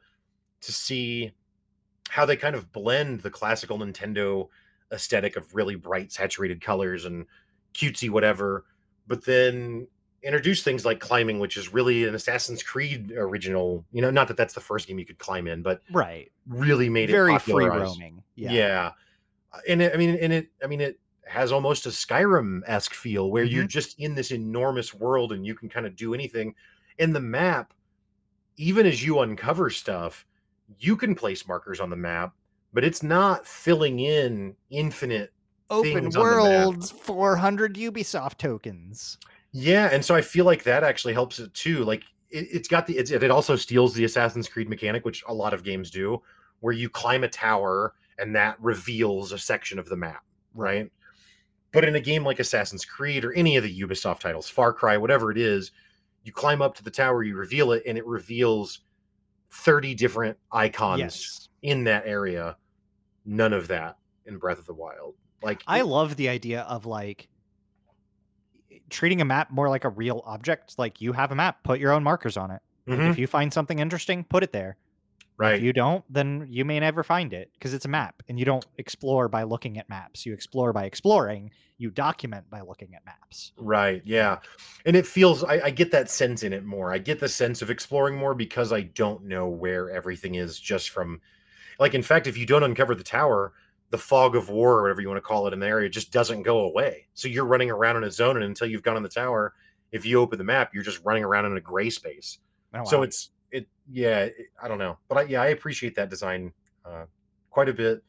to 0.63 0.73
see 0.73 1.33
how 2.09 2.25
they 2.25 2.37
kind 2.37 2.57
of 2.57 2.73
blend 2.73 3.21
the 3.21 3.31
classical 3.31 3.79
Nintendo 3.79 4.49
aesthetic 4.93 5.37
of 5.37 5.55
really 5.55 5.77
bright, 5.77 6.11
saturated 6.11 6.63
colors 6.63 7.05
and 7.05 7.27
cutesy 7.75 8.09
whatever, 8.09 8.65
but 9.09 9.25
then 9.25 9.89
introduce 10.23 10.63
things 10.63 10.85
like 10.85 11.01
climbing, 11.01 11.39
which 11.41 11.57
is 11.57 11.73
really 11.73 12.05
an 12.05 12.15
Assassin's 12.15 12.63
Creed 12.63 13.13
original. 13.17 13.85
You 13.93 14.03
know, 14.03 14.11
not 14.11 14.29
that 14.29 14.37
that's 14.37 14.55
the 14.55 14.61
first 14.61 14.87
game 14.89 14.99
you 14.99 15.07
could 15.07 15.19
climb 15.19 15.49
in, 15.49 15.63
but 15.63 15.81
Right, 15.91 16.31
really 16.47 16.89
made 16.89 17.11
it 17.11 17.15
very 17.15 17.39
free 17.39 17.67
roaming. 17.67 18.23
Yeah. 18.37 18.53
Yeah, 18.53 18.93
And 19.69 19.83
it, 19.83 19.95
I 19.95 19.97
mean, 19.97 20.17
and 20.21 20.33
it, 20.33 20.51
I 20.63 20.67
mean, 20.67 20.81
it 20.81 21.01
has 21.27 21.53
almost 21.53 21.87
a 21.87 21.91
Skyrim 21.91 22.63
esque 22.67 22.95
feel 22.95 23.31
where 23.31 23.45
you're 23.45 23.63
Mm-hmm. 23.63 23.69
just 23.69 23.99
in 24.01 24.15
this 24.15 24.31
enormous 24.31 24.95
world 24.95 25.33
and 25.33 25.47
you 25.47 25.55
can 25.55 25.69
kind 25.69 25.87
of 25.87 25.97
do 25.97 26.15
anything. 26.15 26.55
And 26.99 27.15
the 27.15 27.21
map, 27.21 27.75
even 28.57 28.87
as 28.87 29.05
you 29.05 29.21
uncover 29.21 29.71
stuff, 29.71 30.27
you 30.79 30.97
can 30.97 31.15
place 31.15 31.47
markers 31.49 31.81
on 31.81 31.91
the 31.91 31.97
map, 31.97 32.35
but 32.73 32.85
it's 32.85 33.03
not 33.03 33.47
filling 33.47 34.01
in 34.01 34.57
infinite 34.71 35.33
open 35.71 35.93
things 35.95 36.17
on 36.17 36.25
the 36.25 36.37
map. 36.37 36.67
worlds, 36.67 36.91
400 36.91 37.75
Ubisoft 37.77 38.39
tokens. 38.39 39.19
Yeah, 39.53 39.89
and 39.93 40.05
so 40.05 40.15
I 40.15 40.21
feel 40.21 40.45
like 40.45 40.63
that 40.65 40.85
actually 40.85 41.15
helps 41.15 41.39
it 41.39 41.53
too. 41.55 41.85
Like 41.85 42.03
it, 42.31 42.47
it's 42.53 42.69
got 42.69 42.87
the 42.87 42.99
it's, 42.99 43.11
it 43.11 43.31
also 43.31 43.57
steals 43.57 43.95
the 43.95 44.05
Assassin's 44.05 44.49
Creed 44.49 44.69
mechanic, 44.69 45.05
which 45.05 45.25
a 45.27 45.35
lot 45.35 45.55
of 45.55 45.65
games 45.65 45.91
do, 45.91 46.23
where 46.61 46.75
you 46.75 46.89
climb 46.89 47.25
a 47.25 47.29
tower 47.29 47.95
and 48.19 48.35
that 48.35 48.61
reveals 48.61 49.33
a 49.33 49.39
section 49.39 49.79
of 49.79 49.89
the 49.89 49.97
map, 49.97 50.23
right? 50.55 50.91
But 51.73 51.85
in 51.85 51.95
a 51.97 52.01
game 52.01 52.25
like 52.25 52.41
Assassin's 52.41 52.85
Creed 52.85 53.25
or 53.25 53.33
any 53.35 53.57
of 53.57 53.63
the 53.63 53.81
Ubisoft 53.81 54.21
titles, 54.21 54.49
Far 54.49 54.73
Cry, 54.73 54.97
whatever 54.97 55.31
it 55.31 55.39
is, 55.39 55.71
you 56.25 56.33
climb 56.33 56.61
up 56.63 56.75
to 56.77 56.85
the 56.85 56.91
tower, 56.91 57.23
you 57.23 57.37
reveal 57.37 57.73
it, 57.73 57.83
and 57.87 57.97
it 57.97 58.07
reveals 58.07 58.81
30 59.51 59.95
different 59.95 60.37
icons 60.51 60.99
Yes. 61.01 61.49
in 61.63 61.85
that 61.85 62.07
area. 62.07 62.57
None 63.25 63.53
of 63.53 63.69
that 63.69 63.97
in 64.27 64.39
Breath 64.39 64.59
of 64.59 64.67
the 64.67 64.75
Wild. 64.75 65.15
Like 65.43 65.63
I 65.67 65.81
it- 65.81 65.85
love 65.87 66.17
the 66.17 66.29
idea 66.29 66.63
of 66.63 66.87
like 66.87 67.29
treating 68.91 69.21
a 69.21 69.25
map 69.25 69.51
more 69.51 69.69
like 69.69 69.85
a 69.85 69.89
real 69.91 70.23
object. 70.27 70.79
Like 70.79 71.01
you 71.01 71.13
have 71.13 71.31
a 71.31 71.35
map, 71.35 71.63
put 71.63 71.79
your 71.81 71.93
own 71.93 72.03
markers 72.03 72.37
on 72.37 72.51
it. 72.51 72.63
Mhm, 72.87 73.11
If 73.11 73.19
you 73.19 73.27
find 73.27 73.53
something 73.53 73.79
interesting, 73.79 74.25
put 74.25 74.43
it 74.43 74.53
there. 74.53 74.77
right. 75.37 75.57
If 75.57 75.63
you 75.63 75.73
don't, 75.73 76.05
then 76.13 76.47
you 76.49 76.65
may 76.65 76.81
never 76.81 77.03
find 77.05 77.33
it 77.33 77.51
because 77.53 77.73
it's 77.75 77.85
a 77.85 77.89
map 77.89 78.23
and 78.29 78.39
you 78.41 78.45
don't 78.45 78.67
explore 78.79 79.29
by 79.29 79.43
looking 79.45 79.79
at 79.79 79.89
maps. 79.89 80.27
You 80.27 80.33
explore 80.33 80.73
by 80.73 80.85
exploring, 80.87 81.53
you 81.77 81.91
document 81.91 82.49
by 82.51 82.61
looking 82.63 82.95
at 82.95 83.05
maps. 83.07 83.53
Right. 83.57 84.03
Yeah. 84.05 84.39
And 84.85 84.97
it 84.97 85.07
feels, 85.07 85.45
I, 85.45 85.61
I 85.67 85.71
get 85.71 85.93
that 85.93 86.11
sense 86.11 86.43
in 86.43 86.53
it 86.53 86.65
more. 86.65 86.93
I 86.93 86.99
get 86.99 87.21
the 87.21 87.29
sense 87.29 87.63
of 87.63 87.71
exploring 87.71 88.17
more 88.17 88.35
because 88.35 88.73
I 88.73 88.81
don't 88.83 89.27
know 89.27 89.47
where 89.49 89.91
everything 89.91 90.35
is 90.35 90.59
just 90.59 90.91
from, 90.91 91.21
like, 91.79 91.95
in 91.95 92.03
fact, 92.03 92.27
if 92.27 92.37
you 92.37 92.45
don't 92.47 92.65
uncover 92.65 92.97
the 92.97 93.05
tower, 93.05 93.53
the 93.91 93.99
fog 93.99 94.37
of 94.37 94.51
war 94.51 94.79
or 94.79 94.83
whatever 94.83 95.01
you 95.01 95.09
want 95.09 95.19
to 95.19 95.23
call 95.23 95.47
it 95.47 95.53
in 95.53 95.61
the 95.61 95.67
area 95.67 95.89
just 95.89 96.13
doesn't 96.13 96.43
go 96.43 96.61
away. 96.61 97.07
So 97.15 97.29
you're 97.29 97.47
running 97.47 97.71
around 97.71 97.97
in 97.97 98.05
a 98.05 98.11
zone, 98.11 98.37
and 98.37 98.45
until 98.45 98.69
you've 98.69 98.83
gone 98.83 98.97
on 98.97 99.03
the 99.03 99.09
tower, 99.09 99.55
if 99.93 100.05
you 100.05 100.21
open 100.21 100.39
the 100.39 100.45
map, 100.45 100.75
you're 100.75 100.83
just 100.83 101.01
running 101.05 101.25
around 101.25 101.47
in 101.47 101.57
a 101.57 101.61
gray 101.61 101.91
space. 101.91 102.39
Oh, 102.75 102.85
So 102.85 103.03
it's, 103.03 103.31
it, 103.51 103.67
yeah, 103.91 104.25
it, 104.25 104.35
I 104.63 104.69
don't 104.69 104.79
know. 104.79 104.99
But 105.09 105.19
I, 105.19 105.23
yeah, 105.23 105.43
I 105.43 105.47
appreciate 105.49 105.95
that 105.95 106.11
design 106.11 106.53
uh, 106.85 107.05
quite 107.51 107.69
a 107.69 107.73
bit. 107.73 108.03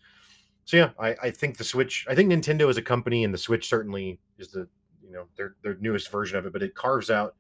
So 0.66 0.78
yeah, 0.78 0.90
I, 1.00 1.16
I 1.24 1.32
think 1.32 1.58
the 1.58 1.64
Switch. 1.64 2.06
I 2.10 2.14
think 2.14 2.32
Nintendo 2.32 2.70
as 2.70 2.78
a 2.78 2.82
company, 2.82 3.24
and 3.24 3.34
the 3.34 3.40
Switch 3.40 3.68
certainly 3.68 4.20
is 4.38 4.50
the 4.50 4.68
you 5.04 5.12
know 5.12 5.26
their 5.36 5.56
their 5.64 5.78
newest 5.80 6.12
version 6.12 6.38
of 6.38 6.46
it. 6.46 6.54
But 6.54 6.62
it 6.62 6.76
carves 6.76 7.10
out 7.10 7.36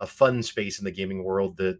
a 0.00 0.06
fun 0.06 0.42
space 0.42 0.80
in 0.80 0.84
the 0.84 0.90
gaming 0.90 1.24
world 1.24 1.56
that 1.56 1.78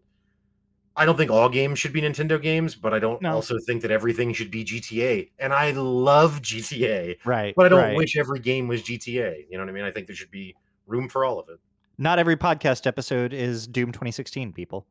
I 0.97 1.05
don't 1.05 1.16
think 1.16 1.30
all 1.30 1.49
games 1.49 1.78
should 1.78 1.92
be 1.92 2.01
Nintendo 2.01 2.40
games, 2.40 2.74
but 2.76 2.95
I 2.95 2.99
don't 3.01 3.20
No. 3.20 3.34
also 3.34 3.59
think 3.59 3.82
that 3.82 3.90
everything 3.90 4.32
should 4.32 4.51
be 4.51 4.64
GTA. 4.64 5.30
And 5.38 5.53
I 5.53 5.72
love 5.72 6.40
GTA, 6.40 7.16
right. 7.24 7.53
but 7.57 7.66
I 7.66 7.68
don't 7.68 7.80
right. 7.80 7.97
wish 7.97 8.16
every 8.16 8.38
game 8.38 8.68
was 8.68 8.82
GTA. 8.82 9.47
You 9.51 9.59
know 9.59 9.64
what 9.64 9.70
I 9.70 9.72
mean? 9.72 9.84
I 9.84 9.90
think 9.90 10.07
there 10.07 10.14
should 10.14 10.30
be 10.30 10.55
room 10.86 11.09
for 11.09 11.24
all 11.24 11.40
of 11.40 11.49
it. 11.49 11.59
Not 11.99 12.18
every 12.18 12.36
podcast 12.36 12.86
episode 12.86 13.32
is 13.32 13.66
Doom 13.66 13.92
2016, 13.92 14.53
people. 14.53 14.86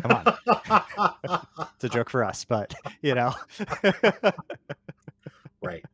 Come 0.00 0.10
on. 0.10 0.36
it's 1.74 1.84
a 1.84 1.88
joke 1.88 2.10
for 2.10 2.24
us, 2.24 2.44
but 2.44 2.74
you 3.02 3.14
know. 3.14 3.32
Right. 5.62 5.84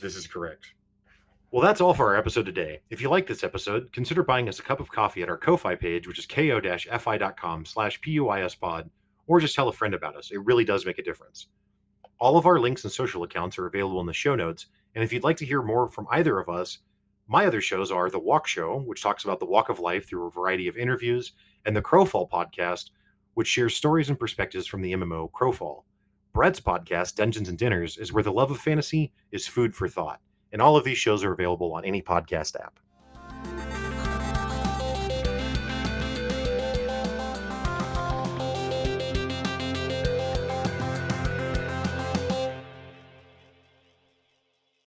This 0.00 0.16
is 0.16 0.26
correct. 0.26 0.66
Well, 1.52 1.60
that's 1.60 1.82
all 1.82 1.92
for 1.92 2.08
our 2.08 2.16
episode 2.16 2.46
today. 2.46 2.80
If 2.88 3.02
you 3.02 3.10
like 3.10 3.26
this 3.26 3.44
episode, 3.44 3.92
consider 3.92 4.22
buying 4.22 4.48
us 4.48 4.58
a 4.58 4.62
cup 4.62 4.80
of 4.80 4.90
coffee 4.90 5.22
at 5.22 5.28
our 5.28 5.36
Ko-Fi 5.36 5.74
page, 5.74 6.08
which 6.08 6.18
is 6.18 6.24
ko-fi.com 6.24 7.66
slash 7.66 8.00
puyspod, 8.00 8.88
or 9.26 9.38
just 9.38 9.54
tell 9.54 9.68
a 9.68 9.72
friend 9.74 9.92
about 9.92 10.16
us. 10.16 10.30
It 10.30 10.42
really 10.46 10.64
does 10.64 10.86
make 10.86 10.98
a 10.98 11.02
difference. 11.02 11.48
All 12.18 12.38
of 12.38 12.46
our 12.46 12.58
links 12.58 12.84
and 12.84 12.92
social 12.92 13.22
accounts 13.22 13.58
are 13.58 13.66
available 13.66 14.00
in 14.00 14.06
the 14.06 14.14
show 14.14 14.34
notes, 14.34 14.68
and 14.94 15.04
if 15.04 15.12
you'd 15.12 15.24
like 15.24 15.36
to 15.36 15.44
hear 15.44 15.60
more 15.60 15.88
from 15.88 16.06
either 16.10 16.38
of 16.38 16.48
us, 16.48 16.78
my 17.28 17.44
other 17.44 17.60
shows 17.60 17.90
are 17.90 18.08
The 18.08 18.18
Walk 18.18 18.46
Show, 18.46 18.78
which 18.86 19.02
talks 19.02 19.24
about 19.24 19.38
the 19.38 19.44
walk 19.44 19.68
of 19.68 19.78
life 19.78 20.08
through 20.08 20.28
a 20.28 20.30
variety 20.30 20.68
of 20.68 20.78
interviews, 20.78 21.32
and 21.66 21.76
the 21.76 21.82
Crowfall 21.82 22.30
podcast, 22.30 22.92
which 23.34 23.48
shares 23.48 23.76
stories 23.76 24.08
and 24.08 24.18
perspectives 24.18 24.66
from 24.66 24.80
the 24.80 24.94
MMO 24.94 25.30
Crowfall. 25.30 25.82
Brett's 26.32 26.60
podcast, 26.60 27.16
Dungeons 27.16 27.50
and 27.50 27.58
Dinners, 27.58 27.98
is 27.98 28.10
where 28.10 28.24
the 28.24 28.32
love 28.32 28.50
of 28.50 28.58
fantasy 28.58 29.12
is 29.32 29.46
food 29.46 29.74
for 29.74 29.86
thought. 29.86 30.22
And 30.52 30.60
all 30.60 30.76
of 30.76 30.84
these 30.84 30.98
shows 30.98 31.24
are 31.24 31.32
available 31.32 31.72
on 31.72 31.84
any 31.84 32.02
podcast 32.02 32.56
app. 32.60 32.78